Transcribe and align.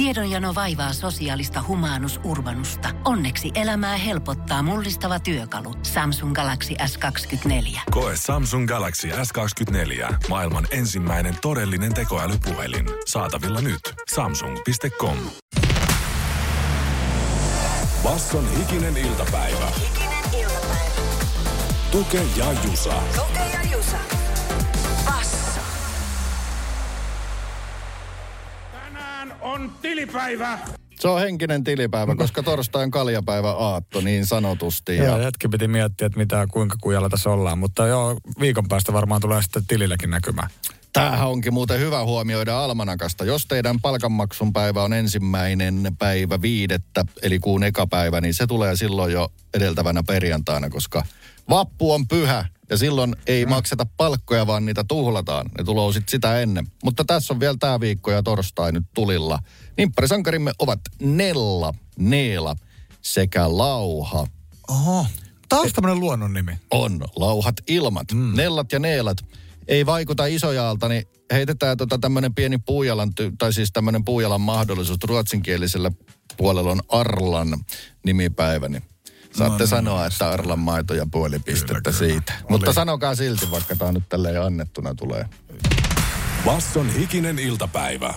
Tiedonjano 0.00 0.54
vaivaa 0.54 0.92
sosiaalista 0.92 1.64
humanus 1.68 2.20
urbanusta. 2.24 2.88
Onneksi 3.04 3.50
elämää 3.54 3.96
helpottaa 3.96 4.62
mullistava 4.62 5.20
työkalu. 5.20 5.74
Samsung 5.82 6.34
Galaxy 6.34 6.74
S24. 6.74 7.80
Koe 7.90 8.12
Samsung 8.16 8.68
Galaxy 8.68 9.08
S24. 9.08 10.14
Maailman 10.28 10.66
ensimmäinen 10.70 11.36
todellinen 11.42 11.94
tekoälypuhelin. 11.94 12.86
Saatavilla 13.06 13.60
nyt. 13.60 13.80
Samsung.com. 14.14 15.16
Basson 18.02 18.56
hikinen 18.58 18.96
iltapäivä. 18.96 19.66
Hikinen 19.66 20.40
iltapäivä. 20.40 21.02
Tuke 21.90 22.22
ja 22.36 22.46
Jusa. 22.52 22.94
Tuke 23.16 23.38
ja 23.38 23.70
Jusa. 23.72 24.19
On 29.50 29.72
tilipäivä. 29.82 30.58
Se 31.00 31.08
on 31.08 31.20
henkinen 31.20 31.64
tilipäivä, 31.64 32.16
koska 32.16 32.42
torstai 32.42 32.84
on 32.84 32.90
kaljapäivä 32.90 33.50
aatto 33.50 34.00
niin 34.00 34.26
sanotusti. 34.26 34.96
Joo, 34.96 35.06
Ja 35.06 35.24
hetki 35.24 35.48
piti 35.48 35.68
miettiä, 35.68 36.06
että 36.06 36.18
mitä, 36.18 36.46
kuinka 36.52 36.76
kujalla 36.80 37.08
tässä 37.08 37.30
ollaan. 37.30 37.58
Mutta 37.58 37.86
joo, 37.86 38.16
viikon 38.40 38.68
päästä 38.68 38.92
varmaan 38.92 39.20
tulee 39.20 39.42
sitten 39.42 39.66
tililläkin 39.66 40.10
näkymään. 40.10 40.50
tämähän 40.92 41.28
onkin 41.28 41.54
muuten 41.54 41.80
hyvä 41.80 42.04
huomioida 42.04 42.64
almanakasta. 42.64 43.24
Jos 43.24 43.46
teidän 43.46 43.80
palkanmaksun 43.80 44.52
päivä 44.52 44.82
on 44.82 44.92
ensimmäinen 44.92 45.96
päivä 45.98 46.42
viidettä, 46.42 47.04
eli 47.22 47.38
kuun 47.38 47.64
eka 47.64 47.86
päivä, 47.86 48.20
niin 48.20 48.34
se 48.34 48.46
tulee 48.46 48.76
silloin 48.76 49.12
jo 49.12 49.28
edeltävänä 49.54 50.02
perjantaina, 50.06 50.70
koska 50.70 51.02
vappu 51.50 51.92
on 51.92 52.08
pyhä 52.08 52.44
ja 52.70 52.76
silloin 52.76 53.16
ei 53.26 53.46
makseta 53.46 53.86
palkkoja, 53.96 54.46
vaan 54.46 54.66
niitä 54.66 54.84
tuhlataan. 54.88 55.50
Ne 55.58 55.64
tulee 55.64 55.92
sitten 55.92 56.10
sitä 56.10 56.40
ennen. 56.40 56.66
Mutta 56.84 57.04
tässä 57.04 57.34
on 57.34 57.40
vielä 57.40 57.56
tämä 57.60 57.80
viikko 57.80 58.10
ja 58.10 58.22
torstai 58.22 58.72
nyt 58.72 58.84
tulilla. 58.94 59.38
Nimpparisankarimme 59.76 60.52
ovat 60.58 60.80
Nella, 61.02 61.74
Neela 61.98 62.56
sekä 63.02 63.58
Lauha. 63.58 64.26
Oho. 64.68 65.06
Tämä 65.48 65.62
on 65.62 65.70
tämmöinen 65.74 66.00
luonnon 66.00 66.32
nimi. 66.32 66.52
On 66.70 67.00
lauhat 67.16 67.54
ilmat. 67.66 68.12
Mm. 68.12 68.36
Nellat 68.36 68.72
ja 68.72 68.78
neelat 68.78 69.18
ei 69.68 69.86
vaikuta 69.86 70.26
isojaalta, 70.26 70.88
niin 70.88 71.04
heitetään 71.32 71.76
tota 71.76 71.98
tämmöinen 71.98 72.34
pieni 72.34 72.58
puujalan, 72.58 73.12
tai 73.38 73.52
siis 73.52 73.72
tämmöinen 73.72 74.04
puujalan 74.04 74.40
mahdollisuus. 74.40 74.98
Ruotsinkielisellä 75.04 75.92
puolella 76.36 76.70
on 76.70 76.80
Arlan 76.88 77.58
nimipäivä, 78.06 78.68
niin 78.68 78.82
saatte 79.32 79.62
no, 79.62 79.66
sanoa, 79.66 80.06
että 80.06 80.30
Arlan 80.30 80.58
maito 80.58 80.94
ja 80.94 81.06
puoli 81.10 81.38
pistettä 81.38 81.90
kyllä. 81.90 81.98
siitä. 81.98 82.32
Oli. 82.32 82.44
Mutta 82.48 82.72
sanokaa 82.72 83.14
silti, 83.14 83.50
vaikka 83.50 83.76
tämä 83.76 83.92
nyt 83.92 84.08
tälleen 84.08 84.42
annettuna 84.42 84.94
tulee. 84.94 85.26
Basson 86.44 86.90
hikinen 86.94 87.38
iltapäivä. 87.38 88.14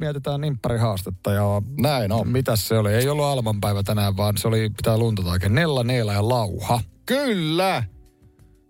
Mietitään 0.00 0.40
nimpparihaastetta 0.40 1.32
ja 1.32 1.62
Näin 1.80 2.12
on. 2.12 2.28
mitäs 2.28 2.68
se 2.68 2.78
oli? 2.78 2.94
Ei 2.94 3.08
ollut 3.08 3.24
Alman 3.24 3.60
päivä 3.60 3.82
tänään, 3.82 4.16
vaan 4.16 4.36
se 4.36 4.48
oli, 4.48 4.70
pitää 4.76 4.98
luntata 4.98 5.30
oikein, 5.30 5.54
Nella, 5.54 5.84
Neela 5.84 6.12
ja 6.12 6.28
Lauha. 6.28 6.80
Kyllä! 7.06 7.84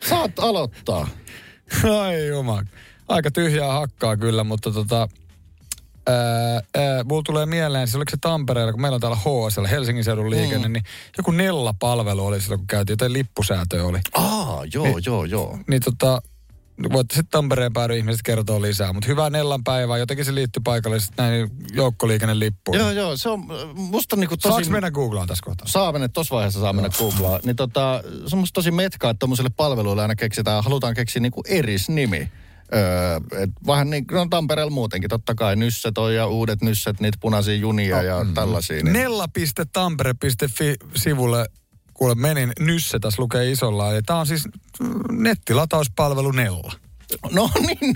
Saat 0.08 0.38
aloittaa. 0.38 1.08
Ai 2.00 2.26
juma. 2.26 2.62
Aika 3.08 3.30
tyhjää 3.30 3.72
hakkaa 3.72 4.16
kyllä, 4.16 4.44
mutta 4.44 4.70
tota... 4.70 5.08
Ää, 6.06 6.54
ää, 6.54 7.04
mulla 7.04 7.22
tulee 7.22 7.46
mieleen, 7.46 7.86
siis 7.86 7.96
oliko 7.96 8.10
se 8.10 8.16
Tampereella, 8.20 8.72
kun 8.72 8.80
meillä 8.80 8.94
on 8.94 9.00
täällä 9.00 9.16
HSL, 9.16 9.64
Helsingin 9.64 10.04
seudun 10.04 10.30
liikenne, 10.30 10.68
mm. 10.68 10.72
niin 10.72 10.84
joku 11.18 11.30
Nella-palvelu 11.30 12.26
oli 12.26 12.40
silloin, 12.40 12.58
kun 12.58 12.66
käytiin, 12.66 12.92
joten 12.92 13.12
lippusäätö 13.12 13.84
oli. 13.84 14.00
Aa, 14.14 14.64
joo, 14.74 14.98
joo, 15.06 15.24
joo. 15.24 15.58
Niin 15.66 15.82
tota, 15.84 16.22
voitte 16.92 17.14
sitten 17.14 17.30
Tampereen 17.30 17.72
päädy 17.72 17.96
ihmiset 17.96 18.22
kertoo 18.24 18.62
lisää, 18.62 18.92
mutta 18.92 19.06
hyvää 19.06 19.30
Nellan 19.30 19.64
päivää, 19.64 19.98
jotenkin 19.98 20.24
se 20.24 20.34
liittyy 20.34 20.60
paikallisesti 20.64 21.14
näin 21.16 21.50
joukkoliikennelippuun. 21.72 22.78
Joo, 22.78 22.90
joo, 22.90 23.16
se 23.16 23.28
on 23.28 23.44
musta 23.74 24.16
niinku 24.16 24.36
tosi... 24.36 24.52
Saanko 24.52 24.70
mennä 24.70 24.90
googlaan 24.90 25.28
tässä 25.28 25.44
kohtaa? 25.44 25.68
saa 25.68 25.92
mennä, 25.92 26.08
tuossa 26.08 26.34
vaiheessa 26.34 26.60
saa 26.60 26.72
mennä 26.72 26.90
googlaa. 26.98 27.40
Niin 27.44 27.56
tota, 27.56 28.02
se 28.26 28.36
on 28.36 28.40
musta 28.40 28.54
tosi 28.54 28.70
metkaa, 28.70 29.10
että 29.10 29.18
tuommoiselle 29.18 29.50
palveluille 29.56 30.02
aina 30.02 30.14
keksitään, 30.14 30.64
halutaan 30.64 30.94
keksiä 30.94 31.22
niinku 31.22 31.42
erisnimi. 31.48 32.30
Öö, 32.74 33.16
et 33.42 33.50
vähän 33.66 33.90
niin 33.90 34.06
kuin 34.06 34.16
no 34.16 34.26
Tampereella 34.30 34.70
muutenkin, 34.70 35.10
totta 35.10 35.34
kai 35.34 35.56
Nysset 35.56 35.98
on 35.98 36.14
ja 36.14 36.26
uudet 36.26 36.62
Nysset, 36.62 37.00
niitä 37.00 37.18
punaisia 37.20 37.54
junia 37.54 38.02
ja 38.02 38.24
mm. 38.24 38.34
tällaisia. 38.34 38.82
Niin. 38.82 38.92
Nella.tampere.fi 38.92 40.74
sivulle 40.94 41.46
kuule 41.94 42.14
menin, 42.14 42.52
Nysse 42.60 42.98
tässä 42.98 43.22
lukee 43.22 43.50
isolla. 43.50 43.92
Ja 43.92 44.02
tämä 44.02 44.18
on 44.18 44.26
siis 44.26 44.48
mm, 44.80 45.22
nettilatauspalvelu 45.22 46.30
Nella. 46.30 46.72
No 47.32 47.50
niin, 47.66 47.94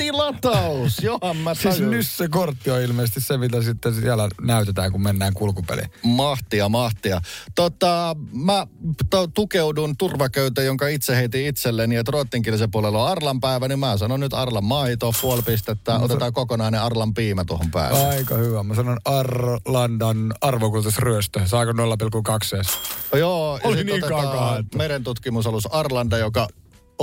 nettilataus, 0.00 0.98
johan 1.02 1.36
mä 1.36 1.54
Siis 1.54 1.76
tajun. 1.76 1.90
Nysse-kortti 1.90 2.70
on 2.70 2.80
ilmeisesti 2.80 3.20
se, 3.20 3.38
mitä 3.38 3.62
sitten 3.62 3.94
siellä 3.94 4.28
näytetään, 4.40 4.92
kun 4.92 5.02
mennään 5.02 5.34
kulkupeliin. 5.34 5.90
Mahtia, 6.02 6.68
mahtia. 6.68 7.20
Tota, 7.54 8.16
mä 8.32 8.66
to, 9.10 9.26
tukeudun 9.26 9.96
turvaköyteen, 9.96 10.66
jonka 10.66 10.88
itse 10.88 11.16
heitin 11.16 11.46
itselleni, 11.46 11.96
että 11.96 12.12
ruotsinkielisen 12.12 12.70
puolella 12.70 13.02
on 13.02 13.10
Arlan 13.10 13.40
päivä, 13.40 13.68
niin 13.68 13.78
mä 13.78 13.96
sanon 13.96 14.20
nyt 14.20 14.34
Arlan 14.34 14.64
maito, 14.64 15.12
puoli 15.22 15.42
pistettä, 15.42 15.94
otetaan 15.98 16.32
kokonainen 16.32 16.82
Arlan 16.82 17.14
piimä 17.14 17.44
tuohon 17.44 17.70
päälle. 17.70 18.06
Aika 18.06 18.34
hyvä. 18.34 18.62
Mä 18.62 18.74
sanon 18.74 18.98
Arlandan 19.04 20.34
arvokulutusryöstö. 20.40 21.40
Saako 21.46 21.72
0,2 21.72 22.56
edes? 22.56 22.66
Joo, 23.14 23.60
Oli 23.64 23.84
niin 23.84 24.04
otetaan 24.04 24.24
kakaa, 24.24 24.58
että- 24.58 24.78
merentutkimusalus 24.78 25.66
Arlanda, 25.74 26.18
joka 26.18 26.48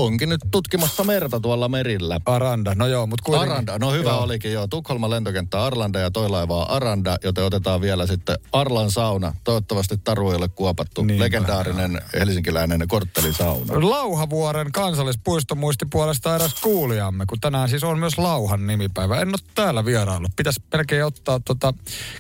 onkin 0.05 0.29
nyt 0.29 0.41
tutkimassa 0.51 1.03
merta 1.03 1.39
tuolla 1.39 1.69
merillä. 1.69 2.21
Aranda, 2.25 2.75
no 2.75 2.87
joo, 2.87 3.07
mutta 3.07 3.23
kuitenkin. 3.23 3.51
Aranda, 3.51 3.79
no 3.79 3.91
hyvä 3.91 4.09
Joo. 4.09 4.23
olikin 4.23 4.53
joo. 4.53 4.67
Tukholman 4.67 5.09
lentokenttä 5.09 5.63
Arlanda 5.65 5.99
ja 5.99 6.11
toi 6.11 6.29
laiva 6.29 6.63
on 6.63 6.69
Aranda, 6.69 7.17
joten 7.23 7.43
otetaan 7.43 7.81
vielä 7.81 8.07
sitten 8.07 8.37
Arlan 8.51 8.91
sauna. 8.91 9.33
Toivottavasti 9.43 9.97
Taru 10.03 10.31
ei 10.31 10.37
ole 10.37 10.47
kuopattu. 10.47 11.03
Niinpä. 11.03 11.23
Legendaarinen 11.23 12.01
helsinkiläinen 12.13 12.87
korttelisauna. 12.87 13.89
Lauhavuoren 13.89 14.71
kansallispuisto 14.71 15.55
muisti 15.55 15.85
puolesta 15.91 16.35
eräs 16.35 16.53
kuulijamme, 16.61 17.25
kun 17.25 17.39
tänään 17.39 17.69
siis 17.69 17.83
on 17.83 17.99
myös 17.99 18.17
Lauhan 18.17 18.67
nimipäivä. 18.67 19.21
En 19.21 19.29
ole 19.29 19.37
täällä 19.55 19.85
vieraillut. 19.85 20.31
Pitäisi 20.35 20.61
melkein 20.73 21.05
ottaa 21.05 21.39
tota 21.45 21.73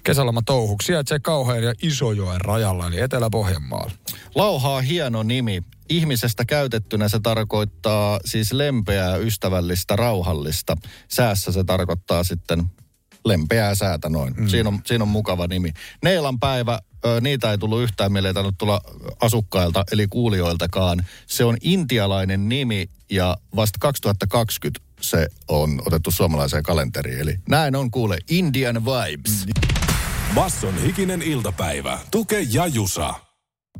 kesäloma 0.03 0.41
touhuksi. 0.45 0.85
Sijaitsee 0.85 1.19
Kauhajan 1.19 1.63
ja 1.63 1.73
Isojoen 1.81 2.41
rajalla, 2.41 2.87
eli 2.87 2.99
Etelä-Pohjanmaalla. 2.99 3.91
Lauha 4.35 4.69
on 4.69 4.83
hieno 4.83 5.23
nimi. 5.23 5.63
Ihmisestä 5.89 6.45
käytettynä 6.45 7.09
se 7.09 7.19
tarkoittaa 7.19 8.19
siis 8.25 8.51
lempeää, 8.51 9.15
ystävällistä, 9.15 9.95
rauhallista. 9.95 10.77
Säässä 11.07 11.51
se 11.51 11.63
tarkoittaa 11.63 12.23
sitten 12.23 12.65
lempeää 13.25 13.75
säätä 13.75 14.09
noin. 14.09 14.33
Mm. 14.37 14.47
Siinä, 14.47 14.69
on, 14.69 14.79
siinä 14.85 15.03
on 15.03 15.07
mukava 15.07 15.47
nimi. 15.47 15.73
Neilan 16.03 16.39
päivä, 16.39 16.79
ö, 17.05 17.21
niitä 17.21 17.51
ei 17.51 17.57
tullut 17.57 17.81
yhtään, 17.81 18.11
meillä 18.11 18.29
ei 18.29 18.33
tainnut 18.33 18.57
tulla 18.57 18.81
asukkailta, 19.21 19.83
eli 19.91 20.07
kuulijoiltakaan. 20.07 21.05
Se 21.27 21.45
on 21.45 21.57
intialainen 21.61 22.49
nimi 22.49 22.89
ja 23.11 23.37
vasta 23.55 23.77
2020 23.79 24.89
se 25.01 25.27
on 25.47 25.81
otettu 25.85 26.11
suomalaiseen 26.11 26.63
kalenteriin. 26.63 27.19
Eli 27.19 27.35
näin 27.49 27.75
on 27.75 27.91
kuule, 27.91 28.17
Indian 28.29 28.85
vibes. 28.85 29.45
Basson 30.35 30.81
hikinen 30.81 31.21
iltapäivä. 31.21 31.99
Tuke 32.11 32.39
ja 32.51 32.67
Jusa. 32.67 33.28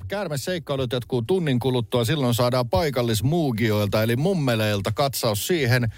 Käärmeseikkailut 0.08 0.92
jatkuu 0.92 1.22
tunnin 1.22 1.60
kuluttua. 1.60 2.06
Silloin 2.06 2.34
saadaan 2.34 2.70
paikallismuugioilta 2.70 4.04
eli 4.04 4.16
mummeleilta 4.16 4.92
katsaus 4.92 5.48
siihen, 5.48 5.94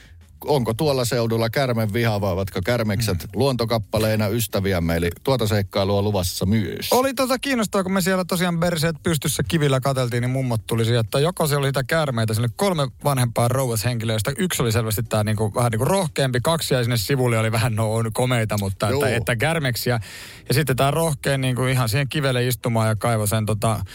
onko 0.46 0.74
tuolla 0.74 1.06
seudulla 1.06 1.50
kärmen 1.50 1.94
viha 1.94 2.22
vai 2.22 2.32
ovatko 2.32 2.60
kärmekset 2.66 3.18
mm. 3.24 3.30
luontokappaleina 3.34 4.28
ystäviämme. 4.28 4.96
Eli 4.96 5.10
tuota 5.24 5.48
seikkailua 5.48 6.02
luvassa 6.02 6.46
myös. 6.46 6.88
Oli 6.92 7.14
tota 7.14 7.40
kiinnostavaa, 7.40 7.84
kun 7.84 7.94
me 7.94 8.02
siellä 8.02 8.26
tosiaan 8.26 8.60
berseet 8.60 8.96
pystyssä 9.04 9.44
kivillä 9.48 9.80
kateltiin, 9.80 10.22
niin 10.22 10.32
mummot 10.32 10.62
tuli 10.68 10.86
sieltä, 10.86 11.00
että 11.00 11.20
joko 11.20 11.48
se 11.48 11.56
oli 11.56 11.68
sitä 11.68 11.84
käärmeitä, 11.84 12.34
sinne 12.34 12.50
kolme 12.56 12.88
vanhempaa 13.04 13.48
rouvashenkilöä, 13.48 14.14
joista 14.14 14.32
yksi 14.38 14.62
oli 14.62 14.72
selvästi 14.72 15.04
tämä 15.04 15.24
niinku, 15.24 15.52
vähän 15.56 15.72
niinku 15.72 15.86
rohkeampi, 15.86 16.40
kaksi 16.44 16.74
jäi 16.74 16.84
sinne 16.84 16.98
sivulle 16.98 17.40
oli 17.40 17.52
vähän 17.52 17.76
no, 17.76 17.94
on 17.94 18.14
komeita, 18.14 18.58
mutta 18.60 18.90
Joo. 18.90 19.06
että, 19.06 19.16
että 19.16 19.36
kärmeksiä. 19.36 20.00
Ja 20.48 20.54
sitten 20.54 20.76
tämä 20.76 20.92
rohkeen 20.92 21.42
niinku 21.42 21.66
ihan 21.66 21.90
siihen 21.90 22.10
kivelle 22.10 22.48
istumaan 22.48 22.88
ja 22.88 22.96
kaivoi 22.96 23.28
sen 23.28 23.46
tota, 23.46 23.86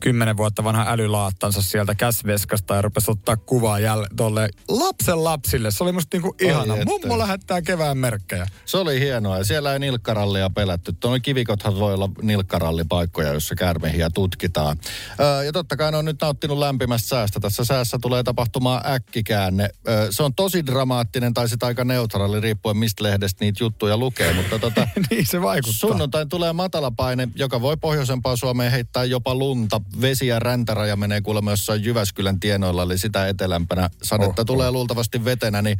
kymmenen 0.00 0.36
vuotta 0.36 0.64
vanha 0.64 0.84
älylaattansa 0.88 1.62
sieltä 1.62 1.94
käsveskasta 1.94 2.74
ja 2.74 2.82
rupesi 2.82 3.10
ottaa 3.10 3.36
kuvaa 3.36 3.78
jälle 3.78 4.06
tolle 4.16 4.48
lapsen 4.68 5.24
lapsille. 5.24 5.70
Se 5.70 5.84
oli 5.84 5.92
musta 5.92 6.16
niinku 6.16 6.34
ihana. 6.40 6.74
että. 6.74 6.86
Mummo 6.86 7.18
lähettää 7.18 7.62
kevään 7.62 7.98
merkkejä. 7.98 8.46
Se 8.64 8.76
oli 8.76 9.00
hienoa 9.00 9.38
ja 9.38 9.44
siellä 9.44 9.72
ei 9.72 9.78
nilkkarallia 9.78 10.50
pelätty. 10.50 10.92
Tuo 10.92 11.18
kivikothan 11.22 11.78
voi 11.78 11.94
olla 11.94 12.10
nilkkarallipaikkoja, 12.22 13.28
joissa 13.28 13.54
käärmehiä 13.54 14.10
tutkitaan. 14.10 14.76
Öö, 15.20 15.44
ja 15.44 15.52
totta 15.52 15.76
kai 15.76 15.90
ne 15.92 15.96
on 15.96 16.04
nyt 16.04 16.20
nauttinut 16.22 16.58
lämpimästä 16.58 17.08
säästä. 17.08 17.40
Tässä 17.40 17.64
säässä 17.64 17.98
tulee 18.02 18.22
tapahtumaan 18.22 18.82
äkkikäänne. 18.92 19.68
Öö, 19.88 20.06
se 20.10 20.22
on 20.22 20.34
tosi 20.34 20.66
dramaattinen 20.66 21.34
tai 21.34 21.48
sitten 21.48 21.66
aika 21.66 21.84
neutraali 21.84 22.40
riippuen 22.40 22.76
mistä 22.76 23.02
lehdestä 23.02 23.44
niitä 23.44 23.64
juttuja 23.64 23.96
lukee. 23.96 24.32
Mutta 24.32 24.58
tota, 24.58 24.88
niin 25.10 25.26
se 25.26 25.42
vaikuttaa. 25.42 25.88
Sunnuntain 25.88 26.28
tulee 26.28 26.52
matalapaine, 26.52 27.28
joka 27.34 27.60
voi 27.60 27.76
pohjoisempaan 27.76 28.36
Suomeen 28.36 28.72
heittää 28.72 29.04
jopa 29.04 29.34
lunta. 29.34 29.80
Vesi- 30.00 30.26
ja 30.26 30.38
räntäraja 30.38 30.96
menee 30.96 31.20
kuulemma 31.20 31.50
jossain 31.50 31.84
Jyväskylän 31.84 32.40
tienoilla, 32.40 32.82
eli 32.82 32.98
sitä 32.98 33.28
etelämpänä. 33.28 33.90
Sadetta 34.02 34.42
Oh, 34.42 34.46
tulee 34.46 34.70
luultavasti 34.70 35.24
vetenä, 35.24 35.62
niin 35.62 35.78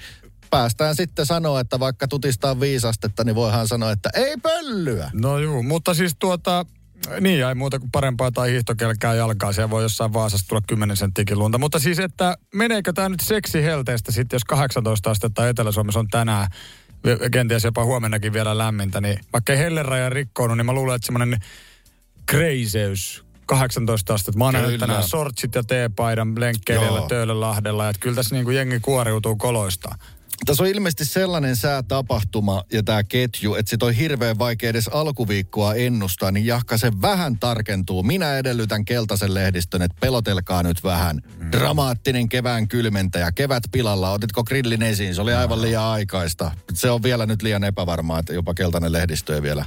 päästään 0.51 0.97
sitten 0.97 1.27
sanoa, 1.27 1.61
että 1.61 1.81
vaikka 1.81 2.09
tutistaa 2.09 2.61
viisastetta, 2.61 3.25
niin 3.25 3.35
voihan 3.35 3.69
sanoa, 3.69 3.91
että 3.91 4.11
ei 4.15 4.37
pöllyä. 4.37 5.11
No 5.13 5.39
juu, 5.39 5.63
mutta 5.63 5.95
siis 5.95 6.17
tuota, 6.19 6.67
niin 7.21 7.47
ei 7.47 7.55
muuta 7.55 7.79
kuin 7.79 7.91
parempaa 7.91 8.31
tai 8.31 8.51
hiihtokelkää 8.51 9.15
jalkaa. 9.15 9.53
Siellä 9.53 9.71
voi 9.71 9.83
jossain 9.83 10.13
Vaasassa 10.13 10.49
tulla 10.49 10.63
10 10.67 10.97
senttiäkin 10.97 11.39
lunta. 11.39 11.59
Mutta 11.59 11.79
siis, 11.79 11.99
että 11.99 12.37
meneekö 12.55 12.93
tämä 12.93 13.09
nyt 13.09 13.21
seksi 13.21 13.63
helteestä 13.63 14.13
sitten, 14.13 14.37
jos 14.37 14.45
18 14.45 15.11
astetta 15.11 15.49
Etelä-Suomessa 15.49 16.01
on 16.01 16.09
tänään, 16.09 16.47
kenties 17.33 17.65
jopa 17.65 17.85
huomennakin 17.85 18.33
vielä 18.33 18.59
lämmintä, 18.59 19.01
niin 19.01 19.19
vaikka 19.33 19.53
ei 19.53 19.59
helleraja 19.59 20.11
rikkoonut, 20.11 20.57
niin 20.57 20.67
mä 20.67 20.73
luulen, 20.73 20.97
että 20.97 21.07
semmoinen 21.07 21.41
kreiseys 22.27 23.26
18 23.47 24.15
astetta. 24.15 24.39
Mä 24.39 24.45
oon 24.45 24.55
nähnyt 24.55 24.81
tänään 24.81 25.03
sortsit 25.03 25.55
ja 25.55 25.63
teepaidan 25.63 26.41
lenkkeilijällä. 26.41 27.03
Töölönlahdella. 27.09 27.89
Että 27.89 28.01
kyllä 28.01 28.17
tässä 28.17 28.35
niinku 28.35 28.51
jengi 28.51 28.81
kuoriutuu 28.81 29.37
koloista. 29.37 29.95
Tässä 30.45 30.63
on 30.63 30.69
ilmeisesti 30.69 31.05
sellainen 31.05 31.57
säätapahtuma 31.57 32.65
ja 32.73 32.83
tämä 32.83 33.03
ketju, 33.03 33.55
että 33.55 33.71
sit 33.71 33.83
on 33.83 33.93
hirveän 33.93 34.39
vaikea 34.39 34.71
edes 34.71 34.89
alkuviikkoa 34.89 35.75
ennustaa, 35.75 36.31
niin 36.31 36.47
jahka 36.47 36.79
se 36.79 36.93
vähän 37.03 37.39
tarkentuu. 37.39 38.03
Minä 38.03 38.39
edellytän 38.39 38.85
keltaisen 38.85 39.35
lehdistön, 39.35 39.83
että 39.83 39.97
pelotelkaa 40.01 40.63
nyt 40.63 40.85
vähän. 40.85 41.23
Dramaattinen 41.53 42.29
kevään 42.29 42.69
kylmentäjä, 42.69 43.33
kevät 43.33 43.63
pilalla, 43.73 44.11
otitko 44.11 44.45
grillin 44.45 44.83
esiin? 44.83 45.15
Se 45.15 45.21
oli 45.21 45.35
aivan 45.35 45.63
liian 45.63 45.85
aikaista. 45.85 46.51
Se 46.75 46.91
on 46.91 47.03
vielä 47.03 47.27
nyt 47.27 47.43
liian 47.43 47.65
epävarmaa, 47.65 48.19
että 48.19 48.35
jopa 48.35 48.55
keltainen 48.55 48.93
lehdistö 48.93 49.35
ei 49.35 49.43
vielä 49.43 49.65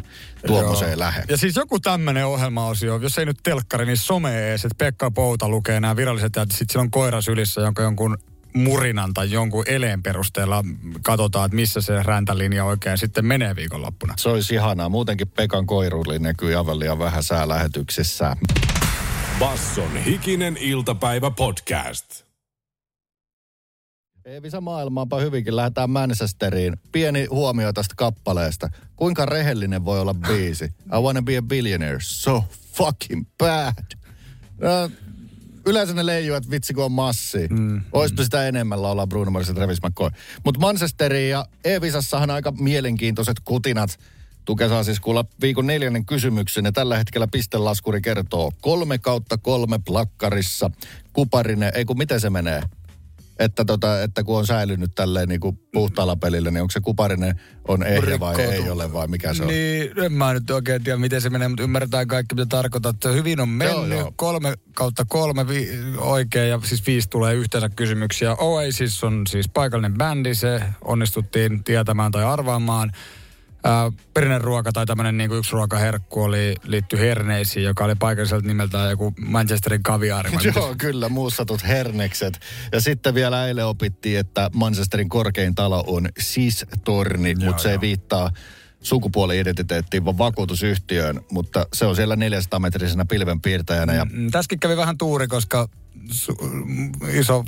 tuommoiseen 0.48 0.92
Joo. 0.92 1.00
lähde. 1.00 1.24
Ja 1.30 1.38
siis 1.38 1.56
joku 1.56 1.80
tämmöinen 1.80 2.26
ohjelmaosio, 2.26 2.98
jos 2.98 3.18
ei 3.18 3.26
nyt 3.26 3.40
telkkari, 3.44 3.86
niin 3.86 3.98
some 3.98 4.50
ees, 4.50 4.66
että 4.66 4.86
Pekka 4.86 5.12
Pouta 5.12 5.50
lukee 5.50 5.80
nämä 5.80 5.96
viralliset 5.96 6.36
ja 6.36 6.42
sitten 6.42 6.66
sillä 6.70 6.82
on 6.82 6.92
koira 6.92 7.22
sylissä, 7.22 7.62
jonka 7.62 7.82
jonkun 7.82 8.18
murinan 8.54 9.14
tai 9.14 9.32
jonkun 9.32 9.64
eleen 9.68 10.04
perusteella 10.04 10.64
katsotaan, 11.04 11.46
että 11.46 11.56
missä 11.56 11.82
se 11.82 12.04
räntälinja 12.04 12.66
oikein 12.66 12.98
sitten 12.98 13.26
menee 13.26 13.56
viikonloppuna. 13.56 14.14
Se 14.18 14.30
olisi 14.30 14.54
ihanaa. 14.54 14.90
Muutenkin 14.90 15.28
Pekan 15.28 15.66
koiruli 15.66 16.20
näkyy 16.20 16.56
aivan 16.56 16.80
liian 16.80 17.00
vähän 17.00 17.24
säälähetyksissä. 17.24 18.38
Basson 19.40 19.98
hikinen 19.98 20.58
iltapäivä 20.58 21.32
podcast. 21.32 22.24
Eevisa 24.26 24.62
maailmaanpa 24.62 25.20
hyvinkin. 25.20 25.56
Lähdetään 25.56 25.90
Manchesteriin. 25.90 26.78
Pieni 26.92 27.26
huomio 27.26 27.74
tästä 27.74 27.94
kappaleesta. 27.98 28.70
Kuinka 28.96 29.26
rehellinen 29.26 29.86
voi 29.86 30.00
olla 30.00 30.14
biisi? 30.14 30.66
I 30.66 31.02
wanna 31.02 31.22
be 31.22 31.38
a 31.38 31.42
billionaire. 31.42 32.00
So 32.02 32.44
fucking 32.74 33.26
bad. 33.38 33.84
No, 34.62 34.90
yleensä 35.70 35.94
ne 35.94 36.06
leijuu, 36.06 36.36
että 36.36 36.52
vitsi 36.52 36.74
kun 36.74 36.84
on 36.84 36.92
massi. 36.92 37.48
Mm, 37.50 37.82
Oispa 37.92 38.24
sitä 38.24 38.48
enemmän 38.48 38.82
laulaa 38.82 39.08
Bruno 39.08 39.32
Mars 39.32 39.48
ja 39.48 39.54
Travis 39.54 39.82
McCoy. 39.84 40.10
Mutta 40.46 40.60
Manchesteriin 40.60 41.30
ja 41.30 41.46
Eevisassahan 41.64 42.30
aika 42.30 42.52
mielenkiintoiset 42.52 43.38
kutinat. 43.46 44.00
Tuke 44.46 44.68
saa 44.68 44.84
siis 44.84 45.00
kuulla 45.00 45.26
viikon 45.42 45.68
neljännen 45.68 46.06
kysymyksen 46.06 46.66
ja 46.66 46.72
tällä 46.72 46.98
hetkellä 46.98 47.28
pistelaskuri 47.28 48.02
kertoo 48.02 48.52
kolme 48.62 48.98
kautta 48.98 49.38
kolme 49.38 49.80
plakkarissa. 49.86 50.72
Kuparinen, 51.14 51.72
ei 51.76 51.86
kun 51.86 51.98
miten 51.98 52.20
se 52.20 52.30
menee? 52.30 52.62
Että, 53.40 53.66
tota, 53.66 54.02
että 54.02 54.24
kun 54.24 54.38
on 54.38 54.48
säilynyt 54.48 54.92
tälleen 54.96 55.30
niin 55.30 55.40
kuin 55.40 55.60
puhtaalla 55.74 56.16
pelillä, 56.16 56.52
niin 56.52 56.62
onko 56.62 56.72
se 56.72 56.80
kuparinen 56.80 57.40
on 57.68 57.84
ehjä 57.84 58.20
vai 58.20 58.38
Rikkoutuu. 58.38 58.64
ei 58.64 58.70
ole 58.70 58.94
vai 58.94 59.08
mikä 59.08 59.34
se 59.34 59.42
on? 59.44 59.48
Niin, 59.48 60.00
en 60.00 60.14
mä 60.14 60.34
nyt 60.34 60.50
oikein 60.50 60.84
tiedä, 60.84 60.98
miten 60.98 61.22
se 61.22 61.30
menee, 61.30 61.48
mutta 61.48 61.64
ymmärretään 61.64 62.08
kaikki, 62.08 62.36
mitä 62.36 62.46
tarkoittaa. 62.46 62.90
Että 62.90 63.10
hyvin 63.10 63.40
on 63.40 63.50
mennyt, 63.50 63.90
joo, 63.90 64.00
joo. 64.00 64.14
kolme 64.16 64.54
kautta 64.74 65.06
kolme 65.06 65.48
vi- 65.48 65.70
oikein, 65.98 66.50
ja 66.50 66.60
siis 66.64 66.88
viisi 66.88 67.10
tulee 67.10 67.34
yhteensä 67.34 67.70
kysymyksiä. 67.70 68.36
Oasis 68.36 69.04
on 69.04 69.24
siis 69.30 69.50
paikallinen 69.50 69.98
bändi, 69.98 70.36
se 70.36 70.62
onnistuttiin 70.82 71.64
tietämään 71.64 72.12
tai 72.12 72.24
arvaamaan. 72.24 72.92
Perinneruoka 74.14 74.72
tai 74.72 74.86
tämmöinen 74.86 75.18
niin 75.18 75.32
yksi 75.32 75.52
ruokaherkku 75.52 76.24
oli, 76.24 76.56
liitty 76.64 76.98
herneisiin, 77.00 77.64
joka 77.64 77.86
oli 77.86 77.96
paikalliselta 77.96 78.48
nimeltään 78.48 78.90
joku 78.90 79.14
Manchesterin 79.26 79.84
kaviaari. 79.84 80.32
Joo, 80.56 80.76
kyllä, 80.78 81.10
muussatut 81.10 81.68
hernekset. 81.68 82.40
Ja 82.72 82.82
sitten 82.82 83.14
vielä 83.14 83.48
eilen 83.48 83.66
opittiin, 83.66 84.20
että 84.20 84.50
Manchesterin 84.54 85.10
korkein 85.10 85.56
talo 85.56 85.84
on 85.88 86.10
SIS-torni, 86.20 87.36
mutta 87.46 87.62
se 87.62 87.72
ei 87.72 87.82
viittaa 87.82 88.32
sukupuoli-identiteettiin, 88.82 90.06
vaan 90.06 90.18
vakuutusyhtiöön, 90.18 91.22
mutta 91.32 91.68
se 91.74 91.86
on 91.86 91.96
siellä 91.96 92.16
400-metrisenä 92.16 93.06
pilvenpiirtäjänä. 93.10 93.94
Ja 93.94 94.06
Mm, 94.06 94.32
Tässäkin 94.32 94.60
kävi 94.60 94.78
vähän 94.78 94.98
tuuri, 94.98 95.28
koska 95.28 95.70
su- 96.12 96.48
mm, 96.66 96.92
iso 97.14 97.44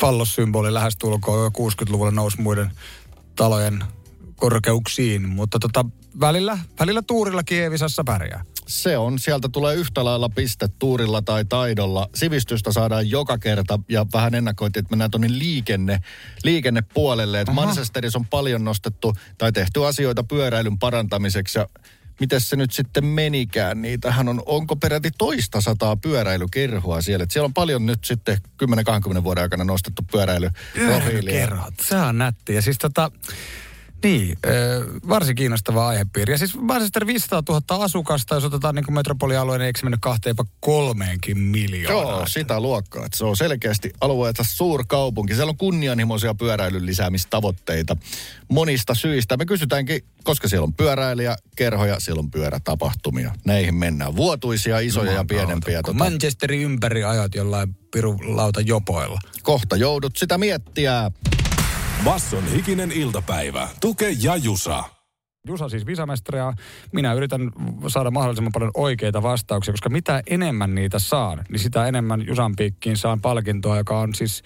fallossymboli 0.00 0.74
lähestulkoon 0.74 1.44
jo 1.44 1.50
60-luvulla 1.50 2.10
nousi 2.10 2.40
muiden 2.40 2.70
talojen 3.36 3.84
korkeuksiin. 4.36 5.28
Mutta 5.28 5.58
tota, 5.58 5.84
välillä, 6.20 6.58
välillä 6.80 7.02
tuurilla 7.02 7.42
Kievisassa 7.42 8.04
pärjää. 8.04 8.44
se 8.66 8.98
on, 8.98 9.18
sieltä 9.18 9.48
tulee 9.48 9.74
yhtä 9.74 10.04
lailla 10.04 10.28
piste 10.28 10.68
tuurilla 10.78 11.22
tai 11.22 11.44
taidolla. 11.44 12.08
Sivistystä 12.14 12.72
saadaan 12.72 13.10
joka 13.10 13.38
kerta 13.38 13.78
ja 13.88 14.06
vähän 14.12 14.34
ennakoitiin, 14.34 14.80
että 14.80 14.92
mennään 14.92 15.10
tuonne 15.10 15.28
liikenne, 15.30 16.00
liikennepuolelle. 16.44 17.40
Että 17.40 17.52
Manchesterissa 17.52 18.18
on 18.18 18.26
paljon 18.26 18.64
nostettu 18.64 19.14
tai 19.38 19.52
tehty 19.52 19.86
asioita 19.86 20.24
pyöräilyn 20.24 20.78
parantamiseksi 20.78 21.58
ja 21.58 21.68
Miten 22.20 22.40
se 22.40 22.56
nyt 22.56 22.72
sitten 22.72 23.06
menikään? 23.06 23.82
Niitähän 23.82 24.28
on, 24.28 24.42
onko 24.46 24.76
peräti 24.76 25.10
toista 25.18 25.60
sataa 25.60 25.96
pyöräilykerhoa 25.96 27.02
siellä? 27.02 27.22
Et 27.22 27.30
siellä 27.30 27.46
on 27.46 27.54
paljon 27.54 27.86
nyt 27.86 28.04
sitten 28.04 28.38
10-20 29.18 29.24
vuoden 29.24 29.42
aikana 29.42 29.64
nostettu 29.64 30.02
pyöräilyprofiilia. 30.12 31.40
Kerrot, 31.40 31.74
se 31.82 31.96
on 31.96 32.18
nätti. 32.18 32.54
Ja 32.54 32.62
siis 32.62 32.78
tota, 32.78 33.10
niin, 34.04 34.38
ö, 34.46 34.84
varsin 35.08 35.34
kiinnostava 35.36 35.88
aihepiiri. 35.88 36.32
Ja 36.32 36.38
siis 36.38 36.56
Manchester 36.56 37.06
500 37.06 37.42
000 37.48 37.84
asukasta, 37.84 38.34
jos 38.34 38.44
otetaan 38.44 38.74
niin 38.74 38.84
kuin 38.84 38.94
metropolialueen, 38.94 39.58
niin 39.58 39.66
eikö 39.66 39.78
se 39.78 39.84
mennyt 39.84 40.00
kahteen 40.00 40.30
jopa 40.38 40.50
kolmeenkin 40.60 41.38
miljoonaa? 41.38 42.12
Joo, 42.12 42.26
sitä 42.26 42.60
luokkaa. 42.60 43.04
Että 43.06 43.18
se 43.18 43.24
on 43.24 43.36
selkeästi 43.36 43.92
alueelta 44.00 44.44
suurkaupunki. 44.48 45.34
Siellä 45.34 45.50
on 45.50 45.56
kunnianhimoisia 45.56 46.34
pyöräilyn 46.34 46.86
lisäämistavoitteita 46.86 47.96
monista 48.48 48.94
syistä. 48.94 49.36
Me 49.36 49.46
kysytäänkin, 49.46 50.04
koska 50.24 50.48
siellä 50.48 50.64
on 50.64 50.74
pyöräilijä, 50.74 51.36
kerhoja, 51.56 52.00
siellä 52.00 52.20
on 52.20 52.30
pyörätapahtumia. 52.30 53.34
Näihin 53.44 53.74
mennään. 53.74 54.16
Vuotuisia, 54.16 54.78
isoja 54.78 55.12
ja 55.12 55.24
pienempiä. 55.28 55.82
Kun 55.82 55.94
Tota, 55.94 56.10
Manchesterin 56.10 56.60
ympäri 56.60 57.04
ajat 57.04 57.34
jollain 57.34 57.76
pirulauta 57.90 58.60
jopoilla. 58.60 59.18
kohta 59.42 59.76
joudut 59.76 60.16
sitä 60.16 60.38
miettiä. 60.38 61.10
Basson 62.04 62.46
hikinen 62.46 62.92
iltapäivä. 62.92 63.68
Tuke 63.80 64.10
ja 64.22 64.36
Jusa. 64.36 64.84
Jusa 65.46 65.68
siis 65.68 65.86
visamestari 65.86 66.38
ja 66.38 66.52
minä 66.92 67.12
yritän 67.12 67.50
saada 67.88 68.10
mahdollisimman 68.10 68.52
paljon 68.52 68.70
oikeita 68.74 69.22
vastauksia, 69.22 69.72
koska 69.72 69.88
mitä 69.88 70.22
enemmän 70.26 70.74
niitä 70.74 70.98
saan, 70.98 71.44
niin 71.48 71.58
sitä 71.58 71.86
enemmän 71.86 72.26
Jusan 72.26 72.56
piikkiin 72.56 72.96
saan 72.96 73.20
palkintoa, 73.20 73.76
joka 73.76 73.98
on 73.98 74.14
siis 74.14 74.42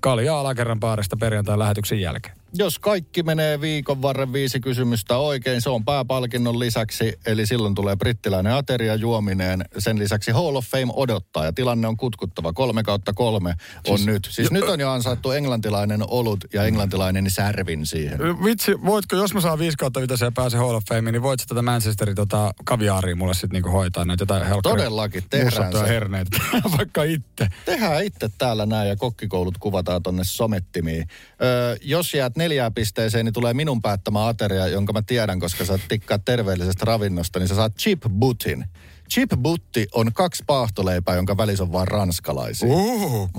kaljaa 0.00 0.40
alakerran 0.40 0.80
baarista 0.80 1.16
perjantai 1.16 1.58
lähetyksen 1.58 2.00
jälkeen. 2.00 2.43
Jos 2.56 2.78
kaikki 2.78 3.22
menee 3.22 3.60
viikon 3.60 4.02
varren 4.02 4.32
viisi 4.32 4.60
kysymystä 4.60 5.16
oikein, 5.16 5.60
se 5.60 5.70
on 5.70 5.84
pääpalkinnon 5.84 6.58
lisäksi. 6.58 7.18
Eli 7.26 7.46
silloin 7.46 7.74
tulee 7.74 7.96
brittiläinen 7.96 8.54
ateria 8.54 8.94
juomineen. 8.94 9.64
Sen 9.78 9.98
lisäksi 9.98 10.30
Hall 10.30 10.56
of 10.56 10.66
Fame 10.66 10.92
odottaa 10.96 11.44
ja 11.44 11.52
tilanne 11.52 11.88
on 11.88 11.96
kutkuttava. 11.96 12.52
Kolme 12.52 12.82
kautta 12.82 13.12
kolme 13.12 13.54
on 13.88 13.98
siis, 13.98 14.06
nyt. 14.06 14.28
Siis 14.30 14.50
jo, 14.50 14.60
nyt 14.60 14.68
on 14.68 14.80
jo 14.80 14.90
ansaittu 14.90 15.30
englantilainen 15.30 16.00
olut 16.08 16.44
ja 16.52 16.64
englantilainen 16.64 17.30
särvin 17.30 17.86
siihen. 17.86 18.18
Vitsi, 18.44 18.72
voitko, 18.84 19.16
jos 19.16 19.34
mä 19.34 19.40
saan 19.40 19.58
5 19.58 19.76
kautta 19.76 20.00
viitosen 20.00 20.26
ja 20.26 20.32
pääsen 20.32 20.60
Hall 20.60 20.74
of 20.74 20.84
Fameen, 20.88 21.12
niin 21.12 21.22
voit 21.22 21.40
sä 21.40 21.46
tätä 21.46 21.62
Manchesterin 21.62 22.14
tota, 22.14 22.54
kaviaaria 22.64 23.16
mulle 23.16 23.34
sitten 23.34 23.50
niinku 23.50 23.70
hoitaa 23.70 24.04
näitä 24.04 24.22
jotain 24.22 24.46
helkkaria. 24.46 24.76
Todellakin, 24.76 25.24
tehdään 25.30 25.72
se. 25.72 25.88
herneitä. 25.88 26.36
Vaikka 26.78 27.02
itse. 27.02 27.48
Tehdään 27.64 28.04
itse 28.04 28.30
täällä 28.38 28.66
näin 28.66 28.88
ja 28.88 28.96
kokkikoulut 28.96 29.58
kuvataan 29.58 30.02
tonne 30.02 30.24
somettimiin. 30.24 31.08
Öö, 31.42 31.76
jos 31.82 32.14
jäät 32.14 32.36
neljään 32.44 32.74
pisteeseen, 32.74 33.24
niin 33.24 33.32
tulee 33.32 33.54
minun 33.54 33.82
päättämä 33.82 34.28
ateria, 34.28 34.66
jonka 34.66 34.92
mä 34.92 35.02
tiedän, 35.02 35.40
koska 35.40 35.64
sä 35.64 35.78
tikkaat 35.88 36.24
terveellisestä 36.24 36.84
ravinnosta, 36.84 37.38
niin 37.38 37.48
sä 37.48 37.54
saat 37.54 37.76
chip 37.76 38.02
butin. 38.18 38.64
Chip 39.10 39.30
butti 39.42 39.86
on 39.92 40.12
kaksi 40.12 40.42
paahtoleipää, 40.46 41.16
jonka 41.16 41.36
välissä 41.36 41.62
on 41.64 41.72
vaan 41.72 41.88
ranskalaisia. 41.88 42.68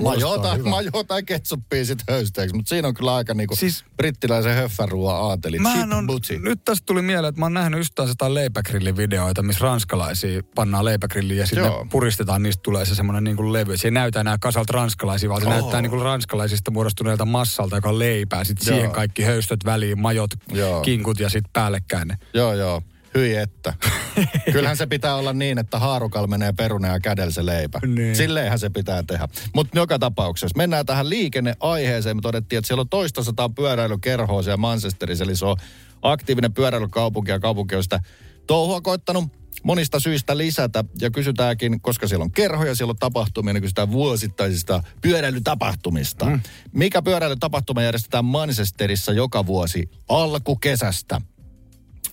Majota, 0.04 0.58
majota 0.64 1.22
ketsuppia 1.24 1.86
sit 1.86 2.00
höysteeksi, 2.10 2.56
mutta 2.56 2.70
siinä 2.70 2.88
on 2.88 2.94
kyllä 2.94 3.16
aika 3.16 3.34
niinku 3.34 3.56
Siis- 3.56 3.86
brittiläisen 3.98 4.56
höffäruoan 4.56 5.22
aateli. 5.30 5.60
Mä 5.60 5.74
Chip 5.74 5.94
on, 5.94 6.08
butti. 6.08 6.40
nyt 6.40 6.66
tästä 6.66 6.86
tuli 6.86 7.02
mieleen, 7.02 7.30
että 7.30 7.40
mä 7.42 7.46
oon 7.46 7.54
nähnyt 7.54 7.80
just 7.80 7.96
taas 7.96 8.10
jotain 8.10 8.34
leipägrillin 8.34 8.98
videoita, 8.98 9.44
missä 9.44 9.64
ranskalaisia 9.66 10.42
pannaan 10.56 10.86
leipägrilliin 10.86 11.40
ja 11.40 11.46
sitten 11.48 11.72
puristetaan, 11.92 12.44
niistä 12.44 12.62
tulee 12.64 12.86
se 12.86 12.96
semmoinen 12.96 13.24
niin 13.24 13.36
kuin 13.38 13.54
levy. 13.54 13.78
Se 13.78 13.88
ei 13.88 13.92
näytä 13.92 14.20
enää 14.20 14.38
kasalta 14.42 14.74
ranskalaisia, 14.74 15.30
vaan 15.30 15.42
se 15.42 15.48
Oo. 15.48 15.54
näyttää 15.54 15.82
niin 15.82 15.90
kuin 15.90 16.02
ranskalaisista 16.02 16.72
muodostuneelta 16.72 17.26
massalta, 17.26 17.76
joka 17.76 17.90
on 17.90 18.00
leipää. 18.00 18.44
Sitten 18.44 18.66
siihen 18.66 18.92
kaikki 18.92 19.24
höystöt 19.24 19.60
väliin, 19.66 20.00
majot, 20.00 20.32
Joo. 20.52 20.82
kinkut 20.82 21.20
ja 21.20 21.30
sitten 21.30 21.50
päällekkäin. 21.54 22.18
Joo, 22.34 22.54
joo. 22.54 22.82
Hyi 23.16 23.36
että. 23.36 23.74
Kyllähän 24.54 24.78
se 24.78 24.88
pitää 24.88 25.16
olla 25.16 25.34
niin, 25.34 25.58
että 25.58 25.80
haarukalla 25.80 26.28
menee 26.28 26.54
peruna 26.54 26.88
ja 26.88 27.00
kädellä 27.00 27.32
se 27.32 27.46
leipä. 27.46 27.80
Niin. 27.88 28.16
Silleenhän 28.16 28.60
se 28.60 28.70
pitää 28.70 29.04
tehdä. 29.04 29.28
Mutta 29.56 29.80
joka 29.80 30.00
tapauksessa 30.00 30.58
mennään 30.58 30.86
tähän 30.86 31.10
liikenneaiheeseen. 31.10 32.18
Me 32.18 32.22
todettiin, 32.22 32.58
että 32.58 32.68
siellä 32.68 32.82
on 32.82 32.90
toista 32.90 33.24
sataa 33.24 33.50
pyöräilykerhoa 33.50 34.44
siellä 34.44 34.58
Manchesterissa. 34.58 35.24
Eli 35.24 35.36
se 35.36 35.46
on 35.46 35.58
aktiivinen 36.02 36.54
pyöräilykaupunki 36.54 37.32
ja 37.32 37.40
kaupunki 37.40 37.76
on 37.76 37.84
sitä 37.84 38.00
touhua 38.48 38.82
koittanut 38.82 39.26
monista 39.64 40.00
syistä 40.00 40.38
lisätä. 40.38 40.84
Ja 41.02 41.12
kysytäänkin, 41.12 41.82
koska 41.82 42.08
siellä 42.08 42.24
on 42.24 42.32
kerhoja, 42.32 42.76
siellä 42.76 42.92
on 42.92 42.98
tapahtumia, 42.98 43.54
niin 43.54 43.62
kysytään 43.62 43.92
vuosittaisista 43.92 44.84
pyöräilytapahtumista. 45.02 46.26
Mm. 46.26 46.42
Mikä 46.72 47.02
pyöräilytapahtuma 47.02 47.82
järjestetään 47.82 48.26
Manchesterissa 48.26 49.14
joka 49.14 49.46
vuosi 49.46 49.90
alkukesästä? 50.10 51.22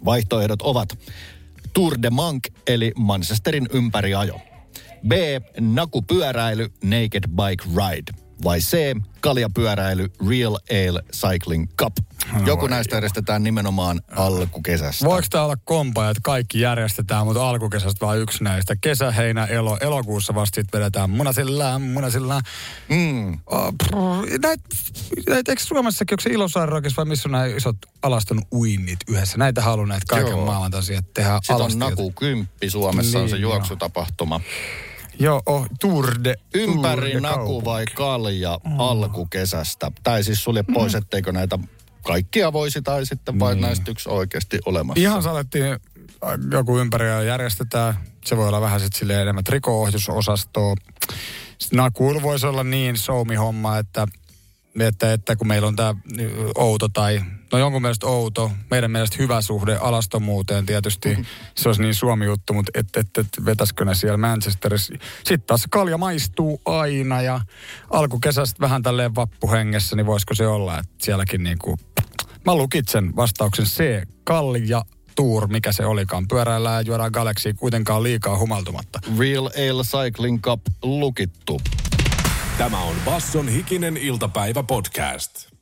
Vaihtoehdot 0.05 0.63
ovat 0.63 0.99
Tour 1.73 2.03
de 2.03 2.11
Monk 2.11 2.49
eli 2.67 2.93
Manchesterin 2.97 3.69
ympäriajo. 3.73 4.41
B. 5.09 5.13
Nakupyöräily 5.61 6.69
Naked 6.85 7.25
Bike 7.29 7.65
Ride. 7.77 8.22
Vai 8.45 8.59
C. 8.59 8.97
Kaljapyöräily 9.21 10.13
Real 10.29 10.55
Ale 10.71 11.03
Cycling 11.13 11.69
Cup. 11.79 11.93
Joku 12.47 12.67
näistä 12.67 12.97
järjestetään 12.97 13.43
nimenomaan 13.43 14.01
alkukesästä. 14.17 15.05
Voiko 15.05 15.27
tämä 15.31 15.45
olla 15.45 15.57
kompa, 15.65 16.11
että 16.11 16.21
kaikki 16.25 16.61
järjestetään, 16.61 17.27
mutta 17.27 17.49
alkukesästä 17.49 18.07
vaan 18.07 18.19
yksi 18.19 18.45
näistä? 18.45 18.77
Kesä, 18.81 19.11
heinä, 19.11 19.45
elo, 19.45 19.79
elokuussa 19.81 20.35
vasta 20.35 20.55
sit 20.55 20.73
vedetään 20.73 21.11
munasillaan, 21.11 21.83
munasillaan. 21.83 22.43
Mm. 22.89 23.39
Oh, 23.47 24.27
näitä, 24.43 24.65
näit, 25.29 25.49
eikö 25.49 25.63
Suomessakin, 25.63 26.15
onko 26.15 26.21
se 26.21 26.31
Ilosaarokissa 26.31 26.97
vai 26.97 27.05
missä 27.05 27.29
on 27.29 27.33
nämä 27.33 27.47
isot 27.47 27.77
alaston 28.03 28.43
uinnit 28.53 28.99
yhdessä? 29.09 29.39
Näitä 29.39 29.63
haluaa 29.63 29.87
näitä 29.87 30.07
kaiken 30.09 30.31
Joo. 30.31 30.47
maailman 30.47 30.71
tosiaan 30.71 31.05
tehdä 31.15 31.39
Sitten 31.43 31.57
on. 31.57 31.79
Naku 31.79 32.13
Kymppi 32.13 32.71
Suomessa 32.71 33.19
on 33.19 33.29
se 33.29 33.37
Niin, 33.37 33.43
joo. 33.43 33.61
Joo, 35.19 35.43
oh, 35.47 35.67
Tour 35.81 36.15
de 36.25 36.35
Ympäri 36.55 37.01
Tour 37.01 37.15
de 37.15 37.21
Naku 37.21 37.37
kaupunki. 37.37 37.65
vai 37.65 37.85
Kalja 37.95 38.59
alkukesästä. 38.79 39.93
Tai 40.03 40.25
siis 40.25 40.45
sulje 40.45 40.65
pois, 40.75 40.95
etteikö 40.95 41.33
näitä 41.33 41.59
kaikkia 42.03 42.53
voisi 42.53 42.83
tai 42.83 43.07
sitten 43.07 43.39
vain 43.39 43.61
näistä 43.61 43.91
yksi 43.91 44.09
oikeasti 44.09 44.59
olemassa. 44.67 45.01
Ihan 45.01 45.23
saatettiin 45.23 45.65
äh, 45.65 45.79
joku 46.53 46.79
ympäri 46.79 47.09
ja 47.09 47.23
järjestetään. 47.23 47.95
Se 48.25 48.37
voi 48.37 48.49
olla 48.49 48.61
vähän 48.61 48.81
sitten 48.81 48.99
silleen 48.99 49.21
enemmän 49.21 49.45
triko-ohjusosastoa. 49.45 50.75
Sitten 51.59 51.77
Nakuilla 51.77 52.23
voisi 52.23 52.47
olla 52.47 52.65
niin 52.65 52.97
soumi-homma, 52.97 53.79
että, 53.79 54.07
että, 54.81 55.13
että 55.13 55.37
kun 55.37 55.47
meillä 55.47 55.69
on 55.69 55.77
tämä 55.77 55.95
outo 56.55 56.89
tai, 56.89 57.21
no 57.53 57.59
jonkun 57.59 57.83
mielestä 57.83 58.07
outo, 58.07 58.51
meidän 58.71 58.91
mielestä 58.91 59.17
hyvä 59.19 59.43
suhde 59.43 59.77
alastomuuteen 59.77 60.67
tietysti. 60.67 61.19
Se 61.55 61.69
olisi 61.69 61.83
niin 61.83 61.95
Suomi-juttu, 61.95 62.53
mutta 62.53 62.73
et, 62.75 62.97
et, 62.97 63.19
et, 63.19 63.45
vetäisikö 63.45 63.85
ne 63.85 63.95
siellä 63.95 64.17
Manchesterissa. 64.17 64.95
Sitten 65.17 65.47
taas 65.47 65.65
kalja 65.71 65.99
maistuu 65.99 66.61
aina 66.65 67.23
ja 67.23 67.41
alkukesästä 67.91 68.61
vähän 68.61 68.83
tälleen 68.83 69.15
vappuhengessä, 69.15 69.97
niin 69.97 70.07
voisiko 70.07 70.35
se 70.35 70.47
olla, 70.47 70.79
että 70.79 70.93
sielläkin 70.99 71.43
niin 71.43 71.59
kuin 71.59 71.77
Mä 72.47 72.55
lukitsen 72.55 73.17
vastauksen 73.17 73.65
C. 73.65 74.03
Kalja 74.25 74.83
Tour, 75.17 75.49
mikä 75.49 75.73
se 75.73 75.87
olikaan. 75.87 76.29
Pyöräillään 76.29 76.75
ja 76.75 76.81
juodaan 76.81 77.11
Galaxy 77.13 77.55
kuitenkaan 77.55 78.03
liikaa 78.03 78.39
humaltumatta. 78.39 79.01
Real 79.19 79.47
Ale 79.47 79.83
Cycling 79.83 80.41
Cup 80.41 80.61
lukittu. 80.83 81.61
Tämä 82.59 82.83
on 82.83 82.97
Basson 83.05 83.49
hikinen 83.49 83.97
iltapäivä 83.97 84.63
podcast. 84.63 85.53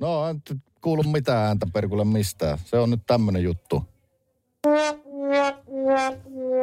No, 0.00 0.28
en 0.28 0.42
nyt 0.50 0.60
kuulu 0.80 1.02
mitään 1.02 1.46
ääntä 1.46 1.66
perkulle 1.72 2.04
mistään. 2.04 2.58
Se 2.64 2.78
on 2.78 2.90
nyt 2.90 3.00
tämmönen 3.06 3.42
juttu. 3.42 3.84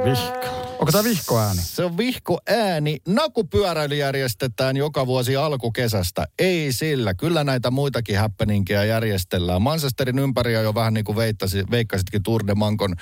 Vihko. 0.06 0.71
Onko 0.82 0.92
tämä 0.92 1.04
vihkoääni? 1.04 1.62
Se 1.62 1.86
on 1.86 1.98
vihko 1.98 2.40
ääni. 2.50 2.98
Nakupyöräily 3.08 3.96
järjestetään 3.96 4.78
joka 4.78 5.08
vuosi 5.08 5.36
alkukesästä. 5.36 6.26
Ei 6.40 6.72
sillä. 6.74 7.14
Kyllä 7.14 7.44
näitä 7.44 7.72
muitakin 7.72 8.20
happeningia 8.20 8.84
järjestellään. 8.84 9.62
Manchesterin 9.62 10.20
ympäri 10.20 10.54
jo 10.54 10.74
vähän 10.74 10.94
niin 10.94 11.04
kuin 11.04 11.16
veittasi, 11.16 11.64
veikkasitkin 11.72 12.24
Tour 12.24 12.48
de 12.48 12.56
Mankon 12.56 12.96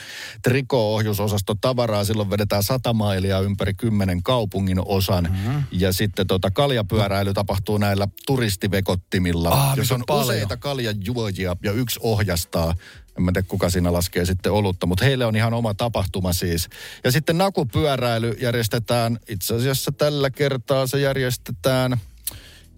triko-ohjusosasto 0.44 1.56
tavaraa. 1.62 2.04
Silloin 2.04 2.30
vedetään 2.30 2.64
sata 2.64 2.94
mailia 2.94 3.40
ympäri 3.40 3.74
kymmenen 3.74 4.24
kaupungin 4.24 4.82
osan. 4.86 5.24
Mm-hmm. 5.24 5.64
Ja 5.72 5.94
sitten 5.94 6.28
tota 6.28 6.52
kaljapyöräily 6.52 7.34
tapahtuu 7.34 7.78
näillä 7.78 8.08
turistivekottimilla. 8.26 9.50
Ah, 9.50 9.78
jos 9.78 9.92
on 9.92 10.00
on 10.02 10.04
paljon. 10.08 10.26
useita 10.26 10.58
kaljajuojia 10.58 11.56
ja 11.64 11.72
yksi 11.72 12.00
ohjastaa. 12.04 12.74
En 13.18 13.24
mä 13.24 13.32
tiedä, 13.32 13.48
kuka 13.48 13.70
siinä 13.70 13.94
laskee 13.94 14.26
sitten 14.26 14.52
olutta, 14.52 14.86
mutta 14.86 15.06
heille 15.06 15.26
on 15.26 15.36
ihan 15.36 15.54
oma 15.54 15.74
tapahtuma 15.74 16.34
siis. 16.34 16.70
Ja 17.04 17.12
sitten 17.12 17.38
nakupyöräily 17.70 18.38
järjestetään, 18.42 19.20
itse 19.30 19.56
asiassa 19.56 19.92
tällä 19.92 20.30
kertaa 20.30 20.88
se 20.88 21.00
järjestetään 21.00 21.98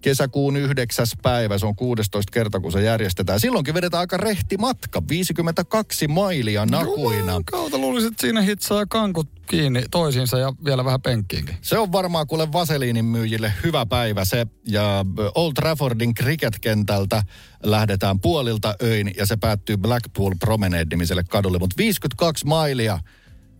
kesäkuun 0.00 0.56
yhdeksäs 0.56 1.12
päivä, 1.22 1.58
se 1.58 1.66
on 1.66 1.76
16 1.76 2.30
kerta, 2.32 2.60
kun 2.60 2.72
se 2.72 2.82
järjestetään. 2.82 3.40
Silloinkin 3.40 3.74
vedetään 3.74 4.00
aika 4.00 4.16
rehti 4.16 4.56
matka, 4.56 5.02
52 5.08 6.08
mailia 6.08 6.66
nakuina. 6.66 7.18
Jumalan 7.18 7.44
kautta 7.44 7.78
luulisin, 7.78 8.08
että 8.08 8.20
siinä 8.20 8.40
hitsaa 8.40 8.86
kankut 8.86 9.28
kiinni 9.46 9.84
toisiinsa 9.90 10.38
ja 10.38 10.52
vielä 10.64 10.84
vähän 10.84 11.02
penkkiinkin. 11.02 11.56
Se 11.60 11.78
on 11.78 11.92
varmaan 11.92 12.26
kuule 12.26 12.52
Vaseliinin 12.52 13.04
myyjille 13.04 13.52
hyvä 13.64 13.86
päivä 13.86 14.24
se. 14.24 14.46
Ja 14.66 15.04
Old 15.34 15.52
Traffordin 15.52 16.14
cricket-kentältä 16.14 17.22
lähdetään 17.62 18.20
puolilta 18.20 18.74
öin 18.82 19.12
ja 19.16 19.26
se 19.26 19.36
päättyy 19.36 19.76
Blackpool 19.76 20.34
Promenade-nimiselle 20.38 21.24
kadulle. 21.28 21.58
Mutta 21.58 21.76
52 21.78 22.46
mailia, 22.46 22.98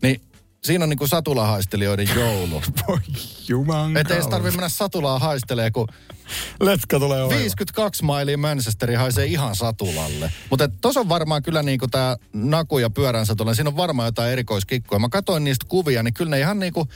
niin 0.03 0.21
siinä 0.65 0.85
on 0.85 0.89
niinku 0.89 1.07
satulahaistelijoiden 1.07 2.09
joulu. 2.17 2.63
Voi 2.89 2.99
juman 3.49 3.97
Et 3.97 4.11
ei 4.11 4.23
tarvitse 4.31 4.57
mennä 4.57 4.69
satulaa 4.69 5.19
haistelee, 5.19 5.71
kun 5.71 5.89
Letka 6.61 6.99
tulee 6.99 7.23
oiva. 7.23 7.39
52 7.39 8.05
mailia 8.05 8.39
Manchesteri 8.39 8.95
haisee 8.95 9.27
ihan 9.27 9.57
satulalle. 9.57 10.33
Mutta 10.51 10.69
tuossa 10.69 11.01
on 11.01 11.09
varmaan 11.09 11.43
kyllä 11.43 11.63
niinku 11.63 11.89
tämä 11.89 12.17
naku 12.33 12.79
ja 12.79 12.91
pyörän 12.91 13.27
satula. 13.27 13.55
Siinä 13.55 13.71
on 13.71 13.77
varmaan 13.77 14.07
jotain 14.07 14.33
erikoiskikkoja. 14.33 14.99
Mä 14.99 15.09
katsoin 15.09 15.45
niistä 15.45 15.67
kuvia, 15.69 16.03
niin 16.03 16.15
kyllä 16.15 16.31
ne 16.31 16.41
ihan 16.41 16.59
niinku 16.59 16.89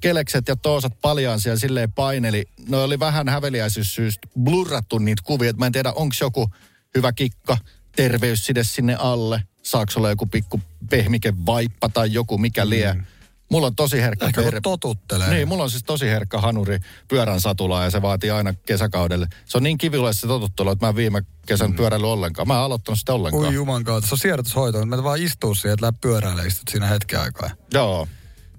kelekset 0.00 0.48
ja 0.48 0.56
toosat 0.56 1.00
paljaan 1.00 1.40
siellä 1.40 1.58
silleen 1.58 1.92
paineli. 1.92 2.44
No 2.68 2.84
oli 2.84 2.98
vähän 2.98 3.28
häveliäisyyssyystä 3.28 4.28
blurrattu 4.42 4.98
niitä 4.98 5.22
kuvia. 5.24 5.50
Et 5.50 5.56
mä 5.56 5.66
en 5.66 5.72
tiedä, 5.72 5.92
onko 5.92 6.14
joku 6.20 6.50
hyvä 6.94 7.12
kikka, 7.12 7.56
terveysside 7.96 8.64
sinne 8.64 8.94
alle. 8.94 9.42
Saako 9.62 9.92
olla 9.96 10.08
joku 10.08 10.26
pikku 10.26 10.60
pehmike 10.90 11.32
vaippa 11.46 11.88
tai 11.88 12.12
joku 12.12 12.38
mikä 12.38 12.68
lie. 12.68 12.92
Mm. 12.92 13.04
Mulla 13.48 13.66
on 13.66 13.76
tosi 13.76 14.02
herkkä 14.02 14.26
Ehkä 14.26 14.42
ter- 14.42 14.60
totuttelee. 14.62 15.30
niin, 15.30 15.48
mulla 15.48 15.62
on 15.62 15.70
siis 15.70 15.84
tosi 15.84 16.06
herkkä 16.06 16.38
hanuri 16.40 16.78
pyörän 17.08 17.40
satulaa 17.40 17.84
ja 17.84 17.90
se 17.90 18.02
vaatii 18.02 18.30
aina 18.30 18.54
kesäkaudelle. 18.66 19.26
Se 19.44 19.56
on 19.58 19.62
niin 19.62 19.78
kivulle 19.78 20.12
se 20.12 20.26
totuttelu, 20.26 20.70
että 20.70 20.86
mä 20.86 20.88
en 20.88 20.96
viime 20.96 21.22
kesän 21.46 21.70
mm. 21.70 21.76
pyöräily 21.76 22.12
ollenkaan. 22.12 22.48
Mä 22.48 22.54
en 22.54 22.60
aloittanut 22.60 22.98
sitä 22.98 23.14
ollenkaan. 23.14 23.44
Oi 23.46 23.54
juman 23.54 23.84
kautta. 23.84 24.08
Se 24.08 24.14
on 24.14 24.18
siirrytyshoito. 24.18 24.86
Mä 24.86 25.02
vaan 25.02 25.22
istuu 25.22 25.54
siihen, 25.54 25.72
että 25.72 25.86
lähde 25.86 25.98
pyöräilemään 26.00 26.48
istut 26.48 26.68
siinä 26.68 26.86
hetken 26.86 27.20
aikaa. 27.20 27.50
Joo. 27.74 28.08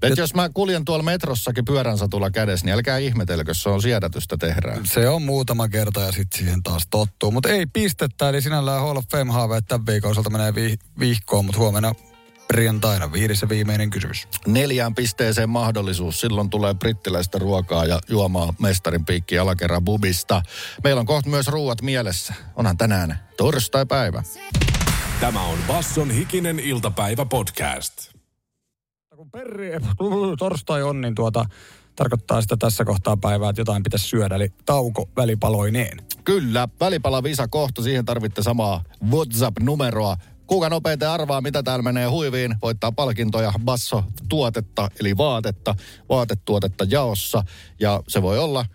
Et 0.01 0.12
Et- 0.12 0.18
jos 0.18 0.34
mä 0.34 0.50
kuljen 0.54 0.86
tuolla 0.86 1.04
metrossakin 1.04 1.66
pyörän 1.66 1.98
satulla 1.98 2.32
kädessä, 2.32 2.66
niin 2.66 2.74
älkää 2.74 2.98
ihmetelkö, 2.98 3.54
se 3.54 3.70
on 3.70 3.82
siedätystä 3.82 4.38
tehdään. 4.38 4.86
Se 4.86 5.10
on 5.10 5.22
muutama 5.22 5.68
kerta 5.68 6.01
ja 6.01 6.12
sitten 6.12 6.38
siihen 6.39 6.63
taas 6.63 6.88
tottuu. 6.89 7.32
Mutta 7.32 7.50
ei 7.50 7.66
pistettä, 7.66 8.30
eli 8.30 8.42
sinällään 8.42 8.82
Hall 8.82 8.98
of 8.98 9.06
Fame 9.12 9.32
haave, 9.32 9.58
että 9.58 9.68
tämän 9.68 9.86
viikon 9.86 10.12
osalta 10.12 10.30
menee 10.30 10.56
vi- 10.56 10.77
vihkoon, 11.00 11.46
mutta 11.46 11.60
huomenna 11.60 11.94
perjantaina 12.48 13.12
viides 13.12 13.42
ja 13.42 13.50
viimeinen 13.50 13.89
kysymys. 13.89 14.27
Neljään 14.48 14.96
pisteeseen 14.96 15.50
mahdollisuus. 15.50 16.20
Silloin 16.20 16.50
tulee 16.50 16.74
brittiläistä 16.74 17.38
ruokaa 17.39 17.86
ja 17.86 18.00
juomaa 18.10 18.54
mestarin 18.60 19.06
piikki 19.06 19.39
alakerran 19.39 19.86
bubista. 19.86 20.42
Meillä 20.84 21.00
on 21.00 21.06
kohta 21.06 21.30
myös 21.30 21.48
ruuat 21.48 21.82
mielessä. 21.82 22.34
Onhan 22.56 22.77
tänään 22.77 23.20
torstai-päivä. 23.38 24.24
Tämä 25.20 25.42
on 25.44 25.58
Basson 25.68 26.12
hikinen 26.12 26.60
iltapäivä 26.60 27.25
podcast. 27.25 28.17
Perri, 29.31 29.72
torstai 30.39 30.84
on, 30.84 31.01
niin 31.01 31.15
tuota, 31.15 31.46
tarkoittaa 31.96 32.41
sitä 32.41 32.57
tässä 32.57 32.86
kohtaa 32.86 33.17
päivää, 33.17 33.50
että 33.50 33.62
jotain 33.62 33.84
pitäisi 33.84 34.07
syödä, 34.07 34.36
eli 34.36 34.50
tauko 34.65 35.10
välipaloineen. 35.15 35.98
Kyllä, 36.24 36.67
välipala-visa 36.79 37.48
kohta, 37.48 37.84
siihen 37.84 38.05
tarvitte 38.05 38.43
samaa 38.43 38.84
WhatsApp-numeroa. 39.12 40.17
Kuka 40.48 40.69
nopeiten 40.69 41.10
arvaa, 41.10 41.41
mitä 41.41 41.63
täällä 41.63 41.84
menee 41.84 42.07
huiviin, 42.07 42.55
voittaa 42.62 42.91
palkintoja 42.91 43.53
Basso-tuotetta, 43.65 44.89
eli 45.00 45.17
vaatetta, 45.17 45.75
vaatetuotetta 46.10 46.86
jaossa. 46.89 47.43
Ja 47.79 48.03
se 48.07 48.22
voi 48.22 48.39
olla, 48.39 48.65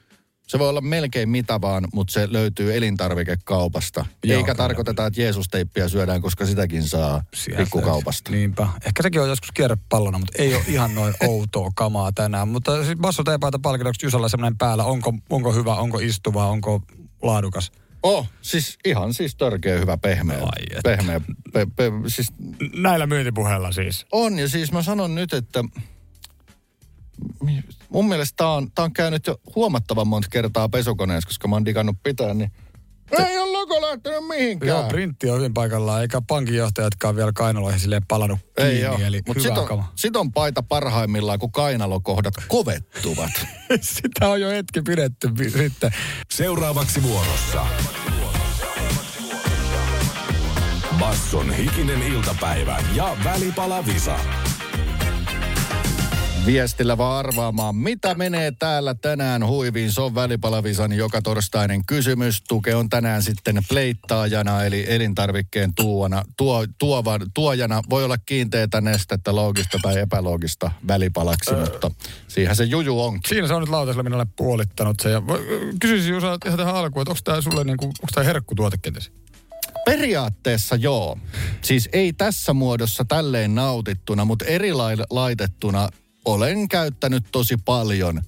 se 0.52 0.58
voi 0.58 0.68
olla 0.68 0.80
melkein 0.80 1.28
mitä 1.28 1.60
vaan, 1.60 1.88
mutta 1.94 2.12
se 2.12 2.32
löytyy 2.32 2.76
elintarvikekaupasta. 2.76 4.06
Joo, 4.24 4.36
Eikä 4.38 4.44
kyllä. 4.44 4.54
tarkoiteta, 4.54 5.06
että 5.06 5.20
Jeesusteippiä 5.20 5.88
syödään, 5.88 6.22
koska 6.22 6.46
sitäkin 6.46 6.82
saa 6.82 7.24
Sieltä. 7.34 7.62
pikkukaupasta. 7.62 8.30
Niinpä. 8.30 8.68
Ehkä 8.86 9.02
sekin 9.02 9.20
on 9.20 9.28
joskus 9.28 9.50
kierrepallona, 9.52 10.18
mutta 10.18 10.42
ei 10.42 10.54
ole 10.54 10.64
ihan 10.68 10.94
noin 10.94 11.14
outoa 11.28 11.70
kamaa 11.74 12.12
tänään. 12.12 12.48
Mutta 12.48 12.84
siis 12.84 12.98
Basso 12.98 13.24
teepaita 13.24 13.58
palkinnoksi 13.58 14.06
Jusalla 14.06 14.28
semmoinen 14.28 14.58
päällä. 14.58 14.84
Onko, 14.84 15.14
onko 15.30 15.52
hyvä, 15.52 15.74
onko 15.74 15.98
istuva, 15.98 16.46
onko 16.46 16.82
laadukas? 17.22 17.72
Oh, 18.02 18.28
siis 18.42 18.78
ihan 18.84 19.14
siis 19.14 19.36
törkeä 19.36 19.78
hyvä 19.78 19.96
pehmeä. 19.96 20.38
Ai 20.38 20.80
pehmeä 20.82 21.20
pe, 21.52 21.66
pe, 21.76 21.84
siis 22.06 22.32
Näillä 22.76 23.06
myyntipuheilla 23.06 23.72
siis. 23.72 24.06
on 24.12 24.38
ja 24.38 24.48
siis 24.48 24.72
mä 24.72 24.82
sanon 24.82 25.14
nyt, 25.14 25.32
että 25.32 25.64
mun 27.88 28.08
mielestä 28.08 28.34
tää 28.36 28.48
on, 28.52 28.68
tää 28.74 28.84
on 28.84 28.92
käynyt 28.92 29.26
jo 29.26 29.36
huomattavan 29.56 30.06
monta 30.08 30.28
kertaa 30.30 30.68
pesukoneessa, 30.68 31.26
koska 31.28 31.48
mä 31.48 31.56
oon 31.56 31.64
digannut 31.64 31.96
pitää, 32.02 32.34
niin 32.34 32.52
ei 33.18 33.38
ole 33.38 33.52
logo 33.52 33.80
lähtenyt 33.82 34.26
mihinkään. 34.28 34.68
Joo, 34.68 34.88
printti 34.88 35.30
on 35.30 35.38
hyvin 35.38 35.54
paikallaan, 35.54 36.02
eikä 36.02 36.22
pankinjohtajatkaan 36.28 37.16
vielä 37.16 37.32
kainaloihin 37.34 37.80
silleen 37.80 38.06
palannut 38.08 38.38
kiinni, 38.56 38.74
Ei 38.74 38.86
ole. 38.86 39.06
eli 39.06 39.20
Mutta 39.26 39.42
hyvä 39.42 39.54
sit, 39.54 39.58
on- 39.62 39.68
kama. 39.68 39.92
sit 39.96 40.16
on 40.16 40.32
paita 40.32 40.62
parhaimmillaan, 40.62 41.38
kun 41.38 41.52
kainalokohdat 41.52 42.34
kovettuvat. 42.48 43.30
Sitä 43.80 44.28
on 44.28 44.40
jo 44.40 44.50
hetki 44.50 44.82
pidetty 44.82 45.28
pi- 45.38 45.50
sitten. 45.50 45.90
Seuraavaksi 46.30 47.02
vuorossa. 47.02 47.66
Basson 50.98 51.52
hikinen 51.52 52.02
iltapäivä 52.02 52.78
ja 52.94 53.16
välipala 53.24 53.86
Visa. 53.86 54.18
Viestillä 56.46 56.98
vaan 56.98 57.18
arvaamaan, 57.18 57.76
mitä 57.76 58.14
menee 58.14 58.52
täällä 58.58 58.94
tänään 58.94 59.46
huiviin. 59.46 59.92
Se 59.92 60.00
on 60.00 60.14
Välipalavisan 60.14 60.92
joka 60.92 61.22
torstainen 61.22 61.86
kysymys. 61.86 62.42
Tuke 62.48 62.74
on 62.74 62.88
tänään 62.88 63.22
sitten 63.22 63.62
pleittaajana, 63.68 64.64
eli 64.64 64.84
elintarvikkeen 64.88 65.74
tuona, 65.74 66.22
tuo, 66.36 66.66
tuovan, 66.78 67.20
tuojana. 67.34 67.82
Voi 67.90 68.04
olla 68.04 68.18
kiinteätä 68.18 68.80
nestettä, 68.80 69.34
loogista 69.34 69.78
tai 69.82 69.98
epäloogista 69.98 70.70
välipalaksi, 70.88 71.54
mutta 71.54 71.90
siihen 72.28 72.56
se 72.56 72.64
juju 72.64 73.00
onkin. 73.00 73.28
Siinä 73.28 73.48
se 73.48 73.54
on 73.54 73.60
nyt 73.62 73.70
lautasella 73.70 74.02
minulle 74.02 74.26
puolittanut 74.36 74.96
se. 75.02 75.10
Ja 75.10 75.22
kysyisin 75.80 76.12
Jusa 76.14 76.38
ihan 76.46 76.58
tähän 76.58 76.74
alkuun, 76.74 77.02
että 77.02 77.10
onko 77.10 77.20
tämä 77.24 77.40
sulle 77.40 77.64
niinku, 77.64 77.84
onko 77.84 78.08
tämä 78.14 78.24
herkkutuote 78.24 78.76
kenties? 78.82 79.12
Periaatteessa 79.84 80.76
joo. 80.76 81.18
Siis 81.60 81.88
ei 81.92 82.12
tässä 82.12 82.52
muodossa 82.52 83.04
tälleen 83.04 83.54
nautittuna, 83.54 84.24
mutta 84.24 84.44
eri 84.44 84.72
lai- 84.72 84.96
laitettuna 85.10 85.88
olen 86.24 86.68
käyttänyt 86.68 87.24
tosi 87.32 87.56
paljon. 87.56 88.22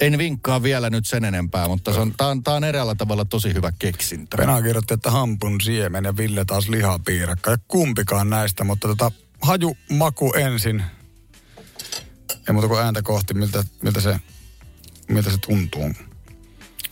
En 0.00 0.18
vinkkaa 0.18 0.62
vielä 0.62 0.90
nyt 0.90 1.06
sen 1.06 1.24
enempää, 1.24 1.68
mutta 1.68 1.92
se 1.92 2.00
on, 2.00 2.14
tää 2.16 2.26
on, 2.26 2.42
tää 2.42 2.54
on 2.54 2.64
eräällä 2.64 2.94
tavalla 2.94 3.24
tosi 3.24 3.54
hyvä 3.54 3.72
keksintö. 3.78 4.36
Pena 4.36 4.62
kirjoitti, 4.62 4.94
että 4.94 5.10
hampun 5.10 5.60
siemen 5.60 6.04
ja 6.04 6.16
Ville 6.16 6.44
taas 6.44 6.68
lihapiirakka. 6.68 7.50
Ja 7.50 7.56
kumpikaan 7.68 8.30
näistä, 8.30 8.64
mutta 8.64 8.88
tota, 8.88 9.12
haju, 9.40 9.76
maku 9.90 10.32
ensin. 10.32 10.82
Ja 12.46 12.52
muuta 12.52 12.68
kuin 12.68 12.80
ääntä 12.80 13.02
kohti, 13.02 13.34
miltä, 13.34 13.64
miltä, 13.82 14.00
se, 14.00 14.16
miltä 15.08 15.30
se 15.30 15.38
tuntuu. 15.38 15.92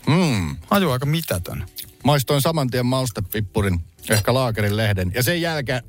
Mm. 0.07 0.55
Haju 0.69 0.91
aika 0.91 1.05
mitätön. 1.05 1.65
Maistoin 2.03 2.41
saman 2.41 2.69
tien 2.69 2.85
maustepippurin, 2.85 3.85
ehkä 4.09 4.33
laakerin 4.33 4.77
lehden. 4.77 5.11
Ja 5.15 5.23
sen 5.23 5.41
jälkeen, 5.41 5.83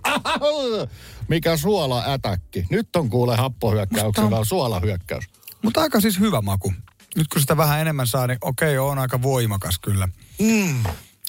mikä 1.28 1.56
suola-ätäkki. 1.56 2.66
Nyt 2.70 2.96
on 2.96 3.10
kuule 3.10 3.36
happohyökkäyksellä 3.36 4.44
suolahyökkäys. 4.44 5.24
Mutta 5.62 5.80
aika 5.80 6.00
siis 6.00 6.20
hyvä 6.20 6.40
maku. 6.40 6.72
Nyt 7.16 7.28
kun 7.28 7.40
sitä 7.40 7.56
vähän 7.56 7.80
enemmän 7.80 8.06
saa, 8.06 8.26
niin 8.26 8.38
okei, 8.40 8.78
on 8.78 8.98
aika 8.98 9.22
voimakas 9.22 9.78
kyllä. 9.78 10.08
Mm. 10.38 10.82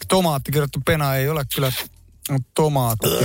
Tomaatti 0.08 0.52
kirjoittu 0.52 0.80
pena 0.86 1.16
ei 1.16 1.30
ole 1.30 1.46
kyllä 1.56 1.72
tomaatti. 2.56 3.10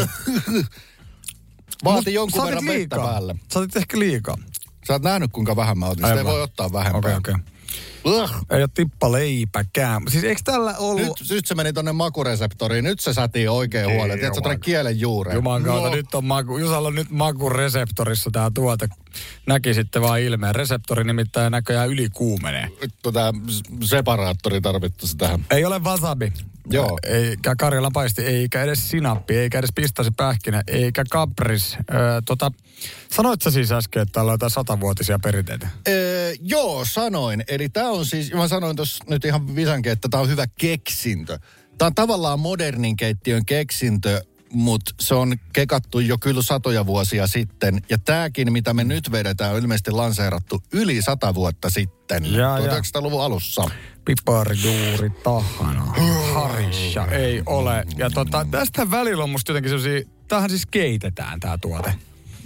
Vaati 1.84 2.10
Mut 2.10 2.14
jonkun 2.14 2.44
verran 2.44 2.66
vettä 2.66 2.96
päälle. 2.96 3.36
Sä 3.52 3.58
otit 3.58 3.76
ehkä 3.76 3.98
liikaa. 3.98 4.36
Sä 4.86 4.92
oot 4.92 5.02
nähnyt, 5.02 5.32
kuinka 5.32 5.56
vähän 5.56 5.78
mä 5.78 5.86
otin. 5.86 6.06
Sitä 6.06 6.18
ei 6.18 6.24
voi 6.24 6.42
ottaa 6.42 6.72
vähempää. 6.72 6.98
Okei, 6.98 7.14
okei. 7.14 7.34
Ugh. 7.34 7.44
Ei 8.50 8.62
ole 8.62 8.68
tippa 8.74 9.12
leipäkään. 9.12 10.02
Siis 10.08 10.24
eikö 10.24 10.40
tällä 10.44 10.74
ollut... 10.78 11.20
Nyt, 11.20 11.30
nyt 11.30 11.46
se 11.46 11.54
meni 11.54 11.72
tonne 11.72 11.92
makureseptoriin. 11.92 12.84
Nyt 12.84 13.00
se 13.00 13.12
sätii 13.14 13.48
oikein 13.48 13.90
huolella. 13.90 14.14
Tiedätkö, 14.14 14.40
tuonne 14.40 14.58
kielen 14.58 15.00
juureen. 15.00 15.34
Juman 15.34 15.64
kautta, 15.64 15.88
No. 15.88 15.94
nyt 15.94 16.14
on 16.14 16.24
maku, 16.24 16.58
Jusalla 16.58 16.88
on 16.88 16.94
nyt 16.94 17.10
makureseptorissa 17.10 18.30
tämä 18.30 18.50
tuote. 18.54 18.88
Näki 19.46 19.74
sitten 19.74 20.02
vaan 20.02 20.20
ilmeen. 20.20 20.54
Reseptori 20.54 21.04
nimittäin 21.04 21.50
näköjään 21.52 21.88
ylikuumenee. 21.88 22.68
Vittu, 22.82 23.12
tää 23.12 23.32
separaattori 23.84 24.60
tarvittaisi 24.60 25.16
tähän. 25.16 25.44
Ei 25.50 25.64
ole 25.64 25.78
wasabi. 25.78 26.32
Joo. 26.70 26.98
Eikä 27.02 27.54
Karjalan 27.58 27.92
paisti, 27.92 28.22
eikä 28.22 28.62
edes 28.62 28.90
sinappi, 28.90 29.36
eikä 29.36 29.58
edes 29.58 29.70
pistasi 29.74 30.10
pähkinä, 30.16 30.62
eikä 30.66 31.04
kapris. 31.10 31.76
Öö, 31.94 32.20
tota, 32.26 32.52
sanoit 33.10 33.42
sä 33.42 33.50
siis 33.50 33.72
äsken, 33.72 34.02
että 34.02 34.12
täällä 34.12 34.30
on 34.30 34.34
jotain 34.34 34.50
satavuotisia 34.50 35.18
perinteitä? 35.18 35.68
Öö, 35.88 36.32
joo, 36.40 36.84
sanoin. 36.84 37.44
Eli 37.48 37.68
tämä 37.68 37.87
on 37.90 38.06
siis, 38.06 38.32
mä 38.32 38.48
sanoin 38.48 38.76
tuossa 38.76 39.04
nyt 39.08 39.24
ihan 39.24 39.56
visankin, 39.56 39.92
että 39.92 40.08
tämä 40.08 40.20
on 40.22 40.28
hyvä 40.28 40.46
keksintö. 40.46 41.38
Tämä 41.78 41.86
on 41.86 41.94
tavallaan 41.94 42.40
modernin 42.40 42.96
keittiön 42.96 43.46
keksintö, 43.46 44.22
mutta 44.52 44.94
se 45.00 45.14
on 45.14 45.36
kekattu 45.52 46.00
jo 46.00 46.18
kyllä 46.18 46.42
satoja 46.42 46.86
vuosia 46.86 47.26
sitten. 47.26 47.82
Ja 47.90 47.98
tämäkin, 47.98 48.52
mitä 48.52 48.74
me 48.74 48.84
nyt 48.84 49.12
vedetään, 49.12 49.52
on 49.52 49.58
ilmeisesti 49.58 49.90
lanseerattu 49.90 50.62
yli 50.72 51.02
sata 51.02 51.34
vuotta 51.34 51.70
sitten. 51.70 52.32
Ja, 52.32 52.58
ja. 52.58 52.72
1900-luvun 52.72 53.22
alussa. 53.22 53.70
Piparijuuri 54.04 55.10
tahana. 55.10 55.84
Harisha 56.34 57.06
ei 57.06 57.42
ole. 57.46 57.84
Ja 57.96 58.10
tota, 58.10 58.46
tästä 58.50 58.90
välillä 58.90 59.24
on 59.24 59.30
musta 59.30 59.52
jotenkin 59.52 59.70
sellaisia, 59.70 60.10
tämähän 60.28 60.50
siis 60.50 60.66
keitetään 60.66 61.40
tämä 61.40 61.58
tuote. 61.58 61.94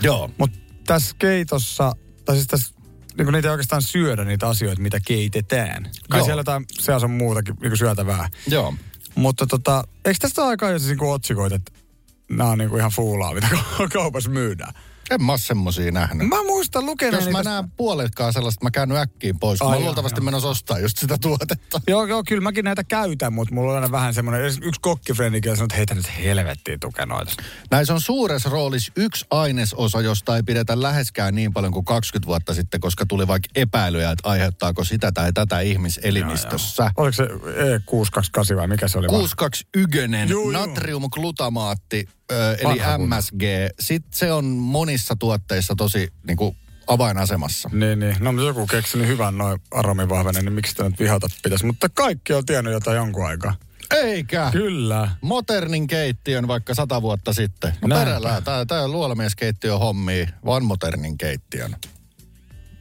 Joo. 0.03 0.31
Mutta 0.39 0.59
tässä 0.87 1.17
keitossa, 1.19 1.93
tai 2.25 2.37
siis 2.37 2.47
tässä, 2.47 2.75
niin 3.19 3.33
niitä 3.33 3.49
ei 3.49 3.53
oikeastaan 3.53 3.83
syödä 3.83 4.25
niitä 4.25 4.49
asioita, 4.49 4.83
mitä 4.83 5.01
keitetään. 5.07 5.91
Kai 6.11 6.19
Joo. 6.19 6.25
siellä 6.25 6.41
jotain 6.41 6.65
seas 6.81 7.05
on 7.05 7.11
muutakin 7.11 7.55
niin 7.61 7.77
syötävää. 7.77 8.29
Joo. 8.47 8.75
Mutta 9.15 9.47
tota, 9.47 9.85
eikö 10.05 10.19
tästä 10.21 10.43
ole 10.43 10.51
aika 10.51 10.71
jo 10.71 10.79
siis 10.79 10.99
niin 11.01 11.11
otsikoita, 11.11 11.57
että 11.57 11.73
nämä 12.29 12.51
on 12.51 12.59
niin 12.59 12.77
ihan 12.77 12.91
fuulaa, 12.91 13.35
mitä 13.35 13.49
kaupassa 13.93 14.31
myydään? 14.31 14.75
En 15.11 15.23
mä 15.25 15.33
oo 15.33 15.39
semmosia 15.39 15.93
nähnyt. 15.93 16.29
Mä 16.29 16.43
muistan 16.43 16.87
lukeneeni... 16.87 17.25
Jos 17.25 17.33
mä 17.33 17.39
tästä- 17.39 17.51
näen 17.51 17.71
puoletkaan 17.71 18.33
sellaista, 18.33 18.65
mä 18.65 18.71
käyn 18.71 18.93
äkkiin 18.93 19.39
pois. 19.39 19.63
Ai 19.63 19.69
Mä 19.69 19.75
joo, 19.77 19.85
luultavasti 19.85 20.21
joo. 20.21 20.25
menossa 20.25 20.49
ostaa 20.49 20.79
just 20.79 20.99
sitä 20.99 21.17
tuotetta. 21.21 21.81
Joo, 21.89 22.05
joo, 22.07 22.23
kyllä 22.29 22.43
mäkin 22.43 22.65
näitä 22.65 22.85
käytän, 22.85 23.33
mutta 23.33 23.55
mulla 23.55 23.71
on 23.71 23.77
aina 23.77 23.91
vähän 23.91 24.15
semmoinen, 24.15 24.45
yksi 24.45 24.81
kokkifrendikin 24.81 25.57
sanoo, 25.57 25.65
että 25.65 25.77
heitä 25.77 25.95
nyt 25.95 26.11
helvettiin 26.25 26.81
tuke 26.81 27.07
noita. 27.07 27.33
Näissä 27.71 27.95
on 27.95 28.01
suuressa 28.01 28.49
roolissa 28.49 28.93
yksi 28.97 29.27
ainesosa, 29.31 30.01
josta 30.01 30.37
ei 30.37 30.43
pidetä 30.43 30.83
läheskään 30.83 31.35
niin 31.35 31.53
paljon 31.53 31.73
kuin 31.73 31.85
20 31.85 32.27
vuotta 32.27 32.55
sitten, 32.55 32.81
koska 32.81 33.07
tuli 33.07 33.27
vaikka 33.27 33.49
epäilyjä, 33.55 34.11
että 34.11 34.29
aiheuttaako 34.29 34.85
sitä 34.85 35.13
tai 35.13 35.33
tätä 35.33 35.61
ihmiselimistössä. 35.61 36.91
Oliko 36.97 37.13
se 37.13 37.23
E628 37.25 38.57
vai 38.57 38.69
mikä 38.69 38.89
se 38.89 38.99
oli? 38.99 39.07
vaan? 39.09 39.21
621 39.21 40.33
Joo, 40.33 40.51
joo. 40.51 40.67
natriumglutamaatti, 40.67 42.09
ö, 42.33 42.55
eli 42.55 42.65
Vanha 42.65 42.97
kunnon. 42.97 43.19
MSG. 43.19 43.43
Sitten 43.81 44.19
se 44.19 44.33
on 44.33 44.45
monissa 44.45 45.17
tuotteissa 45.17 45.75
tosi 45.77 46.09
niin 46.27 46.37
kuin, 46.37 46.57
avainasemassa. 46.87 47.71
Niin, 47.73 47.99
niin. 47.99 48.17
No, 48.21 48.33
mutta 48.33 48.47
joku 48.47 48.67
keksi 48.67 48.99
niin 48.99 49.09
hyvän 49.09 49.39
noin 49.39 49.61
aromivahvenen, 49.71 50.45
niin 50.45 50.53
miksi 50.53 50.71
sitä 50.71 50.85
nyt 50.85 50.99
vihata 51.01 51.27
pitäisi? 51.43 51.67
Mutta 51.67 51.89
kaikki 51.89 52.33
on 52.33 52.47
tiennyt 52.47 52.73
jotain 52.73 52.97
jonkun 52.97 53.27
aikaa. 53.27 53.55
Eikä. 53.91 54.49
Kyllä. 54.53 55.11
Modernin 55.21 55.87
keittiön 55.87 56.49
vaikka 56.49 56.75
sata 56.75 57.03
vuotta 57.03 57.33
sitten. 57.33 57.73
No 57.83 57.89
Näinpä. 57.89 58.05
perällä, 58.05 58.41
tämä, 58.41 58.67
tämä 58.67 58.89
luolamieskeittiö 58.89 59.79
hommii, 59.79 60.29
vaan 60.45 60.65
modernin 60.65 61.19
keittiön. 61.19 61.77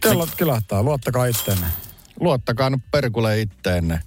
Kellot 0.01 0.29
kilahtaa, 0.37 0.83
luottakaa 0.83 1.25
itteenne. 1.25 1.67
Luottakaa 2.19 2.69
nyt 2.69 2.81
perkule 2.91 3.41
itteenne. 3.41 3.99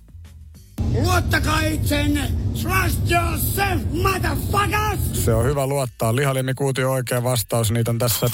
Luottakaa 1.02 1.60
itseenne! 1.60 2.30
Trust 2.62 3.10
yourself, 3.10 3.82
motherfuckers! 3.92 5.24
Se 5.24 5.34
on 5.34 5.44
hyvä 5.44 5.66
luottaa. 5.66 6.16
Lihalimiikuutio 6.16 6.92
oikea 6.92 7.22
vastaus. 7.22 7.70
Niitä 7.70 7.90
on 7.90 7.98
tässä 7.98 8.26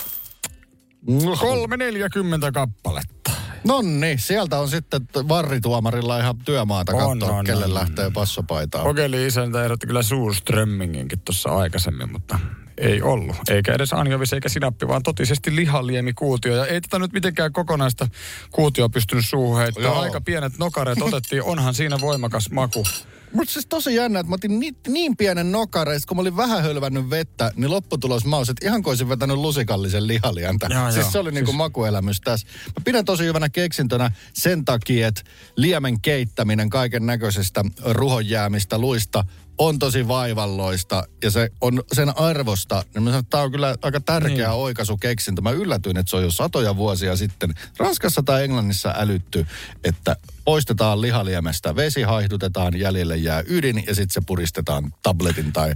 kolme 1.41 1.77
neljäkymmentä 1.77 2.53
kappaletta. 2.53 3.31
Nonni, 3.65 4.17
sieltä 4.19 4.59
on 4.59 4.69
sitten 4.69 5.01
varrituomarilla 5.29 6.19
ihan 6.19 6.39
työmaata 6.45 6.93
katsoa, 6.93 7.37
on, 7.37 7.45
kelle 7.45 7.65
on, 7.65 7.75
lähtee 7.75 8.11
passopaitaan. 8.11 8.85
Kokeili 8.85 9.27
isäntä 9.27 9.65
ehdotti 9.65 9.87
kyllä 9.87 10.03
Suurströmminginkin 10.03 11.21
tuossa 11.21 11.51
aikaisemmin, 11.51 12.13
mutta 12.13 12.39
ei 12.81 13.03
ollut. 13.03 13.37
Eikä 13.51 13.75
edes 13.75 13.93
anjovis 13.93 14.33
eikä 14.33 14.49
sinappi, 14.49 14.89
vaan 14.89 15.03
totisesti 15.03 15.57
lihaliemikuutio. 15.57 16.57
Ja 16.57 16.67
ei 16.67 16.81
tätä 16.81 16.99
nyt 16.99 17.13
mitenkään 17.13 17.53
kokonaista 17.53 18.09
kuutioa 18.51 18.89
pystynyt 18.89 19.25
suuhun 19.29 19.59
heittämään. 19.59 19.97
Aika 19.97 20.21
pienet 20.21 20.59
nokareet 20.59 21.03
otettiin. 21.03 21.43
Onhan 21.43 21.75
siinä 21.75 22.01
voimakas 22.01 22.51
maku. 22.51 22.85
Mutta 23.33 23.53
siis 23.53 23.67
tosi 23.67 23.95
jännä, 23.95 24.21
että 24.21 24.31
mä 24.31 24.35
otin 24.35 24.61
niin, 24.61 24.77
niin 24.89 25.17
pienen 25.17 25.53
nokareista, 25.53 26.09
kun 26.09 26.17
mä 26.17 26.21
olin 26.21 26.37
vähän 26.37 26.63
hölvännyt 26.63 27.11
vettä, 27.11 27.53
niin 27.57 27.71
lopputulos 27.71 28.25
mä 28.25 28.37
olisin, 28.37 28.53
että 28.53 28.67
ihan 28.67 28.83
kuin 28.83 28.91
olisin 28.91 29.09
vetänyt 29.09 29.37
lusikallisen 29.37 30.07
lihalientä. 30.07 30.69
Joo, 30.71 30.91
siis 30.91 30.97
joo. 31.05 31.11
se 31.11 31.19
oli 31.19 31.33
niinku 31.33 31.51
Siis- 31.51 31.59
makuelämys 31.59 32.21
tässä. 32.21 32.47
Mä 32.67 32.85
pidän 32.85 33.05
tosi 33.05 33.25
hyvänä 33.25 33.49
keksintönä 33.49 34.11
sen 34.33 34.65
takia, 34.65 35.09
että 35.09 35.23
liemen 35.57 36.01
keittäminen 36.01 36.71
kaiken 36.71 37.07
näköisestä 37.07 37.65
ruhonjäämistä, 37.85 38.79
luista 38.79 39.25
on 39.61 39.79
tosi 39.79 40.09
vaivalloista 40.09 41.05
ja 41.23 41.31
se 41.31 41.51
on 41.61 41.83
sen 41.93 42.19
arvosta. 42.19 42.85
Niin 42.95 43.03
mä 43.03 43.11
sanon, 43.11 43.21
että 43.21 43.31
tämä 43.31 43.43
on 43.43 43.51
kyllä 43.51 43.77
aika 43.83 44.01
tärkeä 44.01 44.49
niin. 44.49 44.49
oikaisu 44.49 44.97
keksintö. 44.97 45.43
Mä 45.43 45.51
yllätyin, 45.51 45.97
että 45.97 46.11
se 46.11 46.17
on 46.17 46.23
jo 46.23 46.31
satoja 46.31 46.77
vuosia 46.77 47.17
sitten 47.17 47.55
Ranskassa 47.79 48.23
tai 48.23 48.45
Englannissa 48.45 48.95
älytty, 48.97 49.47
että 49.85 50.17
poistetaan 50.45 51.01
lihaliemestä 51.01 51.77
vesi, 51.77 52.03
haihdutetaan, 52.03 52.79
jäljelle 52.79 53.17
jää 53.17 53.43
ydin 53.47 53.85
ja 53.87 53.95
sitten 53.95 54.15
se 54.15 54.21
puristetaan 54.27 54.95
tabletin 55.03 55.53
tai 55.53 55.75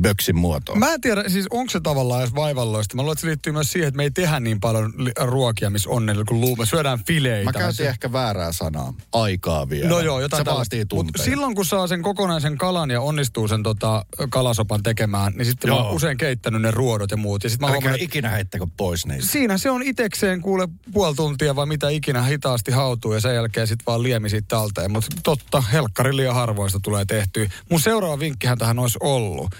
böksin 0.00 0.36
muotoon. 0.36 0.78
Mä 0.78 0.94
en 0.94 1.00
tiedä, 1.00 1.24
siis 1.28 1.46
onko 1.50 1.70
se 1.70 1.80
tavallaan 1.80 2.20
edes 2.22 2.34
vaivalloista. 2.34 2.96
Mä 2.96 3.02
luulen, 3.02 3.12
että 3.12 3.20
se 3.20 3.26
liittyy 3.26 3.52
myös 3.52 3.72
siihen, 3.72 3.88
että 3.88 3.96
me 3.96 4.02
ei 4.02 4.10
tehdä 4.10 4.40
niin 4.40 4.60
paljon 4.60 4.92
ruokia, 5.20 5.70
missä 5.70 5.90
onnella 5.90 6.24
kuin 6.24 6.40
luu. 6.40 6.56
Me 6.56 6.66
syödään 6.66 7.04
fileitä. 7.06 7.44
Mä 7.44 7.52
käytin 7.52 7.86
ehkä 7.86 8.12
väärää 8.12 8.52
sanaa. 8.52 8.94
Aikaa 9.12 9.68
vielä. 9.68 9.88
No 9.88 10.00
joo, 10.00 10.20
jotain 10.20 10.40
Se 10.40 10.44
tällaista. 10.44 10.76
vaatii 10.76 11.04
Mut 11.04 11.10
silloin 11.24 11.54
kun 11.54 11.66
saa 11.66 11.86
sen 11.86 12.02
kokonaisen 12.02 12.58
kalan 12.58 12.90
ja 12.90 13.00
onnistuu 13.00 13.48
sen 13.48 13.62
tota, 13.62 14.04
kalasopan 14.30 14.82
tekemään, 14.82 15.32
niin 15.36 15.46
sitten 15.46 15.70
mä 15.70 15.76
oon 15.76 15.94
usein 15.96 16.16
keittänyt 16.16 16.62
ne 16.62 16.70
ruodot 16.70 17.10
ja 17.10 17.16
muut. 17.16 17.44
Ja 17.44 17.50
sit 17.50 17.60
mä 17.60 17.66
Älkää 17.66 17.76
huomaan, 17.76 17.94
että 17.94 18.04
ikinä 18.04 18.28
heittäkö 18.28 18.66
pois 18.76 19.06
niitä. 19.06 19.26
siinä 19.26 19.58
se 19.58 19.70
on 19.70 19.82
itekseen 19.82 20.40
kuule 20.40 20.68
puoli 20.92 21.14
tuntia 21.14 21.56
vai 21.56 21.66
mitä 21.66 21.88
ikinä 21.88 22.22
hitaasti 22.22 22.72
hautuu 22.72 23.12
ja 23.12 23.20
sen 23.20 23.34
jälkeen 23.34 23.66
sitten 23.66 23.86
vaan 23.86 24.02
liemi 24.02 24.30
siitä 24.30 24.46
talteen. 24.48 24.92
Mutta 24.92 25.16
totta, 25.22 25.60
helkkari 25.60 26.16
liian 26.16 26.34
harvoista 26.34 26.80
tulee 26.82 27.04
tehtyä. 27.04 27.48
Mun 27.70 27.80
seuraava 27.80 28.18
vinkkihän 28.18 28.58
tähän 28.58 28.78
olisi 28.78 28.98
ollut. 29.02 29.54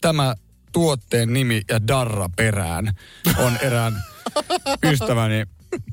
Tämä 0.00 0.34
tuotteen 0.72 1.32
nimi 1.32 1.62
ja 1.70 1.86
darra 1.88 2.28
perään 2.36 2.92
on 3.38 3.52
erään 3.62 4.02
ystäväni 4.92 5.44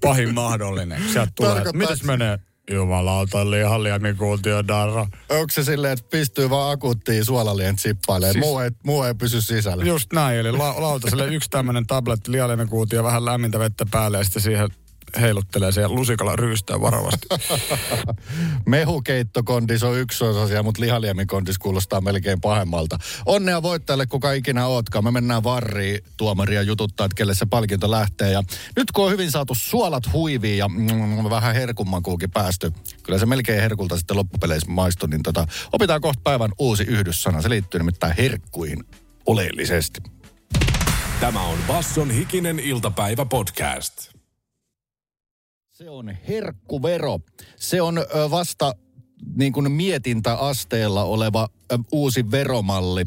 pahin 0.02 0.34
mahdollinen. 0.34 1.02
Sieltä 1.14 1.32
tulee, 1.36 1.54
Tarkoittaa- 1.54 1.78
mitäs 1.80 2.04
menee? 2.04 2.40
Jumalauta 2.72 3.52
lihalia, 3.52 4.00
kuultiin 4.18 4.68
darra. 4.68 5.02
Onko 5.30 5.46
se 5.52 5.64
silleen, 5.64 5.94
että 5.94 6.06
pystyy 6.10 6.50
vaan 6.50 6.72
akuuttiin 6.72 7.26
suolalien 7.26 7.76
tsippailemaan, 7.76 8.34
Siis- 8.34 8.46
muu, 8.46 8.60
ei, 8.60 8.70
muu 8.84 9.04
ei 9.04 9.14
pysy 9.14 9.42
sisällä? 9.42 9.86
Just 9.86 10.14
näin, 10.14 10.40
eli 10.40 10.52
la- 10.52 10.82
lautaselle 10.82 11.28
yksi 11.28 11.50
tämmöinen 11.50 11.88
tabletti 11.88 12.32
lihalimekuutia 12.32 13.04
vähän 13.04 13.26
lämmintä 13.26 13.60
vettä 13.60 13.86
päälle 13.92 14.18
ja 14.18 14.24
sitten 14.24 14.42
siihen 14.42 14.70
heiluttelee 15.22 15.72
se 15.72 15.82
ja 15.82 15.90
lusikalla 15.90 16.36
ryystää 16.36 16.82
varovasti. 16.82 17.28
Mehukeittokondis 18.66 19.84
on 19.84 19.98
yksi 19.98 20.24
osasia, 20.24 20.64
mutta 20.64 20.82
lihaliemikondis 20.82 21.58
kuulostaa 21.58 22.02
melkein 22.02 22.42
pahemmalta. 22.42 22.98
Onnea 23.26 23.62
voittajalle, 23.62 24.06
kuka 24.06 24.32
ikinä 24.32 24.68
ootkaan. 24.68 25.04
Me 25.04 25.12
mennään 25.12 25.44
varriin 25.44 26.00
tuomaria 26.18 26.62
jututtaa, 26.62 27.06
että 27.06 27.16
kelle 27.16 27.36
se 27.36 27.46
palkinto 27.46 27.92
lähtee. 27.92 28.32
Ja 28.32 28.44
nyt 28.76 28.92
kun 28.92 29.06
on 29.06 29.12
hyvin 29.12 29.32
saatu 29.32 29.56
suolat 29.56 30.14
huiviin 30.14 30.58
ja 30.58 30.68
mm, 30.68 31.30
vähän 31.30 31.56
herkummakuukin 31.56 32.32
päästy, 32.32 32.72
kyllä 33.04 33.20
se 33.20 33.26
melkein 33.26 33.62
herkulta 33.62 33.98
sitten 33.98 34.18
loppupeleissä 34.18 34.72
maistui, 34.72 35.10
niin 35.10 35.24
tota, 35.24 35.48
opitaan 35.74 36.02
kohta 36.02 36.22
päivän 36.24 36.52
uusi 36.60 36.84
yhdyssana. 36.84 37.42
Se 37.42 37.50
liittyy 37.50 37.80
nimittäin 37.80 38.16
herkkuihin 38.18 38.84
oleellisesti. 39.26 40.02
Tämä 41.20 41.42
on 41.42 41.58
Basson 41.68 42.12
hikinen 42.12 42.60
iltapäivä 42.60 43.26
podcast. 43.26 44.15
Se 45.76 45.90
on 45.90 46.18
herkkuvero. 46.28 47.20
Se 47.56 47.82
on 47.82 48.06
vasta 48.32 48.76
niin 49.36 49.54
kuin 49.54 49.72
mietintäasteella 49.72 51.04
oleva 51.04 51.50
uusi 51.92 52.32
veromalli. 52.32 53.04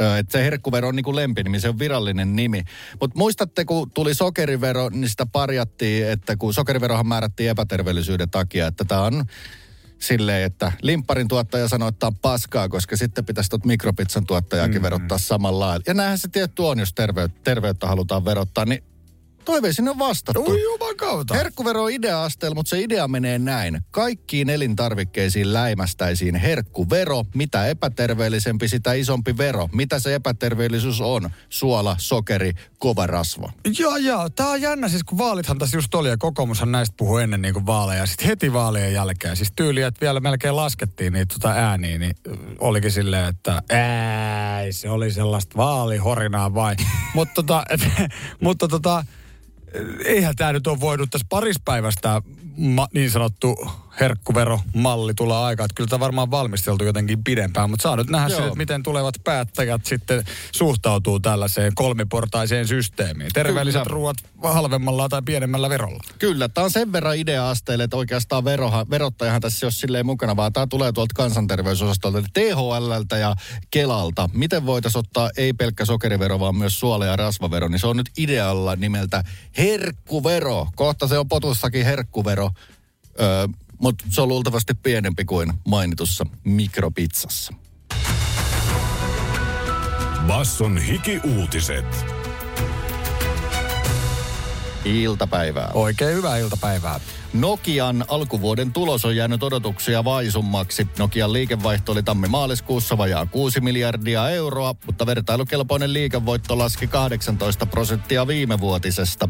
Ö, 0.00 0.18
Et 0.18 0.30
se 0.30 0.44
herkkuvero 0.44 0.88
on 0.88 0.96
niin 0.96 1.04
kuin 1.04 1.16
lempinimi, 1.16 1.60
se 1.60 1.68
on 1.68 1.78
virallinen 1.78 2.36
nimi. 2.36 2.62
Mutta 3.00 3.18
muistatte, 3.18 3.64
kun 3.64 3.90
tuli 3.90 4.14
sokerivero, 4.14 4.88
niin 4.88 5.08
sitä 5.08 5.26
parjattiin, 5.26 6.08
että 6.08 6.36
kun 6.36 6.54
sokeriverohan 6.54 7.06
määrättiin 7.06 7.50
epäterveellisyyden 7.50 8.30
takia, 8.30 8.66
että 8.66 8.84
tämä 8.84 9.02
on 9.02 9.24
silleen, 9.98 10.46
että 10.46 10.72
limpparin 10.82 11.28
tuottaja 11.28 11.68
sanoi, 11.68 11.88
että 11.88 12.06
on 12.06 12.16
paskaa, 12.16 12.68
koska 12.68 12.96
sitten 12.96 13.24
pitäisi 13.24 13.50
tuot 13.50 13.64
mikropizzan 13.64 14.26
tuottajakin 14.26 14.80
mm. 14.80 14.82
verottaa 14.82 15.18
samalla 15.18 15.66
lailla. 15.66 15.84
Ja 15.86 15.94
näinhän 15.94 16.18
se 16.18 16.28
tietty 16.28 16.62
on, 16.62 16.78
jos 16.78 16.94
terveyttä, 16.94 17.40
terveyttä 17.44 17.86
halutaan 17.86 18.24
verottaa, 18.24 18.64
niin 18.64 18.84
toiveisiin 19.44 19.88
on 19.88 19.98
vastattu. 19.98 20.44
Ui 20.48 20.62
juman 20.62 20.96
kautta. 20.96 21.34
Herkkuvero 21.34 21.82
on 21.82 21.90
idea-asteella, 21.90 22.54
mutta 22.54 22.70
se 22.70 22.80
idea 22.80 23.08
menee 23.08 23.38
näin. 23.38 23.80
Kaikkiin 23.90 24.50
elintarvikkeisiin 24.50 25.52
läimästäisiin 25.52 26.34
herkkuvero. 26.34 27.24
Mitä 27.34 27.66
epäterveellisempi, 27.66 28.68
sitä 28.68 28.92
isompi 28.92 29.38
vero. 29.38 29.68
Mitä 29.72 29.98
se 29.98 30.14
epäterveellisyys 30.14 31.00
on? 31.00 31.30
Suola, 31.48 31.96
sokeri, 31.98 32.52
kova 32.78 33.06
rasva. 33.06 33.52
Joo, 33.78 33.96
joo. 33.96 34.30
Tää 34.30 34.48
on 34.48 34.62
jännä, 34.62 34.88
siis 34.88 35.04
kun 35.04 35.18
vaalithan 35.18 35.58
tässä 35.58 35.76
just 35.76 35.94
oli 35.94 36.08
ja 36.08 36.16
kokoomushan 36.16 36.72
näistä 36.72 36.94
puhui 36.96 37.22
ennen 37.22 37.42
niin 37.42 37.54
kuin 37.54 37.66
vaaleja. 37.66 38.06
Sitten 38.06 38.26
heti 38.26 38.52
vaalien 38.52 38.92
jälkeen, 38.92 39.36
siis 39.36 39.52
tyyli, 39.56 39.82
että 39.82 40.00
vielä 40.00 40.20
melkein 40.20 40.56
laskettiin 40.56 41.12
niitä 41.12 41.34
tota 41.34 41.50
ääniä, 41.50 41.98
niin 41.98 42.14
olikin 42.58 42.92
silleen, 42.92 43.28
että 43.28 43.62
ei, 44.62 44.72
se 44.72 44.90
oli 44.90 45.10
sellaista 45.10 45.56
vaalihorinaa 45.56 46.54
vai. 46.54 46.76
mutta 47.14 47.34
tota, 47.34 47.62
et, 47.70 47.80
mutta 48.40 48.68
tota, 48.68 49.04
eihän 50.04 50.36
tämä 50.36 50.52
nyt 50.52 50.66
ole 50.66 50.80
voinut 50.80 51.10
tässä 51.10 51.26
parispäivästä 51.28 52.22
ma, 52.56 52.88
niin 52.94 53.10
sanottu 53.10 53.70
herkkuveromalli 54.00 55.14
tulla 55.14 55.46
aikaa. 55.46 55.64
Että 55.64 55.74
kyllä 55.74 55.88
tämä 55.88 56.00
varmaan 56.00 56.30
valmisteltu 56.30 56.84
jotenkin 56.84 57.24
pidempään, 57.24 57.70
mutta 57.70 57.82
saa 57.82 57.96
nyt 57.96 58.10
nähdä 58.10 58.28
sitten, 58.28 58.46
että 58.46 58.58
miten 58.58 58.82
tulevat 58.82 59.14
päättäjät 59.24 59.86
sitten 59.86 60.24
suhtautuu 60.52 61.20
tällaiseen 61.20 61.72
kolmiportaiseen 61.74 62.68
systeemiin. 62.68 63.30
Terveelliset 63.34 63.82
Kyllä. 63.82 63.94
ruoat 63.94 64.16
halvemmalla 64.42 65.08
tai 65.08 65.22
pienemmällä 65.24 65.68
verolla. 65.68 66.02
Kyllä, 66.18 66.48
tämä 66.48 66.64
on 66.64 66.70
sen 66.70 66.92
verran 66.92 67.16
idea-asteelle, 67.16 67.84
että 67.84 67.96
oikeastaan 67.96 68.44
veroha, 68.44 68.86
verottajahan 68.90 69.40
tässä 69.40 69.64
ei 69.64 69.66
ole 69.66 69.72
silleen 69.72 70.06
mukana, 70.06 70.36
vaan 70.36 70.52
tämä 70.52 70.66
tulee 70.66 70.92
tuolta 70.92 71.14
kansanterveysosastolta, 71.14 72.18
eli 72.18 72.26
THLltä 72.32 73.16
ja 73.16 73.34
Kelalta. 73.70 74.30
Miten 74.32 74.66
voitaisiin 74.66 75.00
ottaa 75.00 75.30
ei 75.36 75.52
pelkkä 75.52 75.84
sokerivero, 75.84 76.40
vaan 76.40 76.56
myös 76.56 76.80
suola- 76.80 77.06
ja 77.06 77.16
rasvavero, 77.16 77.68
niin 77.68 77.80
se 77.80 77.86
on 77.86 77.96
nyt 77.96 78.10
idealla 78.18 78.76
nimeltä 78.76 79.24
herkkuvero. 79.58 80.68
Kohta 80.76 81.08
se 81.08 81.18
on 81.18 81.28
potussakin 81.28 81.84
herkkuvero, 81.84 82.50
öö, 83.20 83.48
mutta 83.82 84.04
se 84.08 84.20
on 84.20 84.28
luultavasti 84.28 84.74
pienempi 84.74 85.24
kuin 85.24 85.52
mainitussa 85.68 86.26
mikropizzassa. 86.44 87.52
Basson 90.26 90.78
hiki-uutiset. 90.78 92.06
Iltapäivää. 94.84 95.70
Oikein 95.74 96.16
hyvää 96.16 96.36
iltapäivää. 96.38 97.00
Nokian 97.32 98.04
alkuvuoden 98.08 98.72
tulos 98.72 99.04
on 99.04 99.16
jäänyt 99.16 99.42
odotuksia 99.42 100.04
vaisummaksi. 100.04 100.86
Nokian 100.98 101.32
liikevaihto 101.32 101.92
oli 101.92 102.02
tammi-maaliskuussa 102.02 102.98
vajaa 102.98 103.26
6 103.26 103.60
miljardia 103.60 104.28
euroa, 104.30 104.74
mutta 104.86 105.06
vertailukelpoinen 105.06 105.92
liikevoitto 105.92 106.58
laski 106.58 106.86
18 106.86 107.66
prosenttia 107.66 108.26
viimevuotisesta. 108.26 109.28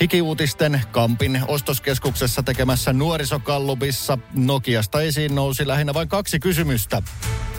Hikiuutisten 0.00 0.80
Kampin 0.92 1.40
ostoskeskuksessa 1.48 2.42
tekemässä 2.42 2.92
nuorisokallupissa 2.92 4.18
Nokiasta 4.34 5.00
esiin 5.02 5.34
nousi 5.34 5.66
lähinnä 5.68 5.94
vain 5.94 6.08
kaksi 6.08 6.38
kysymystä. 6.40 7.02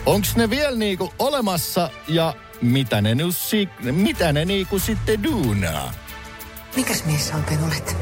Onks 0.06 0.36
ne 0.36 0.50
vielä 0.50 0.78
niinku 0.78 1.14
olemassa 1.20 1.90
ja 2.08 2.34
mitä 2.62 3.02
ne, 3.02 3.16
nyt 3.16 3.38
si- 3.38 3.70
mitä 3.82 4.34
ne 4.34 4.46
niinku 4.46 4.80
sitten 4.80 5.24
duunaa? 5.24 5.94
Mikäs 6.76 7.06
mies 7.06 7.28
sä 7.28 7.36
oikein 7.36 7.64
olet? 7.64 7.98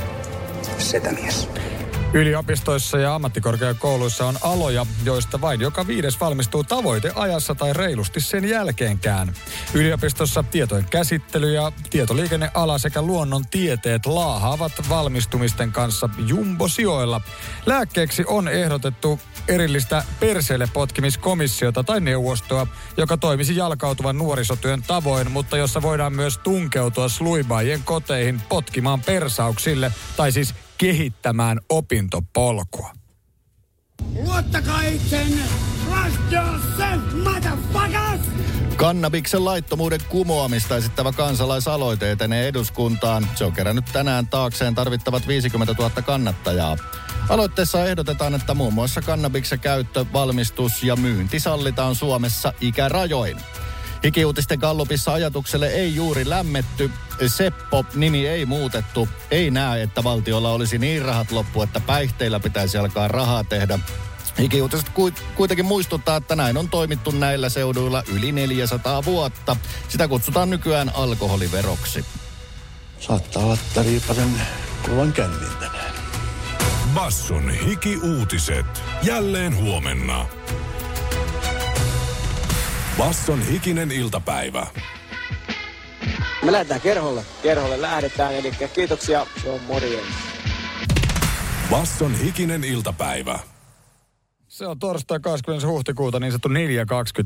Setämies. 0.78 1.50
Yliopistoissa 2.16 2.98
ja 2.98 3.16
ammattikorkeakouluissa 3.16 4.26
on 4.26 4.38
aloja, 4.42 4.86
joista 5.04 5.42
vain 5.42 5.62
joka 5.62 5.88
viides 5.88 6.20
valmistuu 6.20 6.64
tavoiteajassa 6.64 7.56
tai 7.56 7.74
reilusti 7.74 8.20
sen 8.20 8.50
jälkeenkään. 8.50 9.34
Yliopistossa 9.74 10.44
tietojen 10.44 10.86
käsittely 10.90 11.54
ja 11.54 11.72
tietoliikenneala 11.90 12.78
sekä 12.78 13.02
luonnontieteet 13.02 14.06
laahaavat 14.06 14.72
valmistumisten 14.90 15.72
kanssa 15.72 16.10
jumbosijoilla. 16.28 17.22
Lääkkeeksi 17.66 18.24
on 18.28 18.48
ehdotettu 18.48 19.20
erillistä 19.48 20.04
perseelle 20.20 20.70
potkimiskomissiota 20.74 21.84
tai 21.84 22.00
neuvostoa, 22.00 22.68
joka 22.98 23.18
toimisi 23.18 23.56
jalkautuvan 23.56 24.18
nuorisotyön 24.18 24.84
tavoin, 24.88 25.32
mutta 25.32 25.58
jossa 25.58 25.82
voidaan 25.82 26.14
myös 26.14 26.38
tunkeutua 26.38 27.10
sluibaajien 27.10 27.84
koteihin 27.84 28.42
potkimaan 28.50 29.02
persauksille, 29.02 29.92
tai 30.18 30.32
siis 30.32 30.56
kehittämään 30.78 31.60
opintopolkua. 31.70 32.92
Luottakaa 34.24 34.82
itseenne. 34.82 35.42
Trust 35.86 36.32
yourself, 36.32 37.14
motherfuckers! 37.24 38.22
Kannabiksen 38.76 39.46
laittomuuden 39.46 40.00
kumoamista 40.10 40.78
esittävä 40.78 41.12
kansalaisaloite 41.12 42.12
etenee 42.12 42.48
eduskuntaan. 42.48 43.28
Se 43.36 43.46
on 43.46 43.54
kerännyt 43.54 43.86
tänään 43.94 44.28
taakseen 44.28 44.76
tarvittavat 44.76 45.28
50 45.28 45.76
000 45.78 45.90
kannattajaa. 46.02 46.78
Aloitteessa 47.30 47.86
ehdotetaan, 47.86 48.36
että 48.36 48.54
muun 48.54 48.74
muassa 48.74 49.02
kannabiksen 49.02 49.60
käyttö, 49.60 50.06
valmistus 50.14 50.84
ja 50.84 50.96
myynti 50.96 51.40
sallitaan 51.40 51.96
Suomessa 51.96 52.54
ikärajoin. 52.62 53.38
Hikiuutisten 54.06 54.60
kallupissa 54.60 55.14
ajatukselle 55.14 55.68
ei 55.68 55.96
juuri 55.96 56.30
lämmetty. 56.30 56.92
Seppo, 57.28 57.86
nimi 57.96 58.28
ei 58.28 58.46
muutettu. 58.46 59.10
Ei 59.32 59.52
näe, 59.52 59.82
että 59.82 60.04
valtiolla 60.04 60.52
olisi 60.52 60.78
niin 60.78 61.02
rahat 61.02 61.32
loppu, 61.32 61.62
että 61.62 61.80
päihteillä 61.80 62.40
pitäisi 62.40 62.78
alkaa 62.78 63.08
rahaa 63.08 63.44
tehdä. 63.44 63.80
Ikiuutiset 64.40 64.90
kuitenkin 65.36 65.66
muistuttaa, 65.66 66.18
että 66.18 66.36
näin 66.36 66.58
on 66.58 66.70
toimittu 66.70 67.12
näillä 67.12 67.50
seuduilla 67.50 68.04
yli 68.14 68.32
400 68.32 69.06
vuotta. 69.06 69.56
Sitä 69.88 70.08
kutsutaan 70.08 70.50
nykyään 70.50 70.92
alkoholiveroksi. 70.96 72.06
Saattaa 73.00 73.44
olla 73.44 73.58
Riipasen 73.84 74.42
kuvan 74.86 75.14
kännin 75.14 75.56
tänään. 75.60 75.96
Basson 76.94 77.50
hiki-uutiset. 77.50 78.84
Jälleen 79.04 79.56
huomenna. 79.56 80.26
Basson 82.98 83.42
hikinen 83.42 83.92
iltapäivä. 83.92 84.68
Me 86.44 86.52
lähdetään 86.52 86.82
kerholle. 86.82 87.26
Kerholle 87.44 87.82
lähdetään, 87.82 88.34
eli 88.34 88.52
kiitoksia. 88.76 89.26
Se 89.42 89.50
on 89.50 89.60
morjens. 89.68 90.08
Basson 91.70 92.16
hikinen 92.16 92.64
iltapäivä. 92.64 93.40
Se 94.48 94.68
on 94.68 94.80
torstai 94.80 95.20
20. 95.20 95.68
huhtikuuta, 95.68 96.20
niin 96.20 96.32
sanottu 96.32 96.50
4.20 96.50 96.54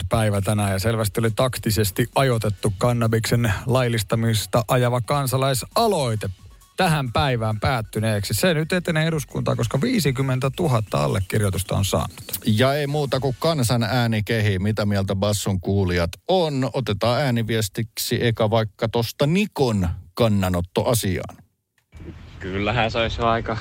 päivä 0.10 0.42
tänään 0.42 0.72
ja 0.72 0.80
selvästi 0.80 1.20
oli 1.20 1.32
taktisesti 1.32 2.08
ajoitettu 2.16 2.74
kannabiksen 2.78 3.54
laillistamista 3.66 4.64
ajava 4.68 5.02
kansalaisaloite 5.02 6.30
tähän 6.80 7.12
päivään 7.12 7.60
päättyneeksi. 7.60 8.34
Se 8.34 8.54
nyt 8.54 8.74
etenee 8.74 9.08
eduskuntaa, 9.08 9.56
koska 9.56 9.82
50 9.82 10.52
000 10.60 10.82
allekirjoitusta 10.94 11.76
on 11.76 11.86
saanut. 11.86 12.22
Ja 12.46 12.74
ei 12.74 12.88
muuta 12.88 13.20
kuin 13.20 13.36
kansan 13.40 13.84
ääni 13.84 14.24
kehi, 14.24 14.60
mitä 14.60 14.86
mieltä 14.86 15.16
Basson 15.16 15.60
kuulijat 15.60 16.10
on. 16.28 16.70
Otetaan 16.74 17.22
ääniviestiksi 17.22 18.26
eka 18.26 18.50
vaikka 18.50 18.90
tosta 18.90 19.28
Nikon 19.28 19.90
kannanotto 20.14 20.86
asiaan. 20.86 21.38
Kyllähän 22.40 22.92
se 22.92 22.98
olisi 22.98 23.22
aika 23.22 23.58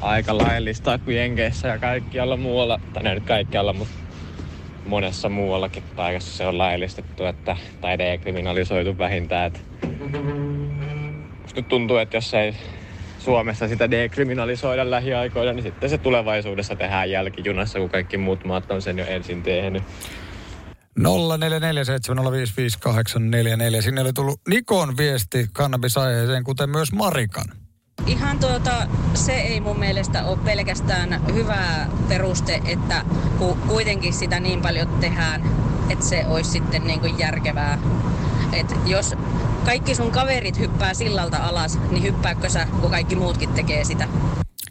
aika 0.00 0.38
laillista 0.38 0.98
kuin 0.98 1.16
Jenkeissä 1.16 1.68
ja 1.68 1.78
kaikkialla 1.78 2.36
muualla, 2.36 2.80
tai 2.92 3.02
ne 3.02 3.14
nyt 3.14 3.24
kaikkialla, 3.24 3.72
mutta 3.72 3.94
monessa 4.86 5.28
muuallakin 5.28 5.82
paikassa 5.96 6.36
se 6.36 6.46
on 6.46 6.58
laillistettu, 6.58 7.24
että, 7.24 7.56
tai 7.80 7.98
dekriminalisoitu 7.98 8.98
vähintään. 8.98 9.46
Että 9.46 9.60
nyt 11.56 11.68
tuntuu, 11.68 11.96
että 11.96 12.16
jos 12.16 12.34
ei 12.34 12.54
Suomessa 13.18 13.68
sitä 13.68 13.90
dekriminalisoida 13.90 14.90
lähiaikoina, 14.90 15.52
niin 15.52 15.62
sitten 15.62 15.90
se 15.90 15.98
tulevaisuudessa 15.98 16.76
tehdään 16.76 17.10
jälkijunassa, 17.10 17.78
kun 17.78 17.90
kaikki 17.90 18.16
muut 18.18 18.44
maat 18.44 18.70
on 18.70 18.82
sen 18.82 18.98
jo 18.98 19.04
ensin 19.06 19.42
tehnyt. 19.42 19.82
0447055844. 20.98 21.02
Sinne 23.82 24.00
oli 24.00 24.12
tullut 24.12 24.40
Nikon 24.48 24.96
viesti 24.96 25.46
kannabisaiheeseen, 25.52 26.44
kuten 26.44 26.70
myös 26.70 26.92
Marikan. 26.92 27.46
Ihan 28.06 28.38
tuota, 28.38 28.88
se 29.14 29.32
ei 29.32 29.60
mun 29.60 29.78
mielestä 29.78 30.24
ole 30.24 30.38
pelkästään 30.44 31.20
hyvä 31.34 31.86
peruste, 32.08 32.60
että 32.66 33.04
kun 33.38 33.58
kuitenkin 33.58 34.12
sitä 34.12 34.40
niin 34.40 34.62
paljon 34.62 34.88
tehdään, 35.00 35.42
että 35.90 36.04
se 36.04 36.24
olisi 36.26 36.50
sitten 36.50 36.84
niin 36.84 37.00
kuin 37.00 37.18
järkevää. 37.18 37.78
Et 38.52 38.74
jos 38.86 39.14
kaikki 39.64 39.94
sun 39.94 40.10
kaverit 40.10 40.58
hyppää 40.58 40.94
sillalta 40.94 41.36
alas, 41.36 41.78
niin 41.90 42.02
hyppääkö 42.02 42.48
sä, 42.48 42.66
kun 42.80 42.90
kaikki 42.90 43.16
muutkin 43.16 43.48
tekee 43.48 43.84
sitä? 43.84 44.08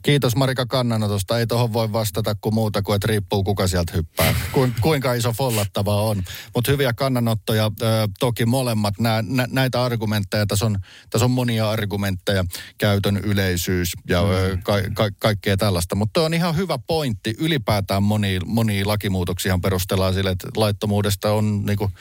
Kiitos 0.02 0.36
Marika 0.36 0.66
kannanotosta. 0.66 1.40
Ei 1.40 1.48
tuohon 1.48 1.74
voi 1.74 1.94
vastata 1.94 2.36
kuin 2.42 2.56
muuta 2.56 2.82
kuin, 2.82 2.96
että 2.96 3.08
riippuu 3.08 3.44
kuka 3.44 3.68
sieltä 3.68 3.94
hyppää. 3.96 4.36
Ku, 4.52 4.68
kuinka 4.82 5.14
iso 5.14 5.34
follattava 5.34 6.02
on. 6.02 6.24
Mutta 6.56 6.72
hyviä 6.72 6.94
kannanottoja. 6.94 7.72
Ö, 7.82 8.08
toki 8.20 8.46
molemmat 8.46 8.94
nä, 9.00 9.24
näitä 9.52 9.84
argumentteja. 9.84 10.46
Tässä 10.46 10.66
on, 10.66 10.78
tässä 11.10 11.26
on 11.26 11.32
monia 11.32 11.70
argumentteja. 11.70 12.46
Käytön 12.78 13.18
yleisyys 13.18 13.94
ja 14.10 14.22
ö, 14.22 14.58
ka, 14.64 14.74
ka, 14.94 15.10
kaikkea 15.20 15.58
tällaista. 15.58 15.96
Mutta 15.96 16.22
on 16.22 16.34
ihan 16.34 16.56
hyvä 16.56 16.78
pointti. 16.88 17.36
Ylipäätään 17.40 18.04
moni, 18.04 18.40
moni 18.46 18.86
lakimuutoksia 18.86 19.60
perustellaan 19.62 20.14
sille, 20.14 20.30
että 20.30 20.48
laittomuudesta 20.56 21.32
on 21.32 21.66
niinku, 21.66 21.92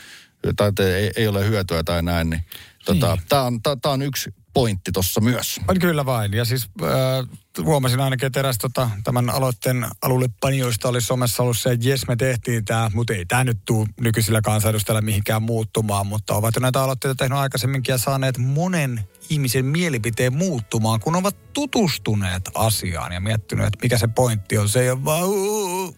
tai 0.57 0.73
ei, 0.79 1.11
ei 1.17 1.29
ole 1.29 1.49
hyötyä 1.49 1.83
tai 1.83 2.03
näin. 2.03 2.31
Niin, 2.31 2.45
tota, 2.85 3.17
niin. 3.17 3.27
Tämä 3.29 3.43
on, 3.43 3.61
on 3.85 4.03
yksi 4.03 4.35
pointti 4.55 4.93
tuossa 4.93 5.21
myös. 5.21 5.61
On 5.69 5.79
kyllä 5.79 6.07
vain. 6.07 6.33
Ja 6.33 6.45
siis 6.45 6.69
äh, 6.83 7.65
huomasin 7.65 8.01
ainakin, 8.01 8.27
että 8.27 8.41
eräs 8.41 8.59
tota, 8.59 8.91
tämän 9.05 9.31
aloitteen 9.31 9.87
alulle 10.03 10.29
panijoista 10.41 10.89
oli 10.89 11.01
somessa 11.01 11.43
ollut 11.43 11.59
se, 11.59 11.73
että 11.73 11.89
jes 11.89 12.09
me 12.09 12.17
tehtiin 12.17 12.65
tämä, 12.65 12.91
mutta 12.95 13.15
ei 13.15 13.27
tämä 13.27 13.45
nyt 13.45 13.59
tule 13.67 13.87
nykyisillä 14.01 14.41
kansanedustajilla 14.41 15.01
mihinkään 15.01 15.43
muuttumaan, 15.43 16.07
mutta 16.07 16.35
ovat 16.35 16.55
jo 16.55 16.61
näitä 16.61 16.83
aloitteita 16.83 17.15
tehnyt 17.15 17.39
aikaisemminkin 17.39 17.93
ja 17.93 17.99
saaneet 17.99 18.39
monen 18.39 19.09
ihmisen 19.31 19.65
mielipiteen 19.65 20.37
muuttumaan, 20.37 21.01
kun 21.01 21.17
ovat 21.17 21.53
tutustuneet 21.53 22.51
asiaan 22.55 23.13
ja 23.13 23.21
miettineet, 23.21 23.67
että 23.67 23.79
mikä 23.83 23.99
se 23.99 24.09
pointti 24.09 24.59
on. 24.59 24.69
Se 24.69 24.81
ei 24.81 24.91
ole 24.91 25.05
vaan 25.05 25.29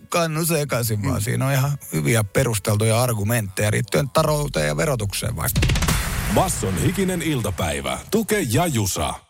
kannu 0.09 0.47
sekaisin, 0.47 1.03
vaan 1.03 1.15
mm. 1.15 1.21
siinä 1.21 1.47
on 1.47 1.53
ihan 1.53 1.79
hyviä 1.93 2.25
perusteltuja 2.25 3.03
argumentteja 3.03 3.71
liittyen 3.73 4.11
talouteen 4.11 4.67
ja 4.67 4.77
verotukseen 4.77 5.37
vaikka. 5.37 5.61
Basson 6.35 6.79
hikinen 6.79 7.23
iltapäivä. 7.23 7.99
Tuke 8.11 8.47
ja 8.51 8.67
Jusa. 8.67 9.28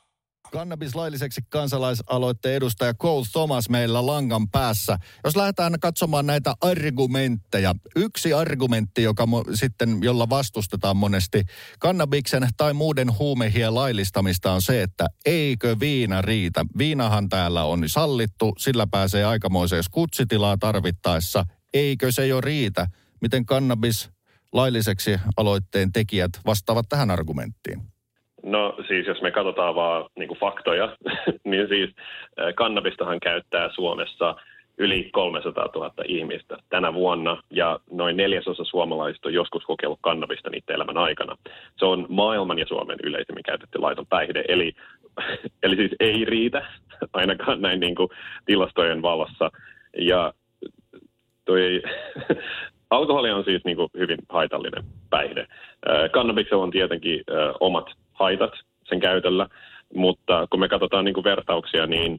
Kannabis 0.53 0.95
lailliseksi 0.95 1.41
kansalaisaloitteen 1.49 2.55
edustaja 2.55 2.95
Cole 2.95 3.27
Thomas 3.33 3.69
meillä 3.69 4.07
langan 4.07 4.49
päässä. 4.49 4.99
Jos 5.25 5.37
lähdetään 5.37 5.81
katsomaan 5.81 6.27
näitä 6.27 6.55
argumentteja. 6.61 7.75
Yksi 7.97 8.33
argumentti, 8.33 9.03
joka 9.03 9.25
mo- 9.25 9.57
sitten, 9.57 9.99
jolla 10.03 10.29
vastustetaan 10.29 10.97
monesti 10.97 11.45
kannabiksen 11.79 12.49
tai 12.57 12.75
muuden 12.75 13.19
huumehien 13.19 13.75
laillistamista 13.75 14.53
on 14.53 14.63
se, 14.63 14.83
että 14.83 15.07
eikö 15.27 15.77
viina 15.81 16.23
riitä. 16.23 16.65
Viinahan 16.79 17.29
täällä 17.29 17.65
on 17.65 17.89
sallittu, 17.89 18.53
sillä 18.59 18.87
pääsee 18.91 19.25
aikamoiseen 19.25 19.85
kutsitilaa 19.91 20.57
tarvittaessa. 20.57 21.45
Eikö 21.75 22.13
se 22.13 22.27
jo 22.27 22.41
riitä? 22.41 22.87
Miten 23.21 23.47
kannabis 23.47 24.11
lailliseksi 24.53 25.21
aloitteen 25.37 25.93
tekijät 25.93 26.31
vastaavat 26.47 26.89
tähän 26.89 27.11
argumenttiin? 27.11 27.98
No 28.49 28.75
siis 28.89 29.07
jos 29.07 29.23
me 29.23 29.31
katsotaan 29.31 29.75
vaan 29.75 30.05
niin 30.19 30.29
kuin 30.29 30.39
faktoja, 30.39 30.97
niin 31.51 31.69
siis 31.69 31.91
kannabistahan 32.55 33.21
käyttää 33.21 33.71
Suomessa 33.75 34.35
yli 34.79 35.09
300 35.13 35.69
000 35.75 35.93
ihmistä 36.05 36.57
tänä 36.69 36.95
vuonna 36.95 37.43
ja 37.51 37.79
noin 37.91 38.17
neljäsosa 38.17 38.65
suomalaisista 38.65 39.29
on 39.29 39.35
joskus 39.35 39.65
kokeillut 39.65 39.99
kannabista 40.03 40.51
niiden 40.51 40.75
elämän 40.75 40.99
aikana. 40.99 41.37
Se 41.79 41.85
on 41.85 42.07
maailman 42.09 42.59
ja 42.59 42.67
Suomen 42.67 42.99
yleisimmin 43.03 43.43
käytetty 43.43 43.79
laiton 43.79 44.07
päihde, 44.07 44.45
eli, 44.49 44.73
eli 45.63 45.77
siis 45.77 45.93
ei 46.01 46.25
riitä 46.25 46.67
ainakaan 47.13 47.61
näin 47.61 47.81
niin 47.81 47.95
kuin 47.95 48.09
tilastojen 48.47 49.03
valossa. 49.03 49.51
Ja 49.99 50.33
toi, 51.45 51.83
alkoholi 52.91 53.31
on 53.31 53.45
siis 53.45 53.65
niin 53.65 53.77
kuin 53.77 53.89
hyvin 53.99 54.19
haitallinen 54.29 54.85
päihde. 55.11 55.47
Kannabiksella 56.13 56.63
on 56.63 56.71
tietenkin 56.71 57.25
omat 57.61 57.87
haitat 58.19 58.53
sen 58.89 59.01
käytöllä, 59.01 59.47
mutta 59.95 60.47
kun 60.51 60.61
me 60.61 60.69
katsotaan 60.69 61.05
niin 61.05 61.15
kuin 61.15 61.25
vertauksia, 61.25 61.87
niin 61.87 62.19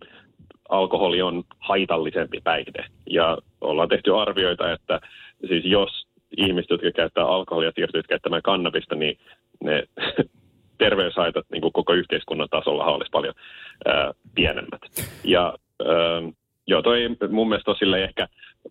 alkoholi 0.69 1.21
on 1.21 1.43
haitallisempi 1.59 2.41
päihde. 2.43 2.85
Ja 3.09 3.37
ollaan 3.61 3.89
tehty 3.89 4.17
arvioita, 4.17 4.71
että 4.71 4.99
siis 5.47 5.65
jos 5.65 6.07
ihmiset, 6.37 6.69
jotka 6.69 6.91
käyttää 6.91 7.25
alkoholia, 7.25 7.71
siirtyvät 7.75 8.07
käyttämään 8.07 8.41
kannabista, 8.41 8.95
niin 8.95 9.17
ne 9.63 9.83
terveyshaitat 10.77 11.45
niin 11.51 11.61
kuin 11.61 11.73
koko 11.73 11.93
yhteiskunnan 11.93 12.47
tasolla 12.51 12.85
olisi 12.85 13.09
paljon 13.11 13.33
ää, 13.85 14.13
pienemmät. 14.35 14.81
Ja 15.23 15.53
ää, 15.85 16.21
joo, 16.67 16.81
toi 16.81 17.09
mun 17.29 17.49
mielestä 17.49 17.71
on 17.71 17.77
sille 17.79 18.03
ehkä 18.03 18.27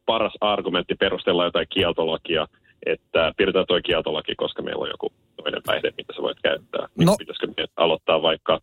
paras 0.06 0.32
argumentti 0.40 0.94
perustella 0.94 1.44
jotain 1.44 1.66
kieltolakia, 1.70 2.46
että 2.86 3.32
pidetään 3.36 3.64
tuo 3.68 3.80
kieltolaki, 3.84 4.34
koska 4.34 4.62
meillä 4.62 4.82
on 4.82 4.90
joku 4.90 5.12
toinen 5.42 5.62
päihde, 5.66 5.92
mitä 5.96 6.12
sä 6.16 6.22
voit 6.22 6.40
käyttää. 6.42 6.88
No. 6.98 7.16
Pitäisikö 7.18 7.66
aloittaa 7.76 8.22
vaikka 8.22 8.60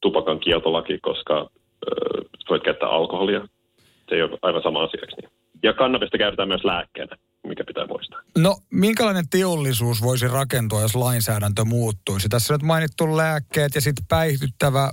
tupakan 0.00 0.40
kieltolaki, 0.40 0.98
koska 0.98 1.36
äh, 1.40 2.24
voit 2.50 2.62
käyttää 2.62 2.88
alkoholia. 2.88 3.48
Se 4.08 4.14
ei 4.14 4.22
ole 4.22 4.38
aivan 4.42 4.62
sama 4.62 4.82
asia, 4.82 5.00
niin? 5.16 5.30
Ja 5.62 5.72
kannabista 5.72 6.18
käytetään 6.18 6.48
myös 6.48 6.64
lääkkeenä, 6.64 7.16
mikä 7.46 7.64
pitää 7.64 7.86
muistaa. 7.86 8.20
No, 8.38 8.56
minkälainen 8.70 9.24
teollisuus 9.30 10.02
voisi 10.02 10.28
rakentua, 10.28 10.80
jos 10.80 10.96
lainsäädäntö 10.96 11.64
muuttuisi? 11.64 12.28
Tässä 12.28 12.54
on 12.54 12.58
nyt 12.60 12.66
mainittu 12.66 13.16
lääkkeet 13.16 13.74
ja 13.74 13.80
sitten 13.80 14.04
päihdyttävä 14.08 14.90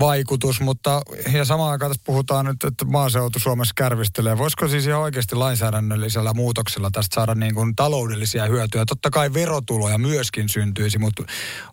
vaikutus, 0.00 0.60
mutta 0.60 1.02
ja 1.32 1.44
samaan 1.44 1.72
aikaan 1.72 1.90
tässä 1.90 2.02
puhutaan 2.06 2.46
nyt, 2.46 2.64
että 2.64 2.84
maaseutu 2.84 3.38
Suomessa 3.38 3.72
kärvistelee. 3.76 4.38
Voisiko 4.38 4.68
siis 4.68 4.86
ihan 4.86 5.00
oikeasti 5.00 5.34
lainsäädännöllisellä 5.34 6.34
muutoksella 6.34 6.90
tästä 6.92 7.14
saada 7.14 7.34
niin 7.34 7.54
kuin 7.54 7.76
taloudellisia 7.76 8.46
hyötyjä? 8.46 8.84
Totta 8.86 9.10
kai 9.10 9.34
verotuloja 9.34 9.98
myöskin 9.98 10.48
syntyisi, 10.48 10.98
mutta 10.98 11.22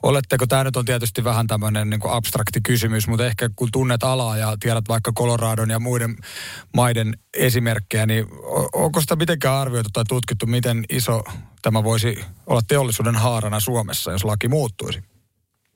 oletteko, 0.04 0.48
tämä 0.48 0.64
nyt 0.64 0.76
on 0.76 0.86
tietysti 0.86 1.24
vähän 1.24 1.48
tämmöinen 1.48 1.90
niin 1.90 2.00
kuin 2.00 2.14
abstrakti 2.14 2.62
kysymys, 2.62 3.08
mutta 3.08 3.26
ehkä 3.26 3.50
kun 3.56 3.70
tunnet 3.72 4.04
alaa 4.04 4.38
ja 4.38 4.58
tiedät 4.60 4.86
vaikka 4.88 5.12
Coloradon 5.14 5.70
ja 5.70 5.80
muiden 5.80 6.18
maiden 6.76 7.18
esimerkkejä, 7.34 8.06
niin 8.06 8.26
onko 8.74 9.02
sitä 9.02 9.16
mitenkään 9.16 9.56
arvioitu 9.56 9.90
tai 9.94 10.04
tutkittu, 10.08 10.46
miten 10.46 10.86
iso 10.90 11.24
tämä 11.62 11.84
voisi 11.84 12.26
olla 12.48 12.62
teollisuuden 12.68 13.16
haarana 13.16 13.60
Suomessa, 13.60 14.12
jos 14.12 14.24
laki 14.24 14.48
muuttuisi? 14.48 15.17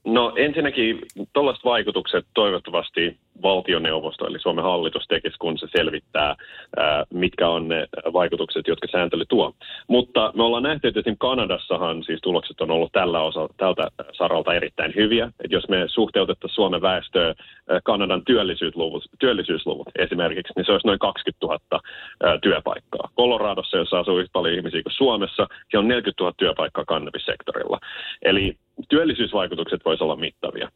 No 0.06 0.34
ensinnäkin 0.36 1.02
tuollaiset 1.34 1.66
vaikutukset 1.66 2.26
toivottavasti 2.34 3.18
valtioneuvosto 3.44 4.28
eli 4.28 4.40
Suomen 4.40 4.64
hallitus 4.64 5.06
tekisi, 5.08 5.38
kun 5.40 5.58
se 5.58 5.68
selvittää, 5.72 6.36
ää, 6.78 7.06
mitkä 7.14 7.50
on 7.50 7.68
ne 7.68 7.88
vaikutukset, 8.14 8.68
jotka 8.68 8.88
sääntely 8.92 9.26
tuo. 9.30 9.54
Mutta 9.88 10.32
me 10.36 10.44
ollaan 10.44 10.64
nähty, 10.64 10.88
että 10.88 11.00
esimerkiksi 11.00 11.20
Kanadassahan 11.20 12.04
siis 12.04 12.20
tulokset 12.24 12.62
on 12.62 12.72
ollut 12.72 12.92
tällä 12.92 13.22
osa, 13.22 13.48
tältä 13.58 13.88
saralta 14.14 14.54
erittäin 14.54 14.94
hyviä. 14.96 15.32
Et 15.44 15.52
jos 15.52 15.70
me 15.70 15.84
suhteutettaisiin 15.88 16.56
Suomen 16.56 16.82
väestöä 16.82 17.34
Kanadan 17.84 18.26
työllisyysluvut, 18.26 19.04
työllisyysluvut 19.20 19.88
esimerkiksi, 20.00 20.54
niin 20.56 20.66
se 20.66 20.72
olisi 20.72 20.88
noin 20.88 21.00
20 21.00 21.46
000 21.46 21.60
ää, 22.24 22.38
työpaikkaa. 22.42 23.10
Coloradossa, 23.18 23.78
jossa 23.78 24.00
asuu 24.00 24.20
yhtä 24.20 24.34
paljon 24.34 24.56
ihmisiä 24.56 24.84
kuin 24.84 24.94
Suomessa, 24.94 25.48
se 25.72 25.78
on 25.78 25.88
40 25.88 26.24
000 26.24 26.34
työpaikkaa 26.38 26.86
kannabissektorilla. 26.86 27.80
Eli 28.22 28.58
työllisyysvaikutukset 28.90 29.86
voisivat 29.86 30.02
olla 30.02 30.16
mittavia. 30.16 30.70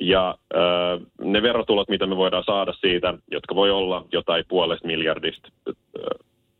Ja 0.00 0.38
äh, 0.54 1.06
ne 1.20 1.42
verotulot, 1.42 1.88
mitä 1.88 2.06
me 2.06 2.16
voidaan 2.16 2.44
saada 2.44 2.72
siitä, 2.72 3.14
jotka 3.30 3.54
voi 3.54 3.70
olla 3.70 4.04
jotain 4.12 4.44
puolesta 4.48 4.86
miljardista, 4.86 5.48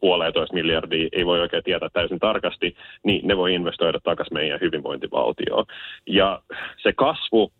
puolitoista 0.00 0.54
miljardia, 0.54 1.08
ei 1.12 1.26
voi 1.26 1.40
oikein 1.40 1.64
tietää 1.64 1.88
täysin 1.92 2.18
tarkasti, 2.18 2.76
niin 3.04 3.28
ne 3.28 3.36
voi 3.36 3.54
investoida 3.54 4.00
takaisin 4.02 4.34
meidän 4.34 4.60
hyvinvointivaltioon. 4.60 5.64
Ja 6.06 6.42
se 6.82 6.92
kasvu, 6.92 7.52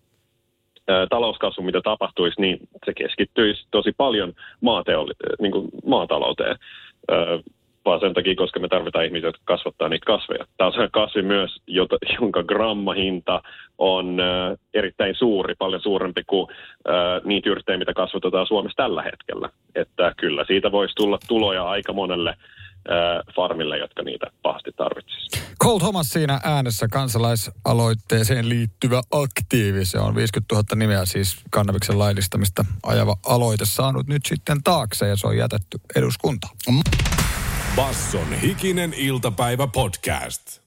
talouskasvu, 1.11 1.63
mitä 1.63 1.81
tapahtuisi, 1.85 2.41
niin 2.41 2.59
se 2.87 2.95
keskittyisi 2.95 3.67
tosi 3.71 3.93
paljon 3.97 4.33
maateolli- 4.61 5.37
niin 5.41 5.53
kuin 5.53 5.69
maatalouteen 5.87 6.57
vaan 7.87 8.01
sen 8.01 8.15
takia, 8.15 8.35
koska 8.35 8.61
me 8.61 8.69
tarvitaan 8.69 9.05
ihmisiä, 9.05 9.29
jotka 9.29 9.43
kasvattaa 9.45 9.89
niitä 9.89 10.07
kasveja. 10.07 10.45
Tämä 10.57 10.69
on 10.69 10.73
se 10.73 10.89
kasvi 10.93 11.23
myös, 11.23 11.57
jota, 11.67 11.97
jonka 12.21 12.43
grammahinta 12.43 13.43
on 13.79 14.21
äh, 14.21 14.59
erittäin 14.75 15.15
suuri, 15.15 15.55
paljon 15.59 15.83
suurempi 15.83 16.23
kuin 16.27 16.47
äh, 16.51 17.25
niitä 17.25 17.51
yrttejä, 17.51 17.79
mitä 17.79 17.95
kasvatetaan 17.95 18.47
Suomessa 18.47 18.77
tällä 18.77 19.03
hetkellä. 19.03 19.49
Että 19.75 20.13
kyllä 20.17 20.45
siitä 20.47 20.73
voisi 20.73 20.95
tulla 20.95 21.19
tuloja 21.29 21.69
aika 21.69 21.93
monelle 21.93 22.31
äh, 22.31 23.35
farmille, 23.37 23.79
jotka 23.79 24.03
niitä 24.03 24.27
pahasti 24.43 24.71
tarvitsisi. 24.77 25.47
Cold 25.65 25.81
Thomas 25.81 26.09
siinä 26.09 26.41
äänessä 26.45 26.89
kansalaisaloitteeseen 26.93 28.49
liittyvä 28.49 29.01
aktiivi. 29.11 29.85
Se 29.85 29.99
on 29.99 30.15
50 30.15 30.55
000 30.55 30.67
nimeä 30.75 31.05
siis 31.05 31.37
kannabiksen 31.51 31.99
laillistamista 31.99 32.65
ajava 32.83 33.17
aloite 33.27 33.65
saanut 33.65 34.07
nyt 34.07 34.27
sitten 34.27 34.63
taakse 34.63 35.09
ja 35.09 35.17
se 35.17 35.27
on 35.27 35.37
jätetty 35.37 35.79
eduskuntaan. 35.97 36.57
Basson 37.77 38.35
hikinen 38.43 38.95
iltapäivä 38.95 39.67
podcast. 39.67 40.61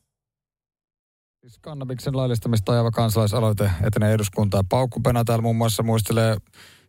Siis 1.41 1.57
kannabiksen 1.61 2.17
laillistamista 2.17 2.71
ajava 2.71 2.91
kansalaisaloite 2.91 3.71
etenee 3.83 4.13
eduskuntaan. 4.13 4.67
Paukkupena 4.67 5.23
täällä 5.23 5.41
muun 5.41 5.55
muassa 5.55 5.83
muistelee 5.83 6.37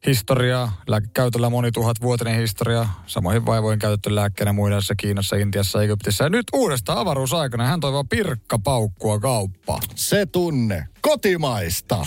historiaa, 0.06 0.83
lääkekäytöllä 0.87 1.50
monituhatvuotinen 1.50 2.37
historia, 2.40 2.87
samoihin 3.06 3.46
vaivoin 3.46 3.78
käytetty 3.78 4.14
lääkkeenä 4.14 4.52
muinaisessa 4.52 4.94
Kiinassa, 4.94 5.37
Intiassa, 5.37 5.83
Egyptissä. 5.83 6.24
Ja 6.24 6.30
nyt 6.30 6.46
uudesta 6.52 7.00
avaruusaikana 7.00 7.66
hän 7.66 7.80
toivoo 7.80 8.04
pirkkapaukkua 8.04 9.20
kauppaa. 9.20 9.80
Se 9.94 10.26
tunne, 10.26 10.88
kotimaista, 11.00 12.06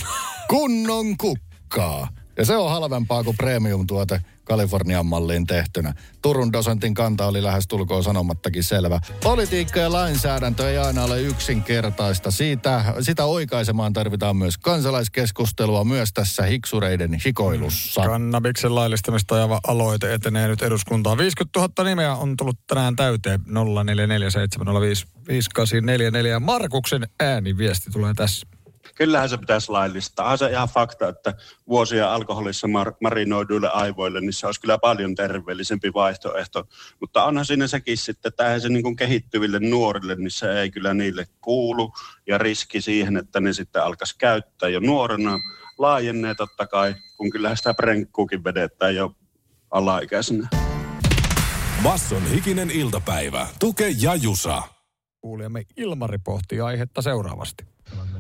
kunnon 0.50 1.18
kukkaa. 1.18 2.08
Ja 2.38 2.46
se 2.46 2.58
on 2.58 2.70
halvempaa 2.70 3.24
kuin 3.24 3.38
premium-tuote 3.38 4.22
Kalifornian 4.44 5.06
malliin 5.06 5.48
tehtynä. 5.48 5.94
Turun 6.22 6.54
dosentin 6.54 6.94
kanta 6.94 7.26
oli 7.26 7.44
lähes 7.44 7.68
tulkoon 7.68 8.04
sanomattakin 8.04 8.64
selvä. 8.64 9.00
Politiikka 9.24 9.80
ja 9.80 9.92
lainsäädäntö 9.92 10.72
ei 10.72 10.78
aina 10.78 11.04
ole 11.04 11.22
yksinkertaista. 11.22 12.32
Siitä, 12.32 12.84
sitä 13.02 13.26
oikaisemaan 13.26 13.94
tarvitaan 13.94 14.38
myös 14.38 14.58
kansalaiskeskustelua 14.58 15.84
myös 15.84 16.14
tässä 16.14 16.44
hiksureiden 16.44 17.18
hikoilussa. 17.26 18.02
Kannabiksen 18.02 18.76
laillistamista 18.76 19.36
ajava 19.36 19.60
aloite 19.68 20.14
etenee 20.14 20.48
nyt 20.48 20.62
eduskuntaan. 20.62 21.18
50 21.18 21.60
000 21.60 21.90
nimeä 21.90 22.16
on 22.16 22.38
tullut 22.38 22.58
tänään 22.68 22.96
täyteen 22.96 23.40
0447055844. 23.40 23.44
Markuksen 26.40 27.08
ääniviesti 27.20 27.92
tulee 27.92 28.14
tässä 28.14 28.48
kyllähän 28.96 29.30
se 29.30 29.38
pitäisi 29.38 29.72
laillistaa. 29.72 30.32
On 30.32 30.38
se 30.38 30.50
ihan 30.50 30.68
fakta, 30.68 31.08
että 31.08 31.34
vuosia 31.68 32.14
alkoholissa 32.14 32.68
mar- 32.68 32.98
marinoiduille 33.02 33.70
aivoille, 33.70 34.22
niin 34.22 34.34
se 34.34 34.46
olisi 34.46 34.62
kyllä 34.62 34.78
paljon 34.78 35.16
terveellisempi 35.16 35.94
vaihtoehto. 35.94 36.68
Mutta 37.00 37.24
onhan 37.24 37.46
siinä 37.46 37.68
sekin 37.68 37.98
sitten, 37.98 38.30
että 38.30 38.60
se 38.60 38.70
niin 38.70 38.84
kuin 38.84 38.96
kehittyville 38.96 39.60
nuorille, 39.60 40.16
niin 40.16 40.32
se 40.32 40.60
ei 40.60 40.72
kyllä 40.72 40.94
niille 40.94 41.28
kuulu. 41.42 41.94
Ja 42.28 42.38
riski 42.38 42.82
siihen, 42.82 43.18
että 43.18 43.40
ne 43.40 43.54
sitten 43.54 43.84
alkaisi 43.84 44.18
käyttää 44.18 44.70
jo 44.70 44.80
nuorena, 44.80 45.40
laajenee 45.78 46.36
totta 46.36 46.68
kai, 46.68 46.96
kun 47.18 47.30
kyllähän 47.30 47.58
sitä 47.58 47.74
prenkkuukin 47.74 48.44
vedetään 48.44 48.96
jo 48.96 49.16
alaikäisenä. 49.72 50.48
Basson 51.84 52.28
hikinen 52.28 52.72
iltapäivä. 52.72 53.48
Tuke 53.60 53.90
ja 54.02 54.16
Jusa. 54.16 54.64
Kuulijamme 55.22 55.64
Ilmari 55.78 56.18
pohtii 56.18 56.62
aihetta 56.62 57.02
seuraavasti. 57.02 57.73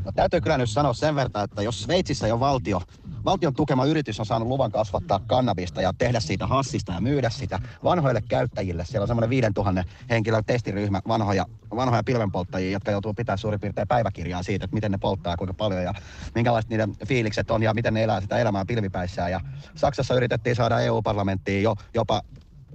No, 0.05 0.11
täytyy 0.15 0.41
kyllä 0.41 0.57
nyt 0.57 0.69
sanoa 0.69 0.93
sen 0.93 1.15
verran, 1.15 1.43
että 1.43 1.61
jos 1.61 1.83
Sveitsissä 1.83 2.27
jo 2.27 2.39
valtio, 2.39 2.81
valtion 3.25 3.53
tukema 3.53 3.85
yritys 3.85 4.19
on 4.19 4.25
saanut 4.25 4.47
luvan 4.47 4.71
kasvattaa 4.71 5.19
kannabista 5.27 5.81
ja 5.81 5.93
tehdä 5.97 6.19
siitä 6.19 6.47
hassista 6.47 6.93
ja 6.93 7.01
myydä 7.01 7.29
sitä 7.29 7.59
vanhoille 7.83 8.21
käyttäjille. 8.29 8.85
Siellä 8.85 9.03
on 9.03 9.07
semmoinen 9.07 9.29
5000 9.29 9.83
henkilön 10.09 10.45
testiryhmä 10.45 11.01
vanhoja, 11.07 11.45
vanhoja 11.75 12.03
pilvenpolttajia, 12.03 12.71
jotka 12.71 12.91
joutuu 12.91 13.13
pitää 13.13 13.37
suurin 13.37 13.59
piirtein 13.59 13.87
päiväkirjaa 13.87 14.43
siitä, 14.43 14.65
että 14.65 14.75
miten 14.75 14.91
ne 14.91 14.97
polttaa, 14.97 15.37
kuinka 15.37 15.53
paljon 15.53 15.83
ja 15.83 15.93
minkälaiset 16.35 16.69
niiden 16.69 16.95
fiilikset 17.07 17.51
on 17.51 17.63
ja 17.63 17.73
miten 17.73 17.93
ne 17.93 18.03
elää 18.03 18.21
sitä 18.21 18.37
elämää 18.37 18.65
pilvipäissään. 18.65 19.31
Ja 19.31 19.41
Saksassa 19.75 20.15
yritettiin 20.15 20.55
saada 20.55 20.79
EU-parlamenttiin 20.79 21.63
jo 21.63 21.75
jopa 21.93 22.21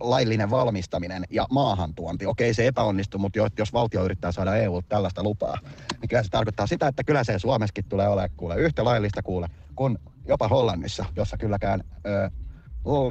laillinen 0.01 0.51
valmistaminen 0.51 1.25
ja 1.31 1.47
maahantuonti. 1.51 2.27
Okei, 2.27 2.55
se 2.55 2.67
epäonnistui, 2.67 3.21
mutta 3.21 3.39
jos 3.59 3.73
valtio 3.73 4.05
yrittää 4.05 4.33
saada 4.33 4.57
EU 4.57 4.83
tällaista 4.89 5.23
lupaa, 5.23 5.59
niin 6.01 6.09
kyllä 6.09 6.23
se 6.23 6.29
tarkoittaa 6.29 6.67
sitä, 6.67 6.89
että 6.89 7.05
kyllä 7.05 7.25
se 7.25 7.39
Suomessakin 7.39 7.85
tulee 7.89 8.09
olemaan 8.09 8.31
kuule 8.37 8.57
yhtä 8.57 8.85
laillista 8.85 9.23
kuule 9.23 9.47
kuin 9.75 9.99
jopa 10.29 10.49
Hollannissa, 10.49 11.05
jossa 11.17 11.37
kylläkään 11.37 11.81
ö, 12.07 12.31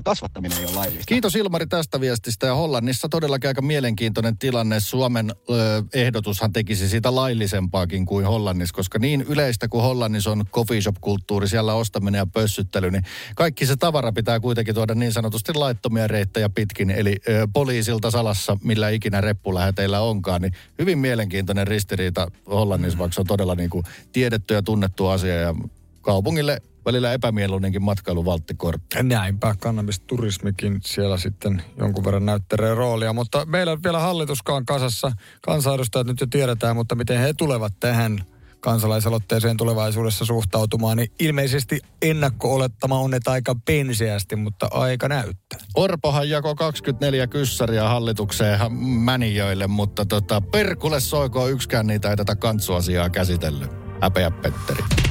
kasvattaminen 0.04 0.58
ei 0.58 0.66
ole 0.66 0.74
laillista. 0.74 1.06
Kiitos 1.08 1.36
Ilmari 1.36 1.68
tästä 1.68 2.02
viestistä 2.02 2.48
ja 2.48 2.56
Hollannissa 2.56 3.10
todellakin 3.10 3.48
aika 3.48 3.62
mielenkiintoinen 3.62 4.38
tilanne. 4.38 4.80
Suomen 4.80 5.32
ö, 5.50 5.84
ehdotushan 5.94 6.54
tekisi 6.54 6.90
sitä 6.90 7.16
laillisempaakin 7.16 8.06
kuin 8.06 8.26
Hollannissa, 8.26 8.74
koska 8.76 9.00
niin 9.00 9.22
yleistä 9.22 9.68
kuin 9.68 9.84
Hollannissa 9.84 10.32
on 10.32 10.44
coffee 10.52 10.82
shop-kulttuuri, 10.82 11.48
siellä 11.48 11.74
ostaminen 11.74 12.20
ja 12.20 12.26
pössyttely, 12.26 12.92
niin 12.92 13.04
kaikki 13.36 13.66
se 13.66 13.76
tavara 13.76 14.12
pitää 14.12 14.40
kuitenkin 14.40 14.76
tuoda 14.76 14.96
niin 14.96 15.14
sanotusti 15.14 15.54
laittomia 15.54 16.08
reittejä 16.08 16.50
pitkin, 16.50 16.92
eli 16.92 17.16
ö, 17.30 17.48
poliisilta 17.54 18.12
salassa, 18.12 18.58
millä 18.64 18.90
ikinä 18.90 19.22
reppuläheteillä 19.22 20.02
onkaan, 20.02 20.42
niin 20.42 20.54
hyvin 20.80 20.98
mielenkiintoinen 20.98 21.68
ristiriita 21.68 22.32
Hollannissa, 22.50 22.96
mm. 22.96 23.00
vaikka 23.00 23.14
se 23.14 23.22
on 23.22 23.28
todella 23.28 23.56
niin 23.56 23.70
kuin 23.70 23.84
tiedetty 24.12 24.54
ja 24.54 24.62
tunnettu 24.62 25.08
asia 25.08 25.36
ja 25.36 25.56
kaupungille 26.02 26.62
välillä 26.88 27.14
epämieluinenkin 27.14 27.84
matkailuvalttikortti. 27.84 29.04
Näinpä, 29.04 29.56
kannabisturismikin 29.60 30.80
siellä 30.86 31.18
sitten 31.18 31.62
jonkun 31.78 32.06
verran 32.06 32.26
näyttelee 32.26 32.76
roolia, 32.76 33.14
mutta 33.14 33.46
meillä 33.46 33.78
vielä 33.84 34.00
hallituskaan 34.00 34.66
kasassa 34.66 35.12
kansanedustajat 35.42 36.08
nyt 36.08 36.22
jo 36.22 36.28
tiedetään, 36.28 36.76
mutta 36.76 36.96
miten 36.96 37.20
he 37.20 37.34
tulevat 37.34 37.74
tähän 37.80 38.24
kansalaisaloitteeseen 38.60 39.58
tulevaisuudessa 39.58 40.26
suhtautumaan, 40.26 40.98
niin 40.98 41.12
ilmeisesti 41.20 41.80
ennakko-olettama 42.02 43.00
on, 43.00 43.14
että 43.14 43.32
aika 43.32 43.56
penseästi, 43.66 44.36
mutta 44.36 44.68
aika 44.72 45.08
näyttää. 45.08 45.60
Orpohan 45.76 46.30
jako 46.30 46.56
24 46.56 47.28
kyssäriä 47.28 47.84
hallitukseen 47.84 48.60
mänijöille, 48.82 49.68
mutta 49.68 50.06
tota, 50.06 50.42
perkulle 50.42 51.00
soiko 51.00 51.48
yksikään 51.48 51.88
niitä 51.88 52.10
ei 52.10 52.18
tätä 52.18 52.36
kantsuasiaa 52.36 53.10
käsitellyt. 53.10 53.72
Häpeä 54.02 54.32
Petteri. 54.32 55.07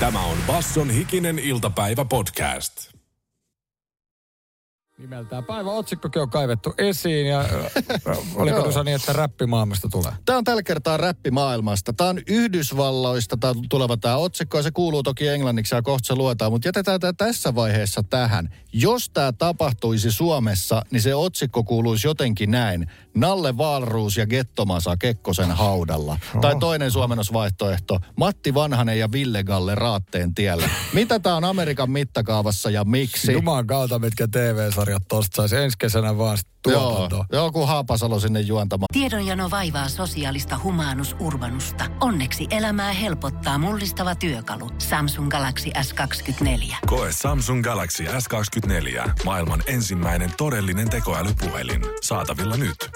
Tämä 0.00 0.24
on 0.24 0.38
Basson 0.46 0.90
hikinen 0.90 1.38
iltapäivä 1.38 2.04
podcast. 2.04 2.90
Nimeltään 4.98 5.44
päivä 5.44 5.70
otsikkokin 5.70 6.22
on 6.22 6.30
kaivettu 6.30 6.74
esiin 6.78 7.26
ja 7.26 7.44
oliko 8.34 8.62
tuossa 8.62 8.84
niin, 8.84 8.96
että 8.96 9.12
räppimaailmasta 9.12 9.88
tulee? 9.88 10.12
Tämä 10.24 10.38
on 10.38 10.44
tällä 10.44 10.62
kertaa 10.62 10.96
räppimaailmasta. 10.96 11.92
Tämä 11.92 12.10
on 12.10 12.20
Yhdysvalloista 12.26 13.36
tämä 13.36 13.54
tuleva 13.68 13.96
tämä 13.96 14.16
otsikko 14.16 14.56
ja 14.56 14.62
se 14.62 14.70
kuuluu 14.70 15.02
toki 15.02 15.28
englanniksi 15.28 15.74
ja 15.74 15.82
kohta 15.82 16.06
se 16.06 16.14
luetaan, 16.14 16.52
mutta 16.52 16.68
jätetään 16.68 17.00
tämä 17.00 17.12
tässä 17.12 17.54
vaiheessa 17.54 18.02
tähän. 18.02 18.54
Jos 18.72 19.10
tämä 19.10 19.32
tapahtuisi 19.32 20.10
Suomessa, 20.10 20.82
niin 20.90 21.02
se 21.02 21.14
otsikko 21.14 21.64
kuuluisi 21.64 22.06
jotenkin 22.06 22.50
näin. 22.50 22.86
Nalle 23.14 23.56
Valruus 23.56 24.16
ja 24.16 24.26
Gettomasa 24.26 24.96
Kekkosen 24.96 25.50
haudalla. 25.50 26.18
Tai 26.40 26.56
toinen 26.60 26.90
suomennosvaihtoehto, 26.90 27.98
Matti 28.16 28.54
Vanhanen 28.54 28.98
ja 28.98 29.12
Ville 29.12 29.44
Galle 29.44 29.74
Raatteen 29.74 30.34
tiellä. 30.34 30.70
Mitä 30.92 31.18
tämä 31.18 31.36
on 31.36 31.44
Amerikan 31.44 31.90
mittakaavassa 31.90 32.70
ja 32.70 32.84
miksi? 32.84 33.32
Juman 33.32 33.66
kautta, 33.66 33.98
mitkä 33.98 34.28
TV-sarjat 34.28 35.02
tosta 35.08 35.36
saisi 35.36 35.56
ensi 35.56 35.78
kesänä 35.78 36.18
vaan 36.18 36.38
sit 36.38 36.46
Joo, 36.66 36.80
tuotantoa. 36.90 37.26
joku 37.32 37.66
Haapasalo 37.66 38.20
sinne 38.20 38.40
juontamaan. 38.40 38.86
Tiedonjano 38.92 39.50
vaivaa 39.50 39.88
sosiaalista 39.88 40.60
humanus 40.62 41.16
urbanusta. 41.20 41.84
Onneksi 42.00 42.46
elämää 42.50 42.92
helpottaa 42.92 43.58
mullistava 43.58 44.14
työkalu. 44.14 44.70
Samsung 44.78 45.28
Galaxy 45.28 45.70
S24. 45.78 46.74
Koe 46.86 47.12
Samsung 47.12 47.62
Galaxy 47.64 48.04
S24. 48.04 49.10
Maailman 49.24 49.62
ensimmäinen 49.66 50.30
todellinen 50.36 50.90
tekoälypuhelin. 50.90 51.82
Saatavilla 52.02 52.56
nyt. 52.56 52.76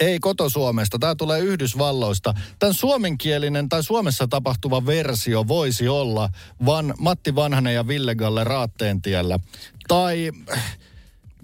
Ei 0.00 0.20
koto-Suomesta, 0.20 0.98
tämä 0.98 1.14
tulee 1.14 1.40
Yhdysvalloista. 1.40 2.34
Tämän 2.58 2.74
suomenkielinen 2.74 3.68
tai 3.68 3.82
Suomessa 3.82 4.28
tapahtuva 4.28 4.86
versio 4.86 5.48
voisi 5.48 5.88
olla 5.88 6.28
van, 6.66 6.94
Matti 6.98 7.34
Vanhanen 7.34 7.74
ja 7.74 7.86
Ville 7.86 8.14
Galle 8.14 8.44
Raatteentiellä. 8.44 9.38
Tai 9.88 10.30
äh, 10.52 10.78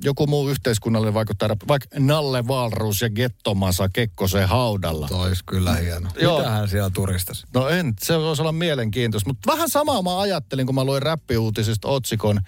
joku 0.05 0.27
muu 0.27 0.49
yhteiskunnallinen 0.49 1.14
vaikuttaja, 1.14 1.57
vaikka 1.68 1.89
Nalle 1.99 2.49
Valruus 2.49 3.01
ja 3.01 3.11
Gettomasa 3.11 3.89
Kekkosen 3.89 4.49
haudalla. 4.49 5.09
Tois 5.09 5.43
kyllä 5.43 5.74
hieno. 5.74 6.11
Joo. 6.20 6.39
Mitähän 6.39 6.68
siellä 6.68 6.91
turistasi? 6.91 7.47
No 7.55 7.68
en, 7.68 7.95
se 8.03 8.18
voisi 8.18 8.43
olla 8.43 8.53
mielenkiintoista. 8.53 9.31
Mutta 9.31 9.53
vähän 9.53 9.68
samaa 9.68 10.03
mä 10.03 10.20
ajattelin, 10.20 10.66
kun 10.66 10.74
mä 10.74 10.85
luin 10.85 11.03
räppiuutisista 11.03 11.89
otsikon 11.89 12.41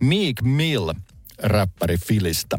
Meek 0.00 0.42
Mill, 0.42 0.92
räppäri 1.38 1.96
Filistä. 1.98 2.58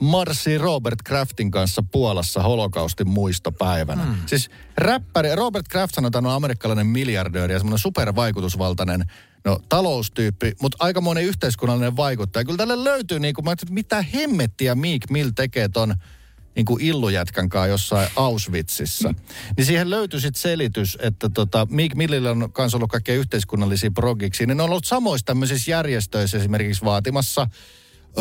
Marssi 0.00 0.58
Robert 0.58 0.98
Craftin 1.06 1.50
kanssa 1.50 1.82
Puolassa 1.92 2.42
holokaustin 2.42 3.08
muistopäivänä. 3.08 4.02
Hmm. 4.02 4.16
Siis 4.26 4.50
räppäri, 4.76 5.34
Robert 5.34 5.68
Kraft 5.68 5.94
sanotaan 5.94 6.26
on 6.26 6.32
amerikkalainen 6.32 6.86
miljardööri 6.86 7.54
ja 7.54 7.58
semmoinen 7.58 7.78
supervaikutusvaltainen 7.78 9.04
no, 9.44 9.60
taloustyyppi, 9.68 10.52
mutta 10.60 10.76
aikamoinen 10.80 11.24
yhteiskunnallinen 11.24 11.96
vaikuttaja. 11.96 12.44
Kyllä 12.44 12.56
tälle 12.56 12.84
löytyy, 12.84 13.20
niin 13.20 13.34
kuin 13.34 13.44
mä 13.44 13.52
että 13.52 13.66
mitä 13.70 14.02
hemmettiä 14.02 14.74
Meek 14.74 15.10
Mill 15.10 15.30
tekee 15.34 15.68
ton 15.68 15.94
niin 16.56 16.66
kuin 16.66 16.82
illujätkän 16.82 17.48
kanssa 17.48 17.66
jossain 17.66 18.08
Auschwitzissa. 18.16 19.14
Niin 19.56 19.66
siihen 19.66 19.90
löytyi 19.90 20.20
sitten 20.20 20.42
selitys, 20.42 20.98
että 21.00 21.28
tota, 21.28 21.66
Meek 21.70 21.94
Millillä 21.94 22.30
on 22.30 22.48
myös 22.58 22.74
ollut 22.74 22.90
kaikkea 22.90 23.14
yhteiskunnallisia 23.14 23.90
progiksi. 23.90 24.46
Niin 24.46 24.56
ne 24.56 24.62
on 24.62 24.70
ollut 24.70 24.84
samoissa 24.84 25.24
tämmöisissä 25.24 25.70
järjestöissä 25.70 26.38
esimerkiksi 26.38 26.84
vaatimassa 26.84 27.46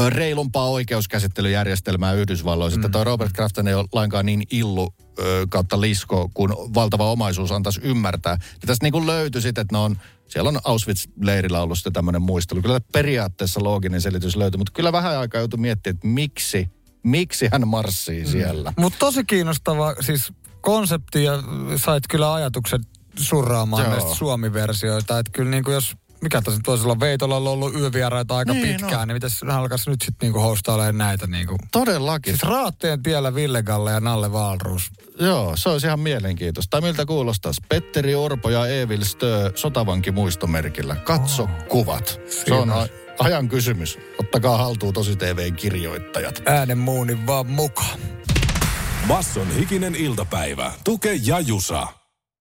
reilumpaa 0.10 0.70
oikeuskäsittelyjärjestelmää 0.70 2.14
Yhdysvalloissa. 2.14 2.80
Mm. 2.80 2.86
Että 2.86 2.92
toi 2.92 3.04
Robert 3.04 3.34
Crafton 3.34 3.68
ei 3.68 3.74
ole 3.74 3.86
lainkaan 3.94 4.26
niin 4.26 4.44
illu 4.52 4.94
ö, 5.20 5.48
kautta 5.50 5.82
lisko, 5.82 6.30
kun 6.34 6.50
valtava 6.50 7.12
omaisuus 7.12 7.52
antaisi 7.52 7.80
ymmärtää. 7.84 8.38
Ja 8.42 8.68
tästä 8.68 8.86
niin 8.86 8.94
kuin 8.94 9.08
löytyi 9.08 9.42
sitten, 9.42 9.62
että 9.62 9.76
ne 9.76 9.80
on, 9.80 9.96
siellä 10.28 10.48
on 10.48 10.60
Auschwitz-leirillä 10.64 11.62
ollut 11.62 11.78
sitten 11.78 11.94
tämmöinen 11.94 12.22
muistelu. 12.22 12.62
Kyllä 12.62 12.82
periaatteessa 12.92 13.64
looginen 13.64 14.02
selitys 14.02 14.36
löytyi, 14.36 14.58
mutta 14.58 14.74
kyllä 14.74 14.92
vähän 14.92 15.18
aikaa 15.18 15.42
joutui 15.42 15.60
miettimään, 15.60 15.96
että 15.96 16.08
miksi, 16.08 16.70
miksi 17.04 17.50
hän 17.52 17.68
marssii 17.68 18.26
siellä. 18.26 18.74
Mutta 18.78 19.00
tosi 19.00 19.24
kiinnostava 19.24 19.96
siis 20.00 20.34
konsepti 20.62 21.24
ja 21.24 21.34
sait 21.76 22.04
kyllä 22.10 22.34
ajatukset 22.34 22.82
surraamaan 23.16 23.84
Joo. 23.84 23.92
näistä 23.92 24.16
Suomi-versioita. 24.16 25.20
Että 25.20 25.32
kyllä 25.32 25.52
niin 25.52 25.64
kuin 25.64 25.74
jos, 25.74 25.98
mikä 26.26 26.42
tässä 26.42 26.62
toisella 26.64 27.00
Veitolla 27.00 27.38
on 27.38 27.48
ollut 27.48 27.76
yövieraita 27.76 28.38
aika 28.38 28.52
Niin, 28.54 28.64
niin, 28.64 28.76
pitkään, 28.76 29.00
no. 29.00 29.06
niin 29.06 29.16
mitäs 29.16 29.42
hän 29.42 29.56
alkaisi 29.56 29.90
nyt 29.90 30.02
sitten 30.02 30.28
niinku 30.28 30.40
hostailemaan 30.40 30.98
näitä 30.98 31.28
niinku. 31.28 31.58
Todellakin. 31.72 32.34
Siis 32.34 32.44
Raatteen 32.44 33.04
tiellä 33.04 33.36
Ville 33.36 33.64
Galle 33.64 33.92
ja 33.92 34.00
Nalle 34.00 34.32
Valruus. 34.32 34.92
Joo, 35.20 35.54
se 35.58 35.70
olisi 35.70 35.88
ihan 35.88 36.00
mielenkiintoista. 36.00 36.70
Tai 36.70 36.82
miltä 36.82 37.06
kuulostaisi? 37.06 37.62
Petteri 37.70 38.16
Orpo 38.16 38.50
ja 38.50 38.68
Evil 38.68 39.04
Stö 39.04 39.52
sotavanki 39.56 40.12
muistomerkillä. 40.12 40.96
Katso 40.96 41.44
oh, 41.44 41.50
kuvat. 41.70 42.20
Se 42.30 42.54
on 42.54 42.72
a- 42.72 42.88
ajan 43.20 43.50
kysymys. 43.50 43.98
Ottakaa 44.20 44.58
haltuun 44.58 44.94
tosi 44.94 45.16
TV-kirjoittajat. 45.16 46.42
Äänen 46.46 46.78
muunin 46.78 47.28
vaan 47.28 47.48
mukaan. 47.48 48.00
Basson 49.08 49.48
hikinen 49.56 49.96
iltapäivä. 49.96 50.72
Tuke 50.84 51.14
ja 51.26 51.40
Jusa. 51.40 51.88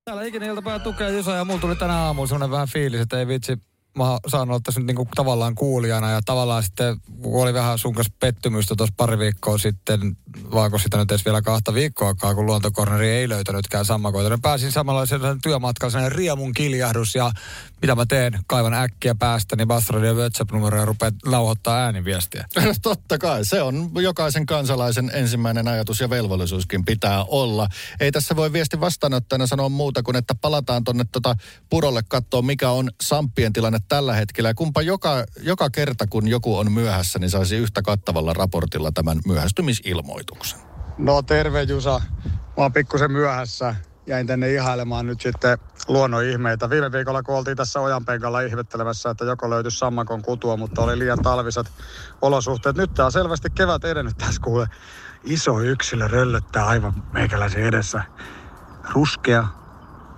Täällä 0.05 0.23
ikinä 0.23 0.47
iltapäivä 0.47 0.79
tukee 0.79 1.11
Jusa 1.11 1.35
ja 1.35 1.45
mulla 1.45 1.61
tuli 1.61 1.77
tänä 1.77 1.95
aamulla 1.99 2.27
semmoinen 2.29 2.51
vähän 2.51 2.69
fiilis, 2.69 3.01
että 3.01 3.19
ei 3.19 3.27
vitsi, 3.27 3.59
mä 3.99 4.19
saanut 4.27 4.53
olla 4.53 4.61
tässä 4.65 4.81
nyt 4.81 4.87
niinku 4.87 5.09
tavallaan 5.15 5.55
kuulijana 5.55 6.11
ja 6.11 6.21
tavallaan 6.25 6.63
sitten, 6.63 6.97
oli 7.25 7.55
vähän 7.55 7.79
sun 7.79 7.95
kanssa 7.95 8.13
pettymystä 8.21 8.75
tuossa 8.77 8.95
pari 8.97 9.19
viikkoa 9.19 9.59
sitten, 9.59 10.17
vaako 10.53 10.79
sitä 10.79 10.97
nyt 10.97 11.11
edes 11.11 11.25
vielä 11.25 11.43
kahta 11.43 11.75
viikkoakaan, 11.75 12.35
kun 12.35 12.47
luontokorneri 12.47 13.09
ei 13.09 13.29
löytänytkään 13.29 13.85
sammakoita. 13.85 14.31
niin 14.31 14.43
pääsin 14.43 14.73
samanlaisen 14.73 15.21
työmatkalla 15.43 15.91
sellainen 15.91 16.19
riemun 16.19 16.55
kiljahdus 16.55 17.15
ja 17.15 17.31
mitä 17.85 17.95
mä 17.95 18.07
teen, 18.07 18.39
kaivan 18.47 18.75
äkkiä 18.75 19.15
päästäni 19.15 19.67
Basradio 19.67 20.15
WhatsApp-numero 20.15 20.79
ja 20.79 20.85
rupean 20.85 21.13
lauhoittaa 21.25 21.79
ääniviestiä. 21.79 22.45
Totta 22.83 23.19
kai, 23.19 23.45
se 23.45 23.63
on 23.63 23.91
jokaisen 23.95 24.47
kansalaisen 24.47 25.11
ensimmäinen 25.15 25.69
ajatus 25.69 26.01
ja 26.01 26.11
velvollisuuskin 26.11 26.85
pitää 26.85 27.25
olla. 27.25 27.69
Ei 28.01 28.13
tässä 28.13 28.37
voi 28.37 28.53
viesti 28.53 28.81
vastaanottajana 28.81 29.47
sanoa 29.47 29.69
muuta 29.69 30.03
kuin, 30.03 30.17
että 30.17 30.35
palataan 30.35 30.85
tonne 30.85 31.05
tota 31.13 31.35
purolle 31.71 32.03
katsoa, 32.09 32.43
mikä 32.43 32.71
on 32.71 32.91
Samppien 33.03 33.53
tilanne 33.53 33.79
tällä 33.89 34.15
hetkellä. 34.15 34.51
Ja 34.51 34.55
kumpa 34.55 34.83
joka, 34.83 35.25
joka 35.41 35.71
kerta, 35.71 36.07
kun 36.07 36.29
joku 36.29 36.59
on 36.59 36.73
myöhässä, 36.73 37.19
niin 37.19 37.31
saisi 37.31 37.57
yhtä 37.57 37.83
kattavalla 37.83 38.33
raportilla 38.33 38.93
tämän 38.93 39.21
myöhästymisilmoituksen. 39.27 40.59
No 40.99 41.23
terve 41.23 41.63
Jusa. 41.63 42.01
Mä 42.25 42.63
oon 42.63 42.73
pikkusen 42.73 43.13
myöhässä. 43.13 43.75
Jäin 44.07 44.27
tänne 44.27 44.53
ihailemaan 44.53 45.07
nyt 45.07 45.21
sitten 45.21 45.59
luonnon 45.89 46.25
ihmeitä. 46.25 46.71
Viime 46.71 46.93
viikolla 46.93 47.23
kun 47.23 47.37
oltiin 47.37 47.57
tässä 47.57 47.81
Ojanpenkalla 47.81 48.41
ihmettelemässä, 48.41 49.11
että 49.11 49.25
joko 49.25 49.51
löytyisi 49.51 49.79
sammakon 49.79 50.23
kutua, 50.23 50.57
mutta 50.57 50.83
oli 50.83 50.99
liian 50.99 51.23
talviset 51.23 51.73
olosuhteet. 52.23 52.77
Nyt 52.77 52.95
tää 52.95 53.07
on 53.07 53.13
selvästi 53.13 53.49
kevät 53.51 53.85
edennyt 53.85 54.17
tässä 54.19 54.41
kuule. 54.45 54.67
Iso 55.25 55.61
yksilö 55.61 56.09
röllöttää 56.09 56.67
aivan 56.67 56.93
meikäläisen 57.13 57.63
edessä. 57.63 58.03
Ruskea, 58.93 59.47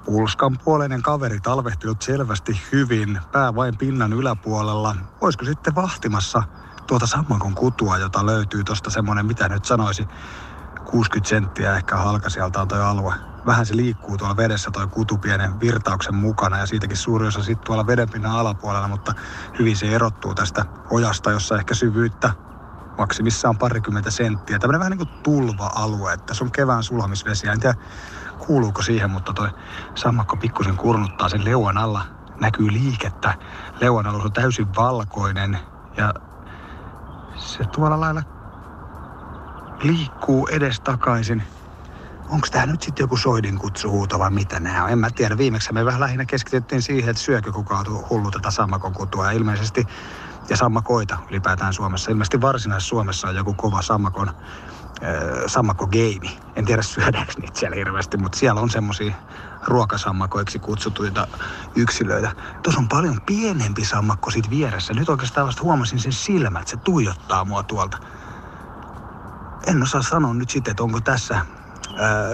pulskanpuoleinen 0.04 1.02
kaveri 1.02 1.40
talvehtinut 1.40 2.02
selvästi 2.02 2.62
hyvin, 2.72 3.20
pää 3.32 3.54
vain 3.54 3.78
pinnan 3.78 4.12
yläpuolella. 4.12 4.96
Olisiko 5.20 5.44
sitten 5.44 5.74
vahtimassa 5.74 6.42
tuota 6.86 7.06
sammakon 7.06 7.54
kutua, 7.54 7.98
jota 7.98 8.26
löytyy 8.26 8.64
tuosta 8.64 8.90
semmonen, 8.90 9.26
mitä 9.26 9.48
nyt 9.48 9.64
sanoisi, 9.64 10.08
60 10.84 11.28
senttiä 11.28 11.76
ehkä 11.76 11.96
halka 11.96 12.30
sieltä 12.30 12.60
on 12.60 12.68
toi 12.68 12.82
alue. 12.82 13.35
Vähän 13.46 13.66
se 13.66 13.76
liikkuu 13.76 14.16
tuolla 14.16 14.36
vedessä 14.36 14.70
toi 14.70 14.86
kutu 14.88 15.18
pienen 15.18 15.60
virtauksen 15.60 16.14
mukana 16.14 16.58
ja 16.58 16.66
siitäkin 16.66 16.96
suuri 16.96 17.26
osa 17.26 17.42
sitten 17.42 17.66
tuolla 17.66 17.86
vedenpinnan 17.86 18.32
alapuolella, 18.32 18.88
mutta 18.88 19.12
hyvin 19.58 19.76
se 19.76 19.86
erottuu 19.86 20.34
tästä 20.34 20.64
ojasta, 20.90 21.30
jossa 21.30 21.56
ehkä 21.58 21.74
syvyyttä 21.74 22.30
maksimissaan 22.98 23.58
parikymmentä 23.58 24.10
senttiä. 24.10 24.58
Tämmöinen 24.58 24.80
vähän 24.80 24.90
niin 24.90 25.08
kuin 25.08 25.22
tulva-alue, 25.22 26.12
että 26.12 26.34
se 26.34 26.44
on 26.44 26.52
kevään 26.52 26.84
sulamisvesi. 26.84 27.48
En 27.48 27.60
tiedä 27.60 27.76
kuuluuko 28.46 28.82
siihen, 28.82 29.10
mutta 29.10 29.32
toi 29.32 29.48
sammakko 29.94 30.36
pikkusen 30.36 30.76
kurnuttaa 30.76 31.28
sen 31.28 31.44
leuan 31.44 31.78
alla. 31.78 32.02
Näkyy 32.40 32.72
liikettä. 32.72 33.34
Leuan 33.80 34.06
alus 34.06 34.24
on 34.24 34.32
täysin 34.32 34.74
valkoinen 34.76 35.58
ja 35.96 36.14
se 37.36 37.64
tuolla 37.64 38.00
lailla 38.00 38.22
liikkuu 39.82 40.46
edestakaisin. 40.46 41.42
Onko 42.28 42.48
tämä 42.50 42.66
nyt 42.66 42.82
sitten 42.82 43.04
joku 43.04 43.16
soidin 43.16 43.58
kutsuhuuto 43.58 44.18
vai 44.18 44.30
mitä 44.30 44.60
nämä 44.60 44.84
on? 44.84 44.90
En 44.90 44.98
mä 44.98 45.10
tiedä. 45.16 45.38
Viimeksi 45.38 45.72
me 45.72 45.84
vähän 45.84 46.00
lähinnä 46.00 46.26
keskityttiin 46.26 46.82
siihen, 46.82 47.10
että 47.10 47.22
syökö 47.22 47.52
kukaan 47.52 47.86
hullu 48.10 48.30
tätä 48.30 48.50
sammakon 48.50 48.94
kutua. 48.94 49.24
Ja 49.24 49.30
ilmeisesti, 49.30 49.84
ja 50.50 50.56
sammakoita 50.56 51.18
ylipäätään 51.30 51.74
Suomessa. 51.74 52.10
Ilmeisesti 52.10 52.40
Varsinais-Suomessa 52.40 53.28
on 53.28 53.36
joku 53.36 53.54
kova 53.54 53.82
sammakon, 53.82 54.28
äh, 54.28 54.34
sammakkogeimi. 55.46 56.38
En 56.56 56.64
tiedä 56.64 56.82
syödäänkö 56.82 57.32
niitä 57.40 57.60
siellä 57.60 57.76
hirveästi, 57.76 58.16
mutta 58.16 58.38
siellä 58.38 58.60
on 58.60 58.70
semmosia 58.70 59.14
ruokasammakoiksi 59.66 60.58
kutsutuita 60.58 61.28
yksilöitä. 61.76 62.32
Tuossa 62.62 62.80
on 62.80 62.88
paljon 62.88 63.18
pienempi 63.26 63.84
sammakko 63.84 64.30
sit 64.30 64.50
vieressä. 64.50 64.94
Nyt 64.94 65.08
oikeastaan 65.08 65.46
vasta 65.46 65.62
huomasin 65.62 66.00
sen 66.00 66.12
silmät. 66.12 66.68
Se 66.68 66.76
tuijottaa 66.76 67.44
mua 67.44 67.64
tuolta 67.64 67.98
en 69.66 69.82
osaa 69.82 70.02
sanoa 70.02 70.34
nyt 70.34 70.50
sitten, 70.50 70.70
että 70.70 70.82
onko 70.82 71.00
tässä 71.00 71.46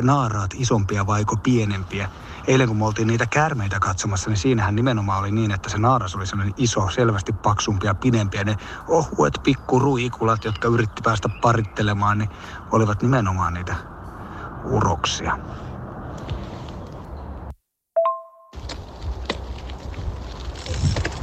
naaraat 0.02 0.50
isompia 0.54 1.06
vaiko 1.06 1.36
pienempiä. 1.36 2.10
Eilen 2.46 2.68
kun 2.68 2.76
me 2.76 2.84
oltiin 2.84 3.08
niitä 3.08 3.26
käärmeitä 3.26 3.80
katsomassa, 3.80 4.30
niin 4.30 4.38
siinähän 4.38 4.76
nimenomaan 4.76 5.20
oli 5.20 5.30
niin, 5.32 5.50
että 5.50 5.70
se 5.70 5.78
naaras 5.78 6.14
oli 6.14 6.26
sellainen 6.26 6.54
iso, 6.56 6.90
selvästi 6.90 7.32
paksumpi 7.32 7.86
ja 7.86 7.94
pidempi. 7.94 8.36
Ja 8.36 8.44
ne 8.44 8.56
ohuet 8.88 9.34
pikkuruikulat, 9.42 10.44
jotka 10.44 10.68
yritti 10.68 11.02
päästä 11.04 11.28
parittelemaan, 11.28 12.18
niin 12.18 12.30
olivat 12.72 13.02
nimenomaan 13.02 13.54
niitä 13.54 13.74
uroksia. 14.64 15.38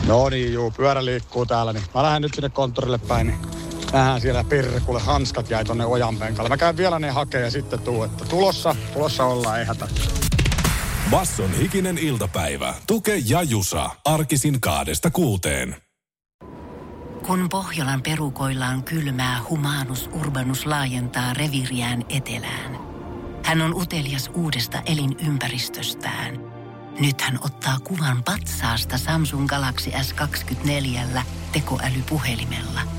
No 0.07 0.29
niin, 0.29 0.53
juu, 0.53 0.71
pyörä 0.71 1.05
liikkuu 1.05 1.45
täällä, 1.45 1.73
niin 1.73 1.83
mä 1.95 2.03
lähden 2.03 2.21
nyt 2.21 2.33
sinne 2.33 2.49
konttorille 2.49 2.97
päin, 2.97 3.27
niin 3.27 3.58
nähdään 3.93 4.21
siellä 4.21 4.43
pirkulle 4.43 4.99
hanskat 4.99 5.49
jäi 5.49 5.65
tonne 5.65 5.85
ojan 5.85 6.17
penkalle. 6.17 6.49
Mä 6.49 6.57
käyn 6.57 6.77
vielä 6.77 6.99
ne 6.99 7.09
hakee 7.09 7.41
ja 7.41 7.51
sitten 7.51 7.79
tuu, 7.79 8.03
että 8.03 8.25
tulossa, 8.25 8.75
tulossa 8.93 9.25
ollaan, 9.25 9.59
ei 9.59 9.65
hätä. 9.65 9.87
Basson 11.11 11.53
hikinen 11.53 11.97
iltapäivä. 11.97 12.73
Tuke 12.87 13.21
ja 13.25 13.43
Jusa. 13.43 13.89
Arkisin 14.05 14.61
kaadesta 14.61 15.11
kuuteen. 15.11 15.75
Kun 17.27 17.49
Pohjolan 17.49 18.01
perukoillaan 18.01 18.83
kylmää, 18.83 19.39
humanus 19.49 20.09
urbanus 20.13 20.65
laajentaa 20.65 21.33
reviriään 21.33 22.05
etelään. 22.09 22.77
Hän 23.45 23.61
on 23.61 23.75
utelias 23.75 24.29
uudesta 24.33 24.81
elinympäristöstään. 24.85 26.39
Nyt 26.99 27.21
hän 27.21 27.39
ottaa 27.41 27.79
kuvan 27.79 28.23
patsaasta 28.23 28.97
Samsung 28.97 29.47
Galaxy 29.47 29.89
S24 29.89 31.21
tekoälypuhelimella. 31.51 32.98